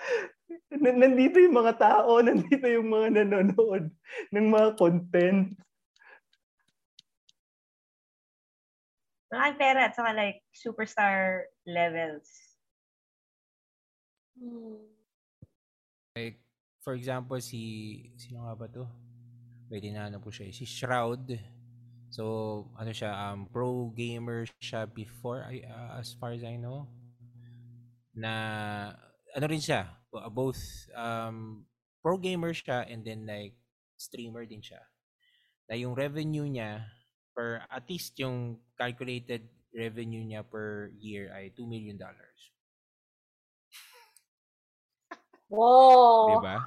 nandito 0.73 1.37
yung 1.41 1.57
mga 1.57 1.73
tao, 1.77 2.21
nandito 2.21 2.65
yung 2.65 2.89
mga 2.89 3.21
nanonood 3.21 3.89
ng 4.33 4.47
mga 4.49 4.69
content. 4.77 5.53
Malaking 9.35 9.59
pera 9.59 9.79
at 9.91 9.93
saka 9.95 10.15
like 10.15 10.39
superstar 10.55 11.51
levels. 11.67 12.31
Hmm. 14.39 14.87
Like, 16.15 16.39
for 16.79 16.95
example, 16.95 17.35
si, 17.43 18.07
sino 18.15 18.47
nga 18.47 18.55
ba 18.55 18.71
to? 18.71 18.87
Pwede 19.67 19.91
na 19.91 20.07
ano 20.07 20.23
po 20.23 20.31
siya, 20.31 20.47
eh, 20.47 20.55
si 20.55 20.63
Shroud. 20.63 21.35
So, 22.07 22.23
ano 22.79 22.95
siya, 22.95 23.11
um, 23.11 23.51
pro 23.51 23.91
gamer 23.91 24.47
siya 24.63 24.87
before, 24.87 25.43
I, 25.43 25.67
uh, 25.67 25.99
as 25.99 26.15
far 26.15 26.31
as 26.31 26.47
I 26.47 26.55
know. 26.55 26.87
Na, 28.15 28.31
ano 29.35 29.45
rin 29.51 29.59
siya, 29.59 29.91
bo- 30.07 30.23
both, 30.31 30.87
um, 30.95 31.67
pro 31.99 32.15
gamer 32.15 32.55
siya 32.55 32.87
and 32.87 33.03
then 33.03 33.27
like, 33.27 33.59
streamer 33.99 34.47
din 34.47 34.63
siya. 34.63 34.79
Na 35.67 35.75
yung 35.75 35.91
revenue 35.91 36.47
niya, 36.47 36.87
per, 37.35 37.67
at 37.67 37.83
least 37.91 38.15
yung 38.23 38.63
calculated 38.77 39.47
revenue 39.75 40.23
niya 40.23 40.43
per 40.47 40.91
year 40.99 41.31
ay 41.35 41.51
$2 41.51 41.67
million. 41.67 41.99
dollars. 41.99 42.39
Wow. 45.51 46.25
Di 46.31 46.35
ba? 46.41 46.57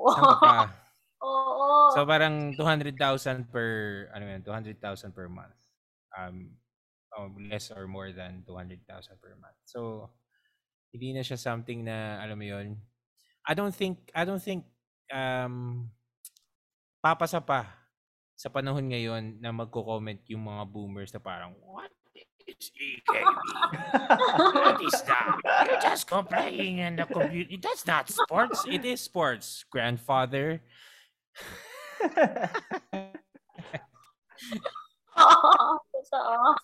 Wow. 0.00 0.66
Oo. 1.22 1.94
So 1.94 2.02
parang 2.02 2.58
200,000 2.58 3.46
per 3.52 3.68
ano 4.10 4.24
yan, 4.26 4.42
200,000 4.42 5.14
per 5.14 5.30
month. 5.30 5.54
Um, 6.18 6.58
um 7.14 7.36
less 7.46 7.70
or 7.70 7.86
more 7.86 8.10
than 8.10 8.42
200,000 8.42 8.82
per 9.22 9.38
month. 9.38 9.58
So 9.68 10.10
hindi 10.90 11.14
na 11.14 11.22
siya 11.22 11.38
something 11.38 11.86
na 11.86 12.18
alam 12.20 12.36
mo 12.36 12.46
'yon. 12.48 12.74
I 13.46 13.54
don't 13.54 13.74
think 13.74 14.10
I 14.12 14.26
don't 14.26 14.42
think 14.42 14.66
um 15.14 15.86
papasa 17.02 17.38
pa 17.42 17.81
sa 18.42 18.50
panahon 18.50 18.90
ngayon 18.90 19.38
na 19.38 19.54
magko-comment 19.54 20.18
yung 20.26 20.50
mga 20.50 20.66
boomers 20.66 21.14
na 21.14 21.22
parang 21.22 21.54
what 21.62 21.94
is 22.42 22.74
EKB? 22.74 23.22
what 24.58 24.82
is 24.82 24.98
that? 25.06 25.38
You're 25.70 25.78
just 25.78 26.10
playing 26.10 26.82
in 26.82 26.98
the 26.98 27.06
computer. 27.06 27.54
That's 27.62 27.86
not 27.86 28.10
sports. 28.10 28.66
It 28.66 28.82
is 28.82 28.98
sports, 28.98 29.62
grandfather. 29.70 30.58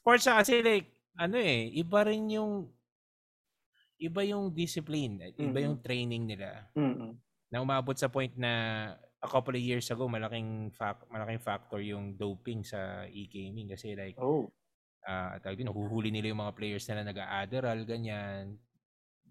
Sports 0.02 0.26
siya 0.26 0.42
kasi 0.42 0.66
like, 0.66 0.90
ano 1.14 1.38
eh, 1.38 1.70
iba 1.78 2.02
rin 2.02 2.26
yung, 2.26 2.66
iba 4.02 4.26
yung 4.26 4.50
discipline, 4.50 5.30
iba 5.38 5.62
yung 5.62 5.78
training 5.78 6.26
nila. 6.26 6.66
Mm-mm. 6.74 7.14
Na 7.54 7.62
umabot 7.62 7.94
sa 7.94 8.10
point 8.10 8.34
na 8.34 8.50
a 9.22 9.28
couple 9.28 9.54
of 9.54 9.62
years 9.62 9.88
ago, 9.90 10.06
malaking 10.06 10.70
fac- 10.74 11.06
malaking 11.10 11.42
factor 11.42 11.80
yung 11.82 12.14
doping 12.14 12.62
sa 12.62 13.04
e-gaming 13.10 13.70
kasi 13.70 13.94
like, 13.98 14.14
Oh. 14.20 14.50
ah 15.06 15.38
tawag 15.42 15.58
din, 15.58 15.68
nahuhuli 15.70 16.10
nila 16.14 16.30
yung 16.34 16.42
mga 16.44 16.56
players 16.58 16.84
na 16.90 17.02
nag-Adderall, 17.06 17.82
ganyan. 17.88 18.58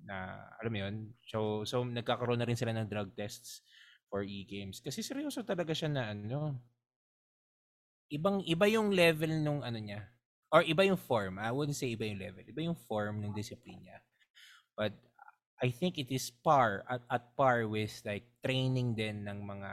Na, 0.08 0.48
alam 0.62 0.72
mo 0.72 0.80
yun? 0.80 0.96
So, 1.28 1.64
so 1.68 1.84
nagkakaroon 1.84 2.40
na 2.40 2.48
rin 2.48 2.60
sila 2.60 2.72
ng 2.76 2.88
drug 2.92 3.12
tests 3.16 3.64
for 4.12 4.24
e-games. 4.24 4.80
Kasi 4.80 5.04
seryoso 5.04 5.44
talaga 5.44 5.76
siya 5.76 5.92
na 5.92 6.04
ano, 6.16 6.60
ibang 8.08 8.40
iba 8.48 8.66
yung 8.72 8.92
level 8.96 9.32
nung 9.44 9.62
ano 9.64 9.80
niya 9.80 10.08
or 10.52 10.64
iba 10.64 10.84
yung 10.88 11.00
form. 11.00 11.40
I 11.40 11.52
wouldn't 11.52 11.76
say 11.76 11.92
iba 11.92 12.08
yung 12.08 12.20
level. 12.24 12.44
Iba 12.48 12.62
yung 12.64 12.80
form 12.88 13.20
ng 13.20 13.36
discipline 13.36 13.84
niya. 13.84 14.00
But 14.80 14.96
I 15.58 15.74
think 15.74 15.98
it 15.98 16.14
is 16.14 16.30
par 16.30 16.86
at, 16.86 17.02
at 17.10 17.24
par 17.34 17.66
with 17.66 17.94
like 18.06 18.30
training 18.46 18.94
din 18.94 19.26
ng 19.26 19.42
mga 19.42 19.72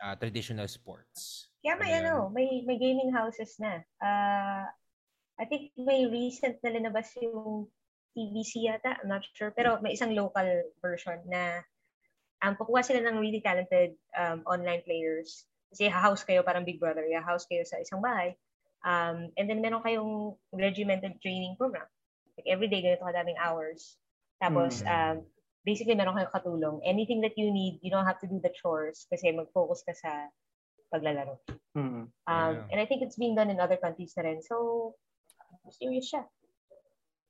ah, 0.00 0.14
traditional 0.16 0.68
sports. 0.68 1.52
Kaya 1.60 1.76
may 1.76 1.92
Ano 1.92 1.96
yun? 1.96 2.04
ano, 2.06 2.14
may 2.32 2.48
may 2.64 2.78
gaming 2.80 3.12
houses 3.12 3.58
na. 3.60 3.82
Uh, 4.00 4.64
I 5.36 5.44
think 5.44 5.76
may 5.76 6.08
recent 6.08 6.62
na 6.64 6.72
linabas 6.72 7.12
yung 7.20 7.68
TVC 8.16 8.64
yata, 8.64 8.96
I'm 8.96 9.12
not 9.12 9.20
sure. 9.36 9.52
Pero 9.52 9.76
may 9.84 9.92
isang 9.92 10.16
local 10.16 10.72
version 10.80 11.20
na 11.28 11.60
um, 12.40 12.56
kukuha 12.56 12.80
sila 12.80 13.04
ng 13.04 13.20
really 13.20 13.44
talented 13.44 14.00
um, 14.16 14.40
online 14.48 14.80
players. 14.88 15.44
Kasi 15.68 15.92
house 15.92 16.24
kayo, 16.24 16.40
parang 16.40 16.64
Big 16.64 16.80
Brother, 16.80 17.04
house 17.20 17.44
kayo 17.44 17.60
sa 17.68 17.76
isang 17.76 18.00
bahay. 18.00 18.32
Um, 18.80 19.28
and 19.36 19.44
then 19.44 19.60
meron 19.60 19.84
kayong 19.84 20.40
regimented 20.56 21.20
training 21.20 21.60
program. 21.60 21.84
Like 22.40 22.48
every 22.48 22.72
day, 22.72 22.80
ganito 22.80 23.04
kadaming 23.04 23.36
hours. 23.36 24.00
Tapos, 24.36 24.84
Mm. 24.84 24.88
um, 24.88 25.16
basically, 25.64 25.96
meron 25.96 26.14
kayong 26.14 26.36
katulong. 26.36 26.76
Anything 26.84 27.24
that 27.24 27.34
you 27.34 27.48
need, 27.50 27.80
you 27.80 27.90
don't 27.90 28.06
have 28.06 28.20
to 28.20 28.28
do 28.28 28.38
the 28.38 28.52
chores 28.52 29.08
kasi 29.08 29.32
mag-focus 29.32 29.82
ka 29.82 29.94
sa 29.96 30.30
paglalaro. 30.92 31.40
Mm-mm. 31.74 32.06
Um, 32.28 32.52
Yeah. 32.56 32.70
And 32.70 32.78
I 32.78 32.86
think 32.86 33.02
it's 33.02 33.18
being 33.18 33.34
done 33.34 33.50
in 33.50 33.58
other 33.58 33.80
countries 33.80 34.14
na 34.14 34.28
rin. 34.28 34.40
So, 34.44 34.94
serious 35.74 36.12
siya. 36.12 36.24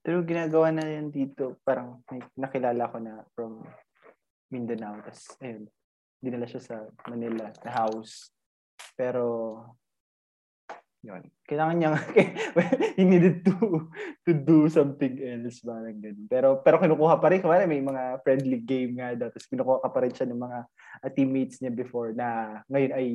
Pero 0.06 0.22
ginagawa 0.22 0.70
na 0.70 0.86
yan 0.86 1.10
dito, 1.10 1.58
parang 1.66 2.04
may 2.12 2.22
nakilala 2.38 2.86
ko 2.92 2.96
na 3.02 3.26
from 3.34 3.66
Mindanao. 4.52 5.02
Tapos, 5.02 5.34
ayun, 5.42 5.66
dinala 6.22 6.46
siya 6.46 6.62
sa 6.62 6.76
Manila, 7.10 7.50
na 7.64 7.72
house. 7.74 8.30
Pero, 8.94 9.56
yun. 11.06 11.22
Kailangan 11.46 11.76
niya, 11.78 11.90
he 12.98 13.06
needed 13.06 13.46
to 13.46 13.86
to 14.26 14.32
do 14.34 14.66
something 14.66 15.14
else, 15.22 15.62
parang 15.62 16.02
ganun. 16.02 16.26
Pero, 16.26 16.48
pero 16.60 16.82
kinukuha 16.82 17.22
pa 17.22 17.30
rin, 17.30 17.38
kumari 17.38 17.70
may 17.70 17.78
mga 17.78 18.20
friendly 18.26 18.58
game 18.58 18.98
nga 18.98 19.14
daw. 19.14 19.30
Tapos 19.30 19.46
kinukuha 19.46 19.78
ka 19.86 19.90
pa 19.94 19.98
rin 20.02 20.12
siya 20.12 20.26
ng 20.26 20.42
mga 20.42 20.58
uh, 21.06 21.10
teammates 21.14 21.62
niya 21.62 21.70
before 21.70 22.10
na 22.10 22.60
ngayon 22.66 22.92
ay 22.98 23.08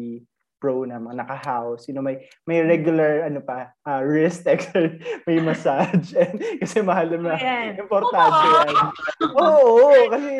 pro 0.61 0.85
na 0.85 1.01
mga 1.01 1.25
naka-house. 1.25 1.89
You 1.89 1.97
know, 1.97 2.05
may 2.05 2.23
may 2.47 2.63
regular 2.63 3.27
ano 3.27 3.43
pa, 3.43 3.75
uh, 3.83 3.99
wrist 3.99 4.47
exercise, 4.53 5.01
may 5.27 5.43
massage. 5.43 6.15
And, 6.21 6.37
kasi 6.63 6.79
mahal 6.79 7.11
na 7.19 7.35
importante 7.75 8.45
yan. 8.47 8.75
Oo, 9.35 9.59
oo, 9.83 10.07
kasi 10.07 10.31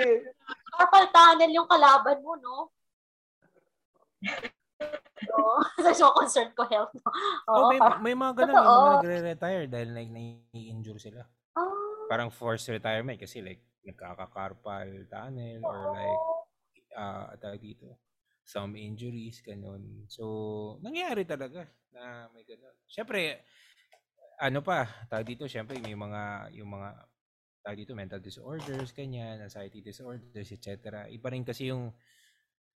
Carpal 0.72 1.06
tunnel 1.12 1.52
yung 1.52 1.70
kalaban 1.70 2.24
mo, 2.24 2.34
no? 2.40 2.56
Oo. 5.38 5.56
Kasi 5.78 5.92
so 5.98 6.14
concerned 6.14 6.54
ko 6.58 6.66
health. 6.66 6.94
No? 6.96 7.10
Oo. 7.52 7.56
Oh, 7.56 7.70
may, 7.70 7.80
may 8.02 8.16
mga 8.16 8.34
ganun, 8.46 8.54
may 8.54 8.62
Totoo. 8.62 8.80
mga 8.82 8.94
nagre-retire 8.98 9.66
dahil 9.70 9.90
like 9.94 10.12
nai-injure 10.12 11.00
sila. 11.00 11.22
Ah, 11.58 11.70
Parang 12.10 12.30
forced 12.34 12.70
retirement 12.72 13.18
kasi 13.20 13.40
like 13.42 13.62
nagkaka-carpal 13.86 15.10
tunnel 15.10 15.60
or 15.66 15.80
like 15.94 16.22
uh, 16.96 17.34
tawag 17.40 17.62
dito, 17.62 17.98
some 18.44 18.76
injuries, 18.76 19.40
ganun. 19.42 20.06
So, 20.12 20.78
nangyari 20.84 21.24
talaga 21.24 21.66
na 21.94 22.28
may 22.36 22.44
ganun. 22.44 22.76
Siyempre, 22.88 23.42
ano 24.42 24.60
pa, 24.66 24.90
tawag 25.08 25.28
dito, 25.28 25.46
siyempre 25.48 25.78
may 25.80 25.96
mga, 25.96 26.52
yung 26.58 26.74
mga, 26.74 26.90
tawag 27.62 27.78
dito, 27.78 27.94
mental 27.94 28.22
disorders, 28.22 28.90
ganyan, 28.92 29.40
anxiety 29.46 29.86
disorders, 29.86 30.50
etc. 30.50 31.06
Iba 31.14 31.30
rin 31.30 31.46
kasi 31.46 31.70
yung, 31.70 31.94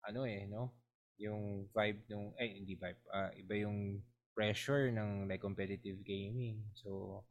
ano 0.05 0.21
eh, 0.29 0.45
no? 0.45 0.84
Yung 1.23 1.71
vibe 1.71 2.01
nung, 2.11 2.35
eh, 2.39 2.51
hindi 2.59 2.75
vibe, 2.75 3.01
ah, 3.15 3.31
iba 3.39 3.55
yung 3.63 4.03
pressure 4.35 4.91
ng 4.91 5.31
like 5.31 5.41
competitive 5.41 6.03
gaming. 6.03 6.59
So, 6.75 7.23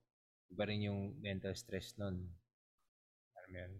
iba 0.49 0.63
rin 0.69 0.87
yung 0.87 1.19
mental 1.19 1.51
stress 1.53 1.93
nun. 1.99 2.31
Alam 3.35 3.49
mo 3.51 3.57
yun? 3.59 3.73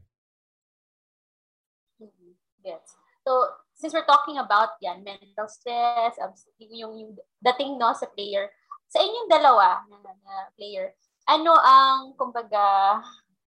Mhm. 2.04 2.32
Yes. 2.64 2.84
So, 3.24 3.32
since 3.72 3.96
we're 3.96 4.08
talking 4.08 4.36
about 4.38 4.76
yan, 4.84 5.04
mental 5.04 5.48
stress, 5.48 6.20
um, 6.20 6.36
yung, 6.60 6.94
yung 7.00 7.12
dating 7.40 7.80
no 7.80 7.96
sa 7.96 8.12
player, 8.12 8.52
sa 8.92 9.00
inyong 9.00 9.32
dalawa 9.32 9.80
na, 9.88 9.98
na 10.04 10.36
player, 10.60 10.92
ano 11.24 11.56
ang, 11.56 12.14
kumbaga, 12.20 13.00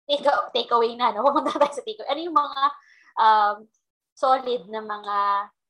take, 0.08 0.28
take 0.52 0.72
away 0.76 1.00
na, 1.00 1.16
no? 1.16 1.24
Pumunta 1.28 1.56
tayo 1.56 1.72
sa 1.72 1.86
take 1.88 2.04
away. 2.04 2.12
Ano 2.12 2.22
yung 2.28 2.38
mga 2.38 2.64
um, 3.18 3.56
solid 4.14 4.62
na 4.68 4.82
mga 4.84 5.18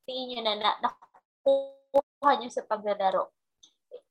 tingin 0.04 0.38
nyo 0.38 0.42
na, 0.44 0.52
na 0.60 0.70
nakuha 0.80 2.30
nyo 2.38 2.50
sa 2.52 2.64
paglalaro? 2.64 3.32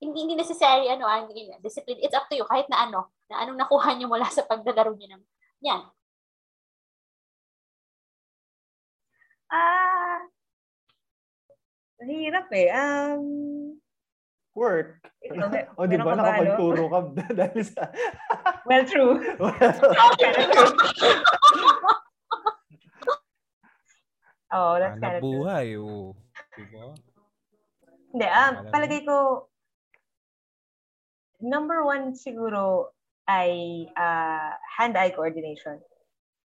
Hindi, 0.02 0.28
hindi 0.28 0.36
necessary, 0.36 0.92
ano, 0.92 1.08
ah, 1.08 1.24
hindi, 1.24 1.48
discipline. 1.64 2.04
It's 2.04 2.16
up 2.16 2.28
to 2.28 2.36
you, 2.36 2.46
kahit 2.46 2.68
na 2.68 2.90
ano, 2.90 3.14
na 3.32 3.46
anong 3.46 3.60
nakuha 3.60 3.96
nyo 3.96 4.08
mula 4.12 4.28
sa 4.28 4.44
paglalaro 4.44 4.92
nyo 4.96 5.08
ng, 5.16 5.24
yan. 5.64 5.82
Ah, 9.54 10.20
hirap 12.04 12.50
eh. 12.52 12.68
Um, 12.74 13.80
Work. 14.54 15.02
Ikaw, 15.26 15.50
may- 15.50 15.66
o, 15.78 15.90
di 15.90 15.98
ba? 15.98 16.14
Nakapagturo 16.14 16.86
ka 16.90 17.00
dahil 17.42 17.64
sa... 17.66 17.90
Well, 18.70 18.86
true. 18.86 19.18
Oh, 24.54 24.78
that's 24.78 25.02
kind 25.02 25.18
Hanap 25.18 25.18
of 25.18 25.22
true. 25.26 25.42
buhay, 25.42 25.66
oo. 25.82 26.14
Diba? 26.54 26.94
Hindi, 28.14 28.28
um, 28.30 28.54
palagay 28.70 29.02
ko, 29.02 29.50
number 31.42 31.82
one 31.82 32.14
siguro 32.14 32.94
ay 33.26 33.86
uh, 33.98 34.54
hand-eye 34.78 35.18
coordination. 35.18 35.82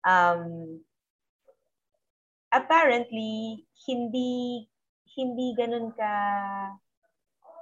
Um, 0.05 0.85
apparently, 2.53 3.65
hindi 3.89 4.69
hindi 5.17 5.57
ganun 5.57 5.95
ka 5.97 6.13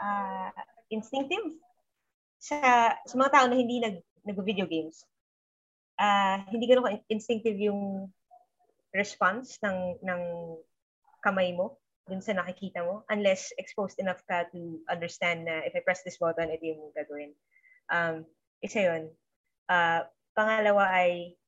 uh, 0.03 0.51
instinctive 0.91 1.55
sa, 2.43 2.59
sa 3.07 3.15
mga 3.15 3.31
tao 3.31 3.47
na 3.47 3.55
hindi 3.55 3.79
nag, 3.79 4.03
nag-video 4.27 4.67
games. 4.67 5.07
Uh, 6.01 6.43
hindi 6.51 6.67
ganun 6.67 6.89
ka 6.89 6.99
instinctive 7.07 7.61
yung 7.63 8.11
response 8.93 9.57
ng 9.65 9.99
ng 10.05 10.23
kamay 11.25 11.57
mo 11.57 11.81
dun 12.09 12.21
sa 12.21 12.35
nakikita 12.35 12.83
mo 12.83 13.07
unless 13.09 13.55
exposed 13.57 13.97
enough 14.03 14.21
ka 14.27 14.45
to 14.51 14.83
understand 14.91 15.47
na 15.47 15.63
if 15.63 15.73
I 15.73 15.81
press 15.87 16.03
this 16.03 16.19
button, 16.19 16.51
ito 16.51 16.67
yung 16.67 16.91
gagawin. 16.93 17.33
Um, 17.89 18.27
isa 18.61 18.91
yun. 18.91 19.03
Uh, 19.71 20.05
pangalawa 20.35 20.91
ay 20.91 21.39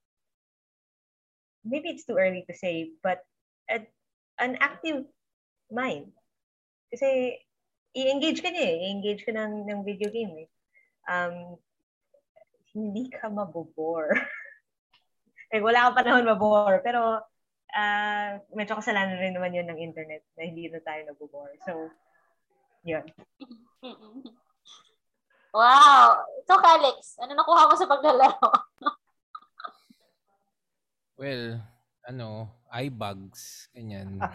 maybe 1.66 1.90
it's 1.90 2.07
too 2.07 2.16
early 2.16 2.45
to 2.47 2.55
say, 2.55 2.95
but 3.03 3.24
a- 3.66 3.90
an 4.38 4.57
active 4.61 5.09
mind. 5.72 6.12
Kasi 6.92 7.40
i-engage 7.97 8.45
ka 8.45 8.51
niya 8.53 8.64
eh. 8.68 8.76
I-engage 8.86 9.22
ka 9.26 9.32
ng, 9.34 9.66
ng 9.66 9.80
video 9.82 10.12
game 10.12 10.47
eh. 10.47 10.49
Um, 11.11 11.59
hindi 12.74 13.11
ka 13.11 13.26
mabobore. 13.30 14.14
eh, 15.55 15.62
wala 15.62 15.90
kang 15.90 15.99
panahon 15.99 16.28
mabore. 16.28 16.78
Pero 16.84 17.22
ah 17.75 18.39
medyo 18.55 18.79
kasalanan 18.79 19.18
rin 19.18 19.35
naman 19.35 19.53
yun 19.53 19.66
ng 19.66 19.83
internet 19.83 20.22
na 20.39 20.47
hindi 20.47 20.70
na 20.70 20.79
tayo 20.81 21.03
nabobore. 21.05 21.59
So, 21.66 21.91
yun. 22.87 23.05
Wow! 25.55 26.18
Ikaw, 26.43 26.59
Alex, 26.66 27.14
ano 27.22 27.39
nakuha 27.39 27.70
mo 27.70 27.79
sa 27.79 27.87
paglalaro? 27.87 28.51
Well, 31.14 31.62
ano, 32.11 32.51
eye 32.75 32.91
bugs, 32.91 33.70
ganyan. 33.70 34.18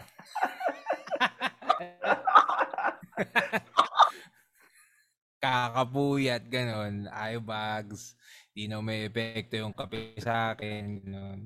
Kakapuyat, 5.44 6.48
ganon. 6.48 7.08
Eye 7.12 7.36
bags. 7.36 8.16
Di 8.56 8.64
na 8.68 8.80
may 8.80 9.08
epekto 9.08 9.60
yung 9.60 9.76
kape 9.76 10.16
sa 10.20 10.56
akin. 10.56 11.04
Ganon. 11.04 11.40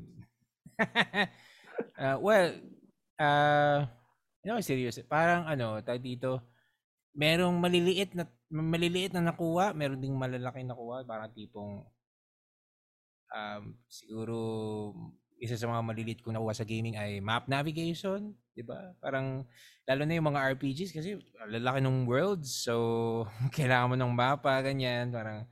uh, 1.98 2.16
well, 2.20 2.48
uh, 3.18 3.86
you 4.44 4.48
know, 4.52 4.60
serious. 4.60 5.00
Parang 5.06 5.48
ano, 5.48 5.80
tayo 5.80 5.98
dito, 5.98 6.30
merong 7.14 7.54
maliliit 7.58 8.12
na 8.18 8.26
maliliit 8.50 9.14
na 9.14 9.30
nakuha, 9.32 9.72
meron 9.74 10.02
ding 10.02 10.14
malalaki 10.14 10.62
nakuha, 10.62 11.06
parang 11.06 11.30
tipong 11.30 11.82
um, 13.34 13.62
siguro 13.90 14.36
isa 15.42 15.58
sa 15.58 15.66
mga 15.66 15.82
maliliit 15.82 16.20
kong 16.22 16.38
nakuha 16.38 16.54
sa 16.54 16.66
gaming 16.66 16.94
ay 16.94 17.18
map 17.18 17.50
navigation, 17.50 18.34
'di 18.54 18.62
ba? 18.62 18.94
Parang 19.02 19.42
lalo 19.84 20.02
na 20.06 20.16
yung 20.16 20.28
mga 20.30 20.54
RPGs 20.54 20.94
kasi 20.94 21.18
lalaki 21.50 21.82
ng 21.82 22.06
worlds, 22.06 22.64
so 22.64 23.26
kailangan 23.56 23.94
mo 23.94 23.96
ng 23.98 24.14
mapa 24.14 24.62
ganyan, 24.62 25.10
parang 25.10 25.46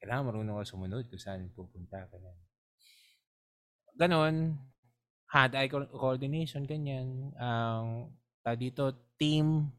kailangan 0.00 0.32
marunong 0.32 0.60
ka 0.64 0.72
sumunod 0.72 1.04
kung 1.08 1.20
saan 1.20 1.48
pupunta 1.52 2.08
ganyan. 2.08 2.36
Ganon, 3.96 4.60
hand-eye 5.30 5.70
co- 5.70 5.90
coordination 5.90 6.62
ganyan. 6.66 7.34
Ang 7.38 8.10
um, 8.46 8.54
dito 8.54 8.94
team 9.18 9.74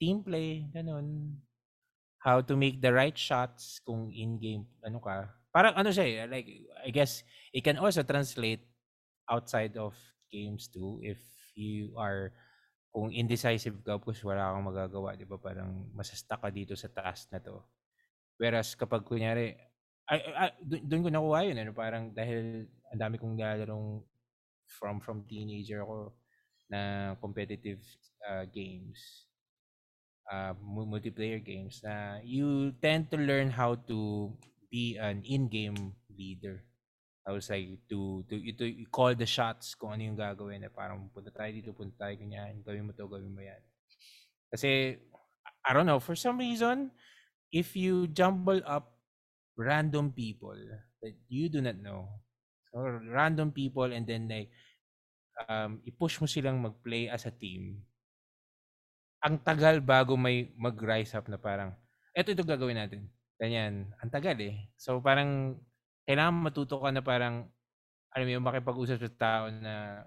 team 0.00 0.20
play, 0.20 0.68
ganun. 0.72 1.36
How 2.20 2.40
to 2.42 2.56
make 2.56 2.82
the 2.82 2.92
right 2.92 3.16
shots 3.16 3.80
kung 3.84 4.10
in-game, 4.12 4.66
ano 4.82 4.98
ka. 5.00 5.30
Parang 5.52 5.72
ano 5.78 5.88
siya 5.88 6.04
eh, 6.04 6.16
like, 6.28 6.48
I 6.84 6.90
guess, 6.92 7.24
it 7.52 7.64
can 7.64 7.80
also 7.80 8.04
translate 8.04 8.64
outside 9.30 9.76
of 9.80 9.96
games 10.28 10.68
too 10.68 11.00
if 11.00 11.20
you 11.56 11.96
are, 11.96 12.34
kung 12.92 13.12
indecisive 13.12 13.76
ka, 13.84 14.00
because 14.00 14.20
wala 14.24 14.52
kang 14.52 14.68
magagawa, 14.68 15.16
di 15.16 15.28
ba? 15.28 15.36
Parang 15.36 15.88
masasta 15.92 16.36
ka 16.36 16.48
dito 16.48 16.72
sa 16.76 16.88
task 16.88 17.28
na 17.32 17.40
to. 17.40 17.60
Whereas 18.36 18.76
kapag 18.76 19.04
kunyari, 19.04 19.56
ay, 20.08 20.20
ay, 20.36 20.50
doon 20.64 21.04
ko 21.04 21.10
nakuha 21.12 21.40
yun, 21.44 21.60
ano, 21.60 21.72
parang 21.76 22.12
dahil 22.12 22.68
ang 22.92 23.00
dami 23.00 23.16
kong 23.20 23.36
nilalarong 23.36 24.00
from 24.68 25.00
from 25.00 25.24
teenager 25.26 25.82
ako 25.82 26.12
na 26.70 27.14
competitive 27.22 27.80
uh, 28.26 28.44
games 28.50 29.26
uh, 30.30 30.54
mu- 30.60 30.86
multiplayer 30.86 31.42
games 31.42 31.80
na 31.84 32.18
you 32.22 32.72
tend 32.82 33.10
to 33.10 33.16
learn 33.18 33.50
how 33.50 33.74
to 33.74 34.30
be 34.70 34.96
an 34.98 35.22
in-game 35.24 35.94
leader. 36.10 36.62
I 37.26 37.34
was 37.34 37.50
like 37.50 37.66
to 37.90 38.22
to 38.30 38.34
to 38.54 38.64
call 38.94 39.10
the 39.14 39.26
shots 39.26 39.74
kung 39.74 39.98
ano 39.98 40.02
yung 40.06 40.18
gagawin 40.18 40.62
na 40.62 40.70
parang 40.70 41.10
punta 41.10 41.34
tayo 41.34 41.50
dito, 41.50 41.74
punta 41.74 42.06
tayo 42.06 42.14
ganyan, 42.14 42.62
gawin 42.62 42.86
mo 42.86 42.94
to, 42.94 43.10
gawin 43.10 43.34
mo 43.34 43.42
yan. 43.42 43.58
Kasi 44.50 44.98
I 45.66 45.70
don't 45.74 45.86
know, 45.86 45.98
for 45.98 46.14
some 46.14 46.38
reason, 46.38 46.94
if 47.50 47.74
you 47.74 48.06
jumble 48.10 48.62
up 48.66 48.94
random 49.58 50.12
people 50.14 50.54
that 51.02 51.14
you 51.28 51.50
do 51.50 51.62
not 51.62 51.78
know, 51.82 52.10
or 52.76 53.00
random 53.08 53.48
people 53.48 53.88
and 53.88 54.04
then 54.04 54.28
like 54.28 54.52
um, 55.48 55.80
i-push 55.88 56.20
mo 56.20 56.28
silang 56.28 56.60
mag-play 56.60 57.08
as 57.08 57.24
a 57.24 57.32
team, 57.32 57.80
ang 59.24 59.40
tagal 59.40 59.80
bago 59.80 60.14
may 60.16 60.52
mag-rise 60.56 61.16
up 61.16 61.28
na 61.28 61.40
parang, 61.40 61.72
eto 62.12 62.32
ito 62.32 62.44
gagawin 62.44 62.78
natin. 62.80 63.08
Ganyan. 63.36 63.92
Ang 64.00 64.10
tagal 64.12 64.36
eh. 64.40 64.72
So 64.80 65.00
parang, 65.00 65.60
kailangan 66.08 66.48
matuto 66.48 66.80
ka 66.80 66.88
na 66.92 67.04
parang, 67.04 67.48
alam 68.14 68.24
mo 68.40 68.48
makipag-usap 68.48 68.96
sa 69.02 69.12
tao 69.12 69.44
na 69.52 70.04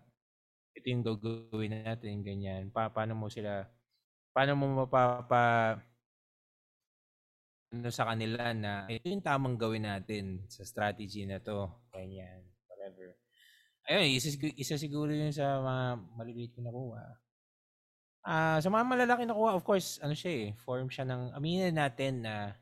ito 0.74 0.88
yung 0.90 1.06
gagawin 1.06 1.86
natin, 1.86 2.26
ganyan. 2.26 2.74
Pa 2.74 2.90
paano 2.90 3.14
mo 3.14 3.30
sila, 3.30 3.70
paano 4.34 4.58
mo 4.58 4.86
mapapa, 4.86 5.78
ano 7.70 7.90
sa 7.94 8.10
kanila 8.10 8.50
na 8.50 8.90
ito 8.90 9.06
yung 9.14 9.22
tamang 9.22 9.54
gawin 9.54 9.86
natin 9.86 10.42
sa 10.50 10.66
strategy 10.66 11.30
na 11.30 11.38
to. 11.38 11.70
Ganyan. 11.94 12.49
Ayun, 13.90 14.22
isa, 14.22 14.30
isa 14.54 14.78
siguro 14.78 15.10
yun 15.10 15.34
sa 15.34 15.58
mga 15.66 15.86
maliliit 16.14 16.54
ko 16.54 16.62
nakuha. 16.62 17.02
Ah, 18.22 18.62
sa 18.62 18.70
mga 18.70 18.86
malalaki 18.86 19.26
nakuha, 19.26 19.58
of 19.58 19.66
course, 19.66 19.98
ano 20.06 20.14
siya 20.14 20.30
eh, 20.30 20.48
form 20.62 20.94
siya 20.94 21.10
ng, 21.10 21.34
aminin 21.34 21.74
natin 21.74 22.22
na 22.22 22.54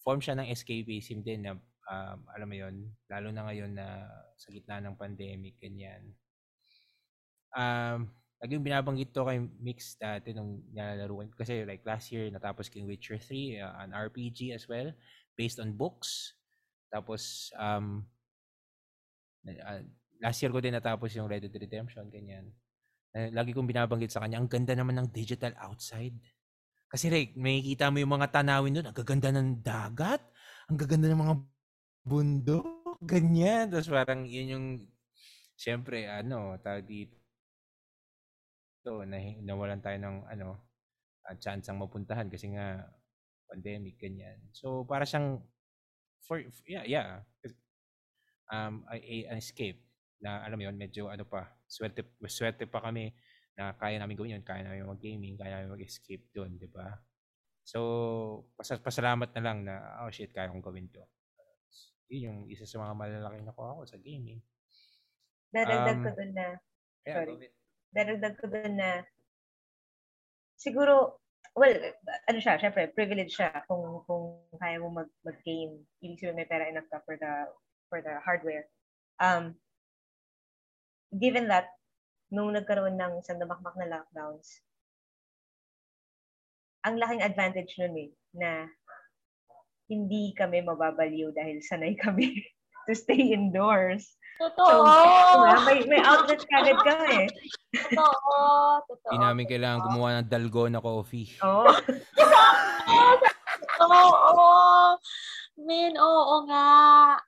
form 0.00 0.24
siya 0.24 0.32
ng 0.32 0.48
escapism 0.48 1.20
din 1.20 1.44
na, 1.44 1.60
um, 1.92 2.18
alam 2.32 2.48
mo 2.48 2.56
yon 2.56 2.88
lalo 3.04 3.28
na 3.28 3.44
ngayon 3.52 3.76
na 3.76 4.08
sa 4.40 4.48
gitna 4.48 4.80
ng 4.80 4.96
pandemic, 4.96 5.60
ganyan. 5.60 6.16
Um, 7.52 8.08
lagi 8.40 8.56
yung 8.56 8.64
binabanggit 8.64 9.12
to 9.12 9.28
kay 9.28 9.44
Mix 9.60 10.00
dati 10.00 10.32
nung 10.32 10.64
nilalaro 10.72 11.36
ko. 11.36 11.44
Kasi 11.44 11.68
like 11.68 11.84
last 11.84 12.08
year, 12.08 12.32
natapos 12.32 12.72
ko 12.72 12.80
yung 12.80 12.88
Witcher 12.88 13.20
3, 13.20 13.60
uh, 13.60 13.76
an 13.84 13.92
RPG 13.92 14.56
as 14.56 14.64
well, 14.72 14.88
based 15.36 15.60
on 15.60 15.76
books. 15.76 16.32
Tapos, 16.88 17.52
um, 17.60 18.08
uh, 19.44 19.84
last 20.22 20.38
year 20.38 20.54
ko 20.54 20.62
din 20.62 20.78
natapos 20.78 21.10
yung 21.18 21.26
Red 21.26 21.42
Dead 21.42 21.58
Redemption, 21.58 22.06
ganyan. 22.06 22.54
Eh, 23.12 23.28
lagi 23.34 23.50
kong 23.50 23.66
binabanggit 23.66 24.14
sa 24.14 24.22
kanya, 24.22 24.38
ang 24.38 24.46
ganda 24.46 24.72
naman 24.72 24.94
ng 25.02 25.10
digital 25.10 25.52
outside. 25.58 26.14
Kasi 26.86 27.10
like, 27.10 27.34
makikita 27.34 27.90
mo 27.90 27.98
yung 27.98 28.14
mga 28.14 28.30
tanawin 28.30 28.78
doon, 28.78 28.86
ang 28.88 28.96
gaganda 28.96 29.28
ng 29.34 29.60
dagat, 29.60 30.22
ang 30.70 30.78
gaganda 30.78 31.10
ng 31.10 31.20
mga 31.20 31.36
bundok, 32.06 33.02
ganyan. 33.02 33.66
Tapos 33.68 33.90
parang 33.90 34.22
yun 34.22 34.46
yung, 34.54 34.66
syempre, 35.58 36.06
ano, 36.06 36.54
tawag 36.62 36.86
dito, 36.86 37.18
na, 38.86 39.18
nawalan 39.42 39.82
tayo 39.82 39.98
ng, 39.98 40.16
ano, 40.30 40.48
uh, 41.26 41.36
chance 41.42 41.66
ang 41.66 41.82
mapuntahan 41.82 42.30
kasi 42.30 42.54
nga, 42.54 42.86
pandemic, 43.50 43.98
ganyan. 43.98 44.38
So, 44.54 44.86
para 44.86 45.04
siyang, 45.04 45.42
for, 46.24 46.40
yeah, 46.64 46.86
yeah, 46.86 47.26
um, 48.48 48.86
a, 48.88 48.96
a, 48.96 49.16
an 49.28 49.42
escape 49.42 49.91
na 50.22 50.46
alam 50.46 50.54
mo 50.54 50.64
yun, 50.70 50.78
medyo 50.78 51.10
ano 51.10 51.26
pa, 51.26 51.50
swerte, 51.66 52.06
swerte 52.30 52.70
pa 52.70 52.78
kami 52.78 53.10
na 53.58 53.74
kaya 53.74 53.98
namin 53.98 54.14
gawin 54.16 54.34
yun, 54.38 54.44
kaya 54.46 54.62
namin 54.64 54.86
mag-gaming, 54.86 55.34
kaya 55.36 55.60
namin 55.60 55.74
mag-escape 55.74 56.30
doon, 56.32 56.56
di 56.56 56.70
ba? 56.70 56.94
So, 57.66 58.46
pas- 58.54 58.80
pasalamat 58.80 59.34
na 59.36 59.42
lang 59.42 59.58
na, 59.66 60.02
oh 60.06 60.10
shit, 60.14 60.30
kaya 60.30 60.48
kong 60.48 60.62
gawin 60.64 60.88
to. 60.94 61.02
Yun 62.08 62.22
yung 62.22 62.38
isa 62.48 62.64
sa 62.64 62.80
mga 62.80 62.94
malalaking 62.96 63.44
nakuha 63.44 63.76
ko 63.76 63.82
sa 63.84 63.98
gaming. 63.98 64.40
Dadagdag 65.52 66.00
Um, 66.00 66.04
ko 66.06 66.10
dun 66.16 66.32
na, 66.32 66.46
Yeah, 67.02 67.18
Sorry. 67.18 67.50
dadagdag 67.90 68.34
ko 68.38 68.46
dun 68.46 68.74
na, 68.78 69.02
siguro, 70.56 71.18
well, 71.58 71.76
ano 72.30 72.38
siya, 72.38 72.56
syempre, 72.62 72.88
privilege 72.94 73.34
siya 73.36 73.66
kung 73.66 74.06
kung 74.06 74.38
kaya 74.56 74.78
mo 74.78 75.02
mag, 75.02 75.10
mag-game. 75.26 75.82
Ibig 76.00 76.18
sabihin 76.22 76.38
may 76.38 76.48
pera 76.48 76.70
enough 76.70 76.86
ka 76.88 77.02
for 77.04 77.18
the, 77.18 77.32
for 77.90 77.98
the 78.00 78.16
hardware. 78.22 78.70
Um, 79.20 79.58
given 81.12 81.48
that, 81.48 81.68
nung 82.32 82.56
nagkaroon 82.56 82.96
ng 82.96 83.20
isang 83.20 83.36
damakmak 83.36 83.76
na 83.76 83.88
lockdowns, 83.88 84.64
ang 86.82 86.98
laking 86.98 87.22
advantage 87.22 87.76
nun 87.78 87.94
eh, 87.94 88.10
na 88.34 88.66
hindi 89.86 90.32
kami 90.32 90.64
mababaliw 90.64 91.30
dahil 91.36 91.60
sanay 91.60 91.92
kami 91.94 92.40
to 92.88 92.96
stay 92.96 93.36
indoors. 93.36 94.16
Totoo. 94.40 94.82
So, 94.88 95.38
may, 95.68 95.86
may 95.86 96.02
outlet 96.02 96.42
kagad 96.48 96.80
kami. 96.82 97.30
Totoo. 97.70 98.36
Totoo. 98.90 99.10
Hindi 99.12 99.18
namin 99.22 99.44
kailangan 99.46 99.80
gumawa 99.86 100.08
ng 100.18 100.28
dalgona 100.32 100.80
coffee. 100.82 101.28
Oo. 101.44 101.68
Oo. 103.82 104.96
Men, 105.62 105.94
oo 106.00 106.34
nga. 106.48 107.18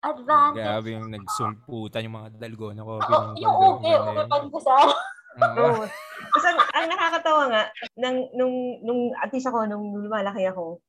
Advantage. 0.00 0.64
Grabe 0.64 0.88
yung 0.96 1.12
nagsulputan 1.12 2.04
yung 2.08 2.16
mga 2.16 2.28
dalgona 2.40 2.80
coffee. 2.80 3.12
Oo, 3.12 3.24
ng 3.28 3.36
yung 3.36 3.52
na 3.52 3.68
ubi 3.76 3.88
yun. 3.92 4.28
pandesal. 4.32 4.88
Oo. 5.60 5.84
Tapos 5.86 6.44
ang, 6.48 6.58
ang 6.72 6.86
nakakatawa 6.88 7.42
nga, 7.52 7.62
nang, 8.00 8.16
nung, 8.32 8.80
nung, 8.80 9.00
at 9.20 9.28
least 9.30 9.46
ako, 9.46 9.68
nung 9.68 9.92
lumalaki 9.92 10.48
ako, 10.48 10.80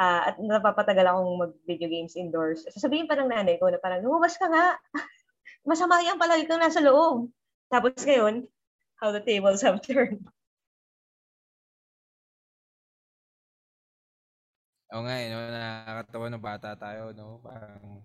ah 0.00 0.32
at 0.32 0.40
napapatagal 0.40 1.04
akong 1.04 1.32
mag-video 1.36 1.88
games 1.92 2.16
indoors, 2.16 2.64
sasabihin 2.72 3.04
pa 3.04 3.20
ng 3.20 3.28
nanay 3.28 3.60
ko 3.60 3.68
na 3.68 3.76
parang, 3.78 4.00
lumabas 4.00 4.40
ka 4.40 4.48
nga. 4.48 4.80
Masama 5.68 6.00
yan 6.00 6.16
palagi 6.16 6.48
kang 6.48 6.62
nasa 6.64 6.80
loob. 6.80 7.28
Tapos 7.68 7.92
ngayon, 8.00 8.48
how 8.96 9.12
the 9.12 9.20
tables 9.20 9.60
have 9.60 9.84
turned. 9.84 10.24
Oo 14.88 15.04
nga, 15.04 15.20
eh, 15.20 15.28
no, 15.28 15.36
nakakatawa 15.52 16.26
na 16.32 16.40
bata 16.40 16.72
tayo, 16.80 17.12
no? 17.12 17.44
Parang 17.44 18.00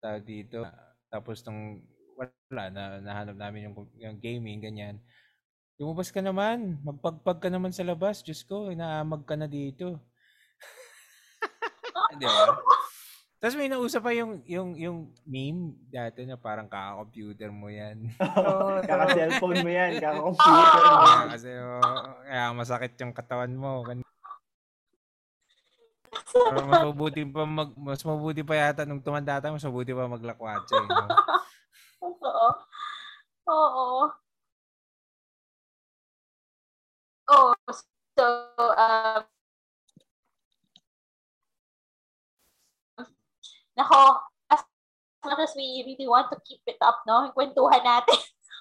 tawag 0.00 0.24
dito. 0.24 0.62
Tapos 1.10 1.40
nung 1.46 1.80
wala, 2.16 2.64
na, 2.72 2.82
nahanap 3.04 3.36
namin 3.36 3.68
yung, 3.70 3.76
yung 4.00 4.16
gaming, 4.18 4.64
ganyan. 4.64 4.96
Lumabas 5.76 6.08
ka 6.08 6.24
naman, 6.24 6.80
magpagpag 6.80 7.38
ka 7.44 7.48
naman 7.52 7.70
sa 7.70 7.84
labas. 7.84 8.24
Diyos 8.24 8.40
ko, 8.48 8.72
inaamag 8.72 9.28
ka 9.28 9.36
na 9.36 9.44
dito. 9.44 10.00
Di 12.20 12.24
ba? 12.24 12.56
Tapos 13.36 13.56
may 13.60 13.68
nausap 13.68 14.00
pa 14.00 14.16
yung, 14.16 14.40
yung, 14.48 14.72
yung 14.80 14.98
meme 15.28 15.76
dati 15.92 16.24
na 16.24 16.40
parang 16.40 16.64
kaka-computer 16.72 17.52
mo 17.52 17.68
yan. 17.68 18.08
Kaka-cellphone 18.88 19.60
mo 19.60 19.70
yan, 19.70 20.00
kaka-computer 20.00 20.82
mo. 20.96 21.06
Kasi 21.36 21.50
oh, 21.60 22.16
kaya 22.24 22.44
masakit 22.56 22.96
yung 22.96 23.12
katawan 23.12 23.52
mo. 23.52 23.84
Pero 26.36 26.60
mas 26.68 26.82
mabuti 26.84 27.20
pa 27.24 27.42
mag 27.48 27.70
mas 27.76 28.02
mabuti 28.04 28.42
pa 28.44 28.54
yata 28.54 28.82
nung 28.84 29.00
tumanda 29.00 29.40
tayo, 29.40 29.56
mas 29.56 29.64
mabuti 29.64 29.92
pa 29.96 30.04
maglakwatsa 30.10 30.76
eh. 30.76 31.08
Totoo. 32.00 32.48
Oo. 33.52 34.10
Oh, 37.26 37.50
so, 37.66 38.26
um, 38.78 39.26
nako, 43.74 44.22
as 44.50 44.62
much 45.24 45.38
as 45.42 45.54
we 45.58 45.82
really 45.84 46.06
want 46.06 46.30
to 46.30 46.38
keep 46.46 46.62
it 46.66 46.78
up, 46.80 47.02
no? 47.02 47.34
Kwentuhan 47.34 47.82
natin. 47.82 48.18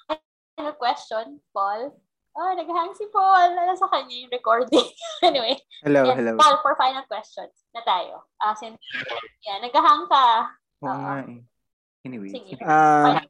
ano 0.58 0.74
question, 0.82 1.40
Paul? 1.54 1.94
Oh, 2.36 2.52
naghang 2.52 2.92
si 3.00 3.08
Paul. 3.16 3.56
Nasa 3.56 3.80
sa 3.80 3.88
kanya 3.88 4.12
yung 4.12 4.32
recording. 4.32 4.84
anyway, 5.28 5.56
Hello, 5.88 6.04
yes, 6.04 6.20
hello. 6.20 6.36
Paul, 6.36 6.60
for 6.60 6.76
final 6.76 7.08
questions 7.08 7.56
na 7.72 7.80
tayo. 7.88 8.28
Uh, 8.44 8.52
since, 8.60 8.76
yeah, 9.48 9.64
naghahang 9.64 10.04
ka. 10.12 10.28
Oo 10.84 11.00
nga 11.00 11.16
eh. 11.32 11.40
Anyway. 12.04 12.36
Sige. 12.36 12.60
Ah, 12.60 13.24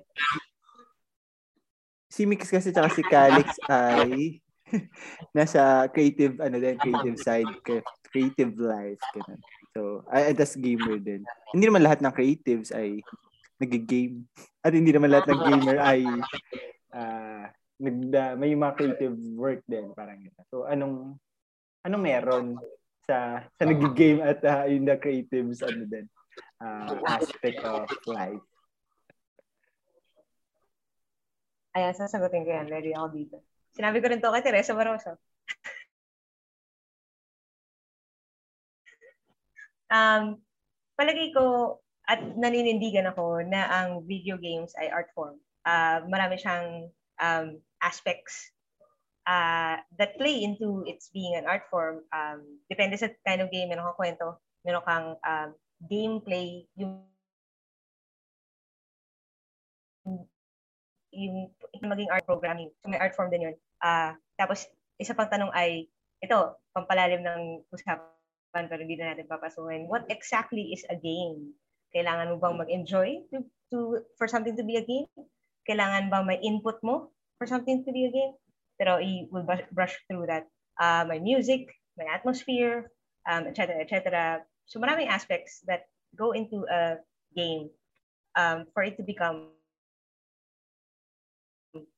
si 2.10 2.26
Mix 2.26 2.50
kasi 2.50 2.74
tsaka 2.74 2.90
si 2.90 3.06
Calix 3.06 3.62
ay 3.70 4.42
nasa 5.38 5.86
creative, 5.94 6.42
ano 6.42 6.58
din, 6.58 6.76
creative 6.82 7.18
side, 7.22 7.52
cre- 7.62 7.86
creative 8.10 8.58
life. 8.58 9.02
Ganun. 9.14 9.42
So, 9.78 10.02
ay, 10.10 10.34
tas 10.34 10.58
gamer 10.58 10.98
din. 10.98 11.22
Hindi 11.54 11.66
naman 11.70 11.86
lahat 11.86 12.02
ng 12.02 12.16
creatives 12.16 12.74
ay 12.74 13.06
nag-game. 13.62 14.26
At 14.66 14.74
hindi 14.74 14.90
naman 14.90 15.14
lahat 15.14 15.30
ng 15.30 15.42
gamer 15.46 15.78
ay 15.78 16.02
ah 16.90 17.54
nagda, 17.80 18.36
may 18.40 18.56
mga 18.56 18.76
creative 18.76 19.18
work 19.36 19.62
din. 19.68 19.92
Parang 19.96 20.20
gano'n. 20.20 20.46
So, 20.52 20.66
anong, 20.68 21.20
anong 21.84 22.04
meron 22.04 22.58
sa 23.06 23.46
sa 23.62 23.70
nag-game 23.70 24.18
at 24.26 24.42
ah, 24.46 24.66
yung 24.66 24.90
the 24.90 24.98
creatives 24.98 25.62
ano 25.62 25.86
din 25.86 26.10
ah, 26.58 26.98
aspect 27.06 27.62
of 27.62 27.86
life. 28.10 28.42
Ayan, 31.76 31.92
sasagutin 31.94 32.48
ko 32.48 32.52
yan. 32.56 32.72
Ready 32.72 32.96
ako 32.96 33.12
dito. 33.12 33.44
Sinabi 33.76 34.00
ko 34.00 34.08
rin 34.08 34.24
to 34.24 34.32
kay 34.32 34.40
Teresa 34.40 34.72
Baroso. 34.72 35.20
um, 39.92 40.40
palagay 40.96 41.36
ko 41.36 41.76
at 42.08 42.24
naninindigan 42.40 43.12
ako 43.12 43.44
na 43.44 43.68
ang 43.68 44.08
video 44.08 44.40
games 44.40 44.72
ay 44.80 44.88
art 44.88 45.12
form. 45.12 45.36
Uh, 45.68 46.08
marami 46.08 46.40
siyang 46.40 46.88
um, 47.20 47.60
aspects 47.82 48.52
uh, 49.28 49.78
that 49.98 50.18
play 50.18 50.44
into 50.44 50.84
its 50.88 51.10
being 51.10 51.36
an 51.36 51.46
art 51.46 51.66
form. 51.70 52.06
Um, 52.14 52.62
depende 52.70 52.98
sa 52.98 53.10
kind 53.26 53.42
of 53.42 53.52
game, 53.52 53.70
meron 53.70 53.86
kang 53.94 54.00
kwento, 54.00 54.40
meron 54.64 54.86
kang 54.86 55.08
um, 55.26 55.50
gameplay, 55.90 56.66
yung 56.78 57.02
yung 61.16 61.56
maging 61.82 62.12
art 62.12 62.28
programming. 62.28 62.70
So 62.84 62.92
may 62.92 63.00
art 63.00 63.16
form 63.16 63.32
din 63.32 63.50
yun. 63.52 63.56
Ah, 63.80 64.20
tapos 64.36 64.68
isa 65.00 65.16
pang 65.16 65.32
tanong 65.32 65.52
ay 65.56 65.88
ito, 66.20 66.40
pampalalim 66.76 67.24
ng 67.24 67.64
usapan 67.72 68.68
pero 68.68 68.84
hindi 68.84 69.00
na 69.00 69.16
natin 69.16 69.28
papasukin. 69.28 69.88
What 69.88 70.08
exactly 70.12 70.76
is 70.76 70.84
a 70.92 70.96
game? 71.00 71.56
Kailangan 71.96 72.36
mo 72.36 72.38
bang 72.40 72.60
mag-enjoy 72.60 73.10
to, 73.32 73.38
to 73.72 73.78
for 74.20 74.28
something 74.28 74.56
to 74.60 74.68
be 74.68 74.76
a 74.76 74.84
game? 74.84 75.08
Kailangan 75.64 76.12
bang 76.12 76.26
may 76.28 76.40
input 76.44 76.84
mo 76.84 77.15
for 77.38 77.48
something 77.48 77.84
to 77.86 77.92
be 77.92 78.06
a 78.06 78.12
game? 78.12 78.34
Pero 78.78 79.00
i 79.00 79.28
will 79.32 79.48
brush, 79.72 79.96
through 80.08 80.28
that. 80.28 80.48
Uh, 80.80 81.06
may 81.08 81.20
music, 81.20 81.72
my 81.98 82.06
atmosphere, 82.12 82.92
um, 83.30 83.48
etc. 83.48 83.80
etc. 83.80 84.44
So 84.66 84.80
maraming 84.80 85.08
aspects 85.08 85.64
that 85.68 85.88
go 86.16 86.32
into 86.32 86.68
a 86.68 87.00
game 87.36 87.70
um, 88.36 88.68
for 88.74 88.84
it 88.84 88.98
to 88.98 89.04
become 89.04 89.56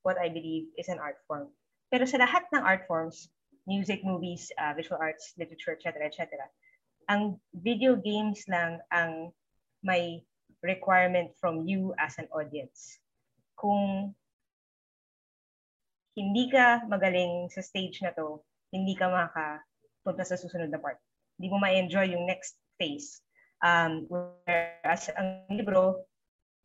what 0.01 0.17
I 0.17 0.29
believe 0.29 0.69
is 0.77 0.89
an 0.89 0.99
art 0.99 1.17
form. 1.27 1.49
Pero 1.89 2.05
sa 2.05 2.17
lahat 2.17 2.49
ng 2.53 2.61
art 2.61 2.85
forms, 2.85 3.29
music, 3.65 4.01
movies, 4.05 4.51
uh, 4.57 4.73
visual 4.77 4.97
arts, 5.01 5.33
literature, 5.37 5.77
etc., 5.77 6.05
etc., 6.05 6.45
ang 7.07 7.39
video 7.55 7.95
games 7.95 8.43
lang 8.51 8.83
ang 8.91 9.31
may 9.79 10.23
requirement 10.59 11.31
from 11.39 11.63
you 11.63 11.95
as 11.95 12.17
an 12.19 12.27
audience. 12.35 12.99
Kung 13.55 14.11
hindi 16.17 16.49
ka 16.49 16.89
magaling 16.89 17.45
sa 17.53 17.61
stage 17.61 18.01
na 18.01 18.09
to, 18.17 18.41
hindi 18.73 18.97
ka 18.97 19.05
makapunta 19.05 20.25
sa 20.25 20.33
susunod 20.33 20.73
na 20.73 20.81
part. 20.81 20.97
Hindi 21.37 21.53
mo 21.53 21.61
ma-enjoy 21.61 22.17
yung 22.17 22.25
next 22.25 22.57
phase. 22.81 23.21
Um, 23.61 24.09
whereas 24.09 25.13
ang 25.13 25.45
libro, 25.53 26.01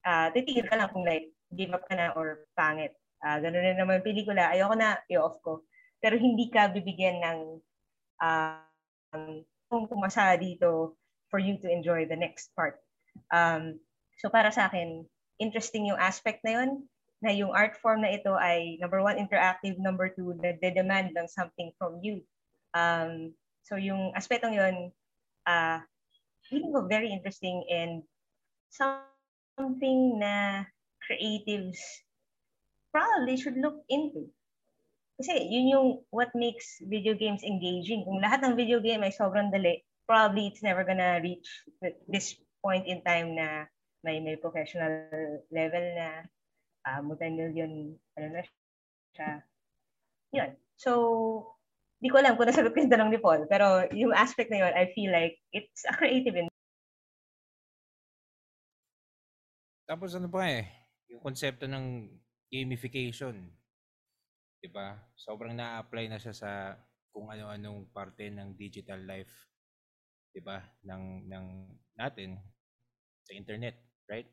uh, 0.08 0.32
titigil 0.32 0.64
ka 0.64 0.80
lang 0.80 0.88
kung 0.88 1.04
like, 1.04 1.28
give 1.52 1.76
up 1.76 1.84
ka 1.84 1.92
na 1.92 2.16
or 2.16 2.48
pangit. 2.56 2.96
Uh, 3.20 3.36
ganun 3.44 3.60
na 3.60 3.76
naman 3.76 4.00
pelikula, 4.00 4.48
ayoko 4.56 4.72
na, 4.72 4.96
i-off 5.12 5.36
ko. 5.44 5.68
Pero 6.00 6.16
hindi 6.16 6.48
ka 6.48 6.72
bibigyan 6.72 7.20
ng 7.20 7.38
um, 8.24 9.44
kung 9.68 9.84
pumasa 9.84 10.32
dito 10.40 10.96
for 11.28 11.36
you 11.36 11.60
to 11.60 11.68
enjoy 11.68 12.08
the 12.08 12.16
next 12.16 12.56
part. 12.56 12.80
Um, 13.28 13.76
so 14.16 14.32
para 14.32 14.48
sa 14.48 14.72
akin, 14.72 15.04
interesting 15.36 15.92
yung 15.92 16.00
aspect 16.00 16.40
na 16.40 16.60
yun, 16.60 16.88
na 17.22 17.30
yung 17.30 17.54
art 17.54 17.78
form 17.78 18.02
na 18.02 18.10
ito 18.10 18.34
ay 18.34 18.76
number 18.82 18.98
one, 18.98 19.14
interactive, 19.14 19.78
number 19.78 20.10
two, 20.10 20.34
nade-demand 20.42 21.14
ng 21.14 21.30
something 21.30 21.70
from 21.78 22.02
you. 22.02 22.20
Um, 22.74 23.30
so 23.62 23.78
yung 23.78 24.10
aspetong 24.18 24.58
yun, 24.58 24.90
uh, 25.46 25.78
feeling 26.50 26.74
ko 26.74 26.84
very 26.90 27.14
interesting 27.14 27.62
and 27.70 28.02
something 28.74 30.18
na 30.18 30.66
creatives 31.06 31.78
probably 32.90 33.38
should 33.38 33.56
look 33.56 33.86
into. 33.86 34.26
Kasi 35.22 35.46
yun 35.46 35.70
yung 35.70 35.88
what 36.10 36.34
makes 36.34 36.82
video 36.82 37.14
games 37.14 37.46
engaging. 37.46 38.02
Kung 38.02 38.18
lahat 38.18 38.42
ng 38.42 38.58
video 38.58 38.82
game 38.82 39.06
ay 39.06 39.14
sobrang 39.14 39.54
dali, 39.54 39.86
probably 40.10 40.50
it's 40.50 40.66
never 40.66 40.82
gonna 40.82 41.22
reach 41.22 41.46
this 42.10 42.34
point 42.58 42.90
in 42.90 42.98
time 43.06 43.38
na 43.38 43.70
may 44.02 44.18
may 44.18 44.34
professional 44.34 44.90
level 45.54 45.84
na 45.94 46.26
uh, 46.86 47.00
multi-million 47.02 47.96
ano 48.18 48.26
na 48.32 48.42
siya. 49.14 49.30
yun. 50.32 50.50
So, 50.76 50.90
di 52.02 52.10
ko 52.10 52.18
alam 52.18 52.34
kung 52.34 52.48
nasagot 52.50 52.74
ko 52.74 52.82
yung 52.82 52.92
tanong 52.92 53.10
ni 53.12 53.20
Paul, 53.22 53.46
pero 53.46 53.86
yung 53.94 54.14
aspect 54.16 54.50
na 54.50 54.66
yun, 54.66 54.72
I 54.74 54.90
feel 54.96 55.12
like 55.14 55.38
it's 55.54 55.86
a 55.86 55.94
creative 55.94 56.34
in 56.34 56.50
Tapos 59.82 60.16
ano 60.16 60.30
pa 60.30 60.48
eh, 60.48 60.64
yung 61.12 61.20
konsepto 61.20 61.68
ng 61.68 62.08
gamification. 62.48 63.44
'Di 64.62 64.72
ba? 64.72 64.96
Sobrang 65.18 65.52
na-apply 65.52 66.08
na 66.08 66.16
siya 66.16 66.32
sa 66.32 66.50
kung 67.12 67.28
ano-anong 67.28 67.92
parte 67.92 68.32
ng 68.32 68.56
digital 68.56 69.04
life 69.04 69.52
'di 70.32 70.40
ba 70.40 70.64
ng 70.88 71.28
ng 71.28 71.46
natin 72.00 72.40
sa 73.22 73.36
internet, 73.36 73.76
right? 74.08 74.26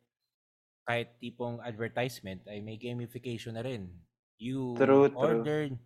Kahit 0.90 1.22
tipong 1.22 1.62
advertisement 1.62 2.42
ay 2.50 2.66
may 2.66 2.82
gamification 2.82 3.54
na 3.54 3.62
rin. 3.62 3.94
You 4.42 4.74
True, 4.74 5.14
true. 5.14 5.14
ordered 5.14 5.78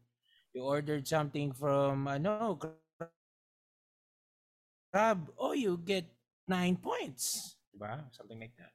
you 0.55 0.63
ordered 0.63 1.03
something 1.03 1.51
from 1.51 2.07
ano 2.07 2.55
Grab, 4.93 5.25
oh 5.41 5.57
you 5.57 5.75
get 5.81 6.05
9 6.47 6.77
points, 6.77 7.57
'di 7.73 7.81
ba? 7.81 8.07
Something 8.15 8.39
like 8.39 8.55
that. 8.55 8.71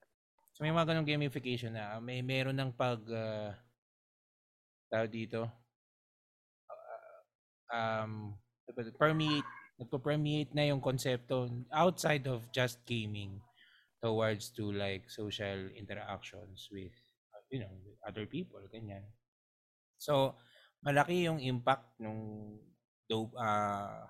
So 0.53 0.66
may 0.66 0.74
mga 0.74 0.91
ganong 0.91 1.07
gamification 1.09 1.79
na 1.79 2.03
may 2.03 2.18
meron 2.20 2.59
ng 2.59 2.74
pag 2.74 2.99
uh, 3.07 3.55
tawag 4.91 5.12
dito 5.14 5.47
uh, 6.66 7.20
um 7.70 8.35
permeate 8.99 9.47
nagpo-permeate 9.79 10.51
na 10.59 10.66
yung 10.66 10.83
konsepto 10.83 11.47
outside 11.70 12.26
of 12.26 12.43
just 12.51 12.83
gaming 12.83 13.39
towards 13.99 14.51
to 14.55 14.70
like 14.70 15.11
social 15.11 15.70
interactions 15.74 16.70
with 16.70 16.94
you 17.51 17.61
know 17.61 17.72
with 17.82 17.99
other 18.07 18.26
people 18.26 18.62
ganyan. 18.70 19.05
So 19.99 20.38
malaki 20.84 21.26
yung 21.26 21.42
impact 21.42 21.99
nung 21.99 22.55
dope 23.09 23.34
uh, 23.34 24.07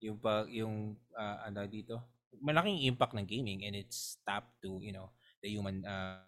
yung 0.00 0.18
pag 0.20 0.48
yung 0.52 0.96
uh, 1.16 1.38
ano 1.46 1.64
dito 1.68 2.20
malaking 2.40 2.86
impact 2.88 3.16
ng 3.16 3.26
gaming 3.26 3.66
and 3.66 3.74
it's 3.74 4.18
tapped 4.24 4.54
to 4.62 4.80
you 4.80 4.92
know 4.92 5.12
the 5.42 5.48
human 5.50 5.82
uh, 5.84 6.22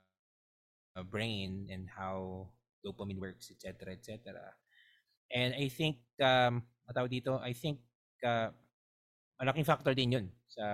brain 1.08 1.68
and 1.70 1.88
how 1.88 2.48
dopamine 2.84 3.20
works 3.22 3.48
etc 3.54 3.94
etc 3.94 4.34
and 5.30 5.54
i 5.56 5.70
think 5.70 6.02
um 6.20 6.60
tawag 6.92 7.08
dito 7.08 7.40
i 7.40 7.56
think 7.56 7.80
uh, 8.26 8.52
malaking 9.40 9.64
factor 9.64 9.96
din 9.96 10.12
yun 10.20 10.26
sa 10.44 10.64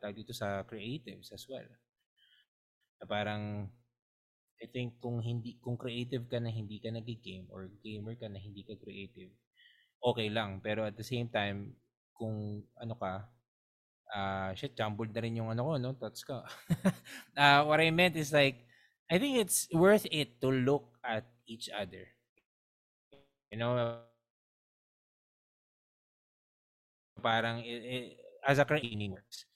tawag 0.00 0.18
dito 0.18 0.32
sa 0.32 0.64
creatives 0.64 1.32
as 1.32 1.44
well. 1.48 1.66
Na 2.98 3.06
parang 3.06 3.68
I 4.58 4.66
think 4.66 4.98
kung 4.98 5.22
hindi 5.22 5.54
kung 5.62 5.78
creative 5.78 6.26
ka 6.26 6.42
na 6.42 6.50
hindi 6.50 6.82
ka 6.82 6.90
naggi-game 6.90 7.46
or 7.54 7.70
gamer 7.78 8.18
ka 8.18 8.26
na 8.26 8.42
hindi 8.42 8.66
ka 8.66 8.74
creative 8.74 9.30
okay 10.02 10.28
lang. 10.30 10.58
Pero 10.62 10.86
at 10.86 10.98
the 10.98 11.06
same 11.06 11.30
time 11.30 11.78
kung 12.14 12.62
ano 12.78 12.94
ka 12.98 13.26
uh, 14.10 14.50
shit 14.58 14.74
jumbled 14.74 15.14
na 15.14 15.22
rin 15.22 15.38
yung 15.38 15.50
ano 15.54 15.62
ko 15.62 15.72
no 15.78 15.94
thoughts 15.94 16.26
ko. 16.26 16.42
Uh, 17.38 17.62
what 17.68 17.78
I 17.78 17.90
meant 17.94 18.18
is 18.18 18.34
like 18.34 18.66
I 19.08 19.16
think 19.16 19.40
it's 19.40 19.70
worth 19.72 20.04
it 20.10 20.42
to 20.44 20.52
look 20.52 20.98
at 21.00 21.24
each 21.48 21.72
other. 21.72 22.12
You 23.48 23.56
know? 23.56 24.04
Parang 27.18 27.64
it, 27.64 27.80
it, 27.82 28.04
as 28.46 28.60
a 28.60 28.68
creating 28.68 29.10
works 29.10 29.47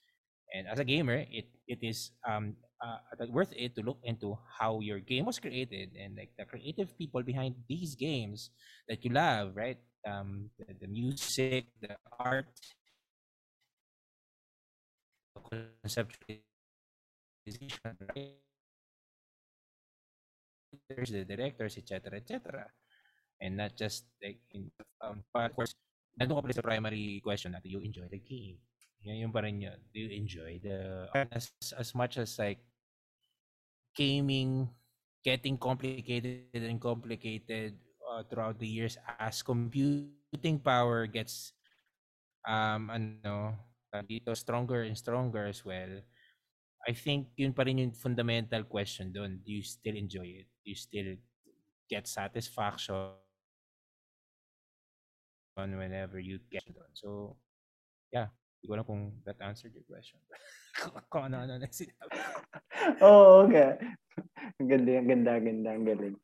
and 0.53 0.67
as 0.69 0.79
a 0.79 0.85
gamer 0.85 1.25
it 1.33 1.49
it 1.67 1.81
is 1.81 2.11
um 2.29 2.55
uh, 2.83 2.99
worth 3.31 3.53
it 3.55 3.75
to 3.75 3.81
look 3.81 3.97
into 4.03 4.37
how 4.59 4.79
your 4.79 4.99
game 4.99 5.25
was 5.25 5.39
created 5.39 5.89
and 5.97 6.15
like 6.15 6.29
the 6.37 6.45
creative 6.45 6.95
people 6.97 7.23
behind 7.23 7.55
these 7.67 7.95
games 7.95 8.51
that 8.87 9.03
you 9.03 9.11
love 9.11 9.55
right 9.55 9.79
um 10.07 10.49
the, 10.59 10.73
the 10.81 10.87
music 10.87 11.65
the 11.81 11.95
art 12.19 12.45
conceptualization 15.49 16.43
right? 18.15 18.37
the 21.09 21.25
directors 21.25 21.77
etc 21.77 22.17
etc 22.17 22.67
and 23.41 23.57
not 23.57 23.75
just 23.75 24.05
like 24.23 24.39
in 24.51 24.69
um 25.01 25.23
but 25.33 25.49
of 25.49 25.55
course 25.55 25.73
pala 26.19 26.53
sa 26.53 26.61
primary 26.61 27.19
question 27.23 27.51
that 27.57 27.65
you 27.65 27.81
enjoy 27.81 28.05
the 28.09 28.21
game? 28.21 28.61
Yan 29.03 29.27
yung 29.27 29.33
pa 29.35 29.43
rin 29.43 29.59
yun. 29.59 29.79
Do 29.91 29.99
you 29.99 30.11
enjoy 30.15 30.59
the, 30.63 31.07
as, 31.31 31.51
as 31.75 31.91
much 31.95 32.17
as 32.17 32.39
like, 32.39 32.63
gaming 33.93 34.65
getting 35.21 35.53
complicated 35.55 36.49
and 36.51 36.81
complicated 36.81 37.77
uh, 38.09 38.25
throughout 38.25 38.57
the 38.57 38.65
years 38.65 38.97
as 39.21 39.45
computing 39.45 40.57
power 40.57 41.05
gets 41.05 41.53
um 42.49 42.89
ano 42.89 43.53
dito 44.09 44.33
stronger 44.33 44.81
and 44.89 44.97
stronger 44.97 45.45
as 45.45 45.61
well 45.61 46.01
I 46.89 46.97
think 46.97 47.37
yun 47.37 47.53
pa 47.53 47.69
rin 47.69 47.85
yung 47.85 47.93
fundamental 47.93 48.65
question 48.65 49.13
doon 49.13 49.45
do 49.45 49.53
you 49.53 49.63
still 49.63 49.93
enjoy 49.93 50.41
it 50.41 50.49
do 50.65 50.73
you 50.73 50.79
still 50.79 51.13
get 51.85 52.09
satisfaction 52.09 53.13
on 55.57 55.77
whenever 55.77 56.19
you 56.19 56.39
get 56.49 56.65
doon. 56.65 56.91
So, 56.93 57.37
yeah. 58.11 58.33
Hindi 58.63 58.71
ko 58.71 58.75
alam 58.79 58.87
kung 58.87 59.03
that 59.27 59.35
answered 59.43 59.75
your 59.75 59.83
question. 59.83 60.23
kung 61.11 61.27
ano-ano 61.27 61.59
na 61.59 61.67
sinabi. 61.67 62.15
Oo, 63.03 63.11
oh, 63.11 63.31
okay. 63.43 63.75
Ang 64.55 64.71
ganda, 64.71 64.91
ang 64.95 65.07
ganda, 65.11 65.31
ang 65.35 65.43
ganda, 65.43 65.69
ang 65.75 65.83
galing. 65.83 66.15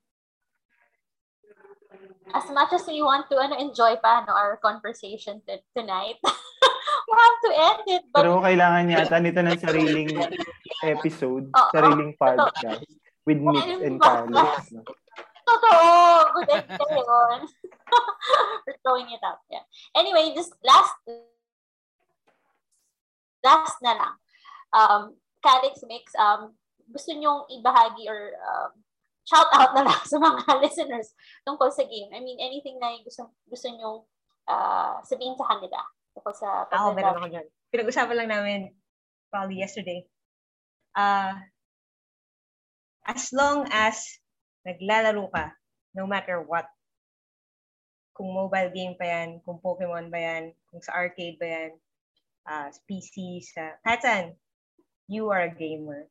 As 2.32 2.48
much 2.56 2.72
as 2.72 2.88
we 2.88 3.04
want 3.04 3.28
to 3.28 3.36
ano, 3.36 3.60
enjoy 3.60 4.00
pa 4.00 4.24
no, 4.24 4.32
our 4.32 4.56
conversation 4.64 5.44
t- 5.44 5.68
tonight, 5.76 6.16
we 7.12 7.12
have 7.12 7.40
to 7.44 7.52
end 7.52 7.84
it. 8.00 8.04
But... 8.08 8.24
Pero 8.24 8.40
kailangan 8.40 8.88
yata 8.88 9.20
nito 9.20 9.44
ng 9.44 9.60
sariling 9.60 10.16
episode, 10.88 11.52
oh, 11.52 11.70
sariling 11.76 12.16
oh, 12.16 12.20
podcast 12.24 12.88
ito. 12.88 13.04
with 13.28 13.44
Mix 13.44 13.68
and 13.84 14.00
Carlos. 14.00 14.64
No? 14.72 14.88
Totoo. 15.44 15.92
Good 16.40 16.50
idea 16.56 16.88
yun. 16.88 17.40
We're 18.64 18.80
throwing 18.80 19.12
it 19.12 19.20
out. 19.28 19.44
Yeah. 19.52 19.68
Anyway, 19.92 20.32
just 20.32 20.56
last 20.64 20.96
last 23.46 23.78
na 23.82 23.94
lang. 23.96 24.14
Um, 24.70 25.02
Calix 25.40 25.82
Mix, 25.88 26.12
um, 26.20 26.54
gusto 26.92 27.16
nyong 27.16 27.48
ibahagi 27.60 28.06
or 28.10 28.36
um, 28.44 28.72
shout 29.24 29.50
out 29.56 29.72
na 29.78 29.86
lang 29.86 30.02
sa 30.12 30.18
mga 30.18 30.60
listeners 30.60 31.14
tungkol 31.46 31.70
sa 31.72 31.86
game. 31.86 32.10
I 32.12 32.20
mean, 32.20 32.42
anything 32.42 32.82
na 32.82 32.98
gusto, 33.06 33.30
gusto 33.48 33.68
nyong 33.70 34.00
uh, 34.50 35.00
sabihin 35.06 35.38
sa 35.38 35.48
kanila 35.48 35.80
tungkol 36.18 36.34
sa 36.36 36.68
Ako, 36.74 36.98
meron 36.98 37.20
ako 37.22 37.30
dyan. 37.30 37.48
Pinag-usapan 37.70 38.18
lang 38.18 38.30
namin 38.34 38.60
probably 39.30 39.62
yesterday. 39.62 40.04
Uh, 40.98 41.38
as 43.06 43.30
long 43.32 43.70
as 43.70 44.20
naglalaro 44.66 45.30
ka, 45.32 45.54
no 45.94 46.10
matter 46.10 46.42
what. 46.42 46.66
Kung 48.14 48.36
mobile 48.36 48.68
game 48.76 49.00
pa 49.00 49.08
yan, 49.08 49.40
kung 49.48 49.64
Pokemon 49.64 50.12
ba 50.12 50.20
yan, 50.20 50.52
kung 50.68 50.84
sa 50.84 50.92
arcade 51.00 51.40
ba 51.40 51.48
yan, 51.48 51.72
uh, 52.50 52.70
PC, 52.90 53.46
sa 53.46 53.78
kahit 53.86 54.34
you 55.06 55.30
are 55.30 55.46
a 55.46 55.54
gamer. 55.54 56.10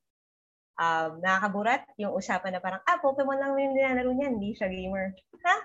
Um, 0.78 1.18
nakakaburat 1.18 1.82
yung 1.98 2.14
usapan 2.14 2.54
na 2.54 2.62
parang, 2.62 2.78
ah, 2.86 3.02
Pokemon 3.02 3.42
lang 3.42 3.58
yung 3.58 3.74
nilalaro 3.74 4.14
niyan, 4.14 4.38
hindi 4.38 4.54
siya 4.54 4.70
gamer. 4.70 5.10
Ha? 5.42 5.56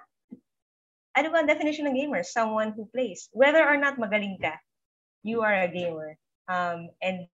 Ano 1.22 1.30
ba 1.30 1.46
ang 1.46 1.50
definition 1.50 1.86
ng 1.86 1.98
gamer? 1.98 2.26
Someone 2.26 2.74
who 2.74 2.90
plays. 2.90 3.30
Whether 3.30 3.62
or 3.62 3.78
not 3.78 4.02
magaling 4.02 4.42
ka, 4.42 4.58
you 5.22 5.46
are 5.46 5.54
a 5.54 5.70
gamer. 5.70 6.18
Um, 6.50 6.90
and 6.98 7.30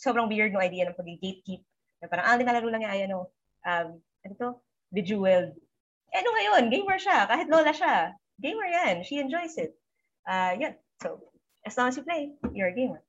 sobrang 0.00 0.32
weird 0.32 0.56
no 0.56 0.64
idea 0.64 0.88
ng 0.88 0.96
pag-gatekeep 0.96 1.60
na 2.00 2.08
parang, 2.08 2.24
ah, 2.24 2.36
nilalaro 2.40 2.68
lang 2.72 2.80
niya, 2.80 2.92
ay, 2.96 3.00
ano, 3.04 3.28
um, 3.68 3.88
ano 4.24 4.32
to? 4.40 4.50
Bejeweled. 4.88 5.52
Eh, 6.16 6.16
ano 6.24 6.28
ngayon? 6.32 6.72
Gamer 6.72 6.96
siya. 6.96 7.28
Kahit 7.28 7.52
lola 7.52 7.76
siya. 7.76 8.16
Gamer 8.40 8.68
yan. 8.72 9.04
She 9.04 9.20
enjoys 9.20 9.60
it. 9.60 9.76
Uh, 10.24 10.56
yun. 10.58 10.74
So, 11.04 11.20
as 11.64 11.76
long 11.76 11.88
as 11.88 11.96
you 11.96 12.02
play, 12.02 12.32
you're 12.52 12.72
a 12.72 12.76
gamer. 12.76 13.00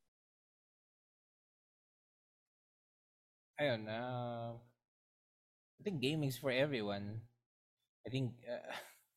Ayun, 3.55 3.87
uh, 3.87 4.59
I 5.79 5.81
think 5.83 6.03
gaming 6.03 6.27
is 6.27 6.35
for 6.35 6.51
everyone. 6.51 7.23
I 8.03 8.11
think, 8.11 8.35
uh, 8.43 8.67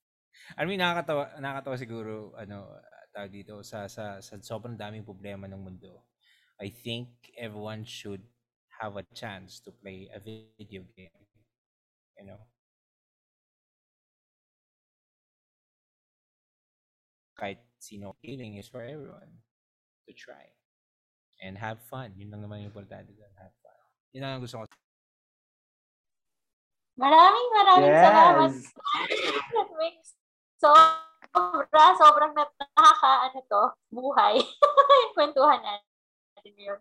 I 0.59 0.63
mean, 0.63 0.79
nakakatawa, 0.79 1.35
nakakatawa 1.43 1.75
siguro, 1.75 2.15
ano, 2.39 2.71
tawag 3.11 3.35
dito, 3.35 3.67
sa, 3.67 3.91
sa, 3.91 4.23
sa 4.23 4.39
sobrang 4.39 4.79
daming 4.79 5.03
problema 5.03 5.51
ng 5.51 5.59
mundo. 5.59 6.07
I 6.63 6.71
think 6.71 7.11
everyone 7.35 7.83
should 7.83 8.23
have 8.79 8.95
a 8.95 9.03
chance 9.11 9.59
to 9.67 9.75
play 9.75 10.07
a 10.15 10.23
video 10.23 10.87
game. 10.95 11.19
You 12.15 12.31
know? 12.31 12.41
Kahit 17.39 17.63
sino, 17.79 18.19
gaming 18.19 18.59
is 18.59 18.67
for 18.67 18.83
everyone 18.83 19.31
to 20.11 20.13
try. 20.13 20.51
And 21.39 21.55
have 21.55 21.79
fun. 21.87 22.19
Yun 22.19 22.35
lang 22.35 22.43
naman 22.43 22.67
yung 22.67 22.75
importante 22.75 23.15
doon. 23.15 23.31
Have 23.39 23.55
fun. 23.63 23.79
Yun 24.11 24.27
lang 24.27 24.33
ang 24.37 24.43
gusto 24.43 24.59
ko. 24.59 24.67
Maraming 26.99 27.49
maraming 27.55 27.95
salamat. 27.95 28.51
Yes. 28.51 28.75
Mix. 29.79 30.19
Sobra, 30.59 31.95
sobrang 31.95 32.35
nakaka, 32.35 33.31
ano 33.31 33.39
to, 33.47 33.65
buhay. 33.95 34.43
Kwentuhan 35.15 35.63
natin 35.63 36.55
yun. 36.59 36.81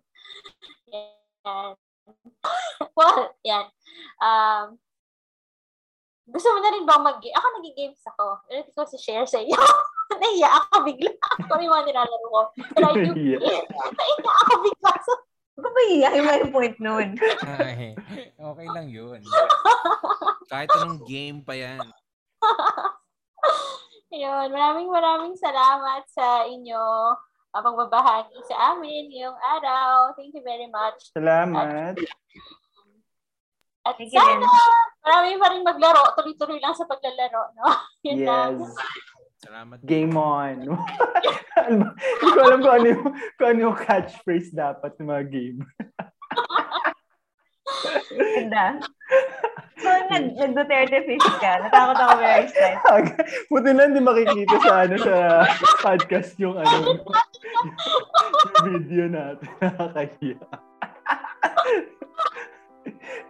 Yan. 0.89 1.77
well, 2.97 3.29
yan. 3.45 3.69
Um, 4.17 4.81
gusto 6.27 6.47
mo 6.51 6.59
na 6.59 6.71
rin 6.75 6.83
bang 6.83 7.03
mag 7.03 7.19
Ako 7.23 7.47
nag-games 7.59 8.03
ako. 8.15 8.25
Ready 8.51 8.71
ko 8.75 8.83
si 8.83 8.97
share 8.99 9.23
sa 9.23 9.39
iyo. 9.39 9.55
Naiya 10.21 10.49
ako 10.59 10.87
bigla. 10.87 11.11
Ako 11.47 11.59
yung 11.59 11.71
mga 11.71 11.85
nilalaro 11.91 12.27
ko. 12.27 12.41
But 12.75 12.83
I 12.83 12.93
do 12.95 13.11
Naiya. 13.15 13.39
Naiya 13.95 14.31
ako 14.47 14.53
bigla. 14.63 14.91
So, 15.03 15.13
Ano 15.57 15.73
ba 15.73 15.81
iyakin 15.89 16.21
mo 16.21 16.31
yung 16.37 16.53
point 16.53 16.77
nun? 16.77 17.09
Ay, 17.57 17.97
okay 18.37 18.67
lang 18.69 18.87
yun. 18.93 19.17
Kahit 20.53 20.69
anong 20.77 21.01
game 21.09 21.41
pa 21.41 21.57
yan. 21.57 21.81
Yun, 24.07 24.47
maraming 24.53 24.87
maraming 24.87 25.35
salamat 25.35 26.05
sa 26.07 26.47
inyo 26.47 26.79
uh, 27.57 27.59
pagbabahagi 27.59 28.39
sa 28.47 28.73
amin 28.73 29.11
ngayong 29.11 29.35
araw. 29.57 30.15
Thank 30.15 30.37
you 30.37 30.45
very 30.45 30.69
much. 30.71 31.11
Salamat. 31.11 31.97
At 31.97 31.97
Thank 33.95 34.11
you 34.11 34.19
sana, 34.19 34.43
din. 34.43 34.49
marami 35.05 35.27
pa 35.39 35.47
rin 35.53 35.63
maglaro. 35.63 36.03
Tuloy-tuloy 36.19 36.59
lang 36.59 36.75
sa 36.75 36.83
paglalaro, 36.83 37.55
no? 37.55 37.67
Yun 38.07 38.19
lang. 38.27 38.51
Yes. 38.59 38.75
Salamat. 39.37 39.77
Game 39.85 40.17
on. 40.17 40.65
Hindi 41.67 42.29
ko 42.33 42.39
alam 42.41 42.59
kung 42.59 42.73
ano 42.73 42.87
yung, 42.89 43.05
kung 43.37 43.47
ano 43.53 43.59
yung 43.69 43.77
catchphrase 43.77 44.49
dapat 44.51 44.97
ng 44.97 45.07
mga 45.07 45.23
game. 45.29 45.59
Ganda. 48.17 48.65
So, 49.77 49.93
nag, 50.09 50.33
nag-Duterte 50.33 51.05
fish 51.05 51.29
ka. 51.37 51.61
Natakot 51.61 52.01
ako 52.01 52.13
very 52.17 52.49
slight. 52.49 52.81
Buti 53.45 53.69
na 53.77 53.85
hindi 53.85 54.01
makikita 54.01 54.57
sa 54.65 54.89
ano 54.89 54.95
sa 54.97 55.45
podcast 55.85 56.33
yung 56.41 56.57
ano 56.57 56.75
yung 56.81 57.01
video 58.65 59.05
natin. 59.05 59.45
Nakakahiya. 59.61 60.66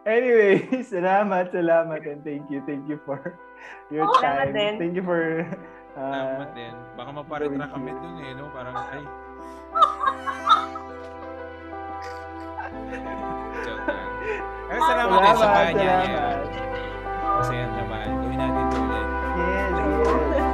Anyway, 0.05 0.63
salamat, 0.93 1.51
salamat, 1.51 2.01
and 2.05 2.21
thank 2.23 2.47
you, 2.49 2.61
thank 2.63 2.85
you 2.87 2.97
for 3.03 3.35
your 3.89 4.07
Salamat 4.17 4.51
time. 4.51 4.53
din. 4.53 4.73
Thank 4.79 4.93
you 4.95 5.03
for 5.03 5.43
uh, 5.95 6.01
Salamat 6.01 6.49
din. 6.53 6.73
Baka 6.93 7.09
maparetra 7.11 7.65
kami 7.69 7.91
dun 7.91 8.15
eh, 8.21 8.31
no? 8.33 8.47
Parang, 8.51 8.75
ay. 8.75 9.03
Joke 13.63 13.85
lang. 13.87 14.09
Pero 14.67 14.79
salamat 14.83 15.17
din 15.17 15.27
sa 15.27 15.39
salamat, 15.39 15.63
kanya. 15.71 15.95
salamat. 16.03 16.37
Masaya 17.37 17.65
naman. 17.69 18.07
Gawin 18.07 18.37
natin 18.37 18.63
ito 18.65 18.77
ulit. 18.81 19.07
Yes, 19.37 19.77
yes. 19.77 20.46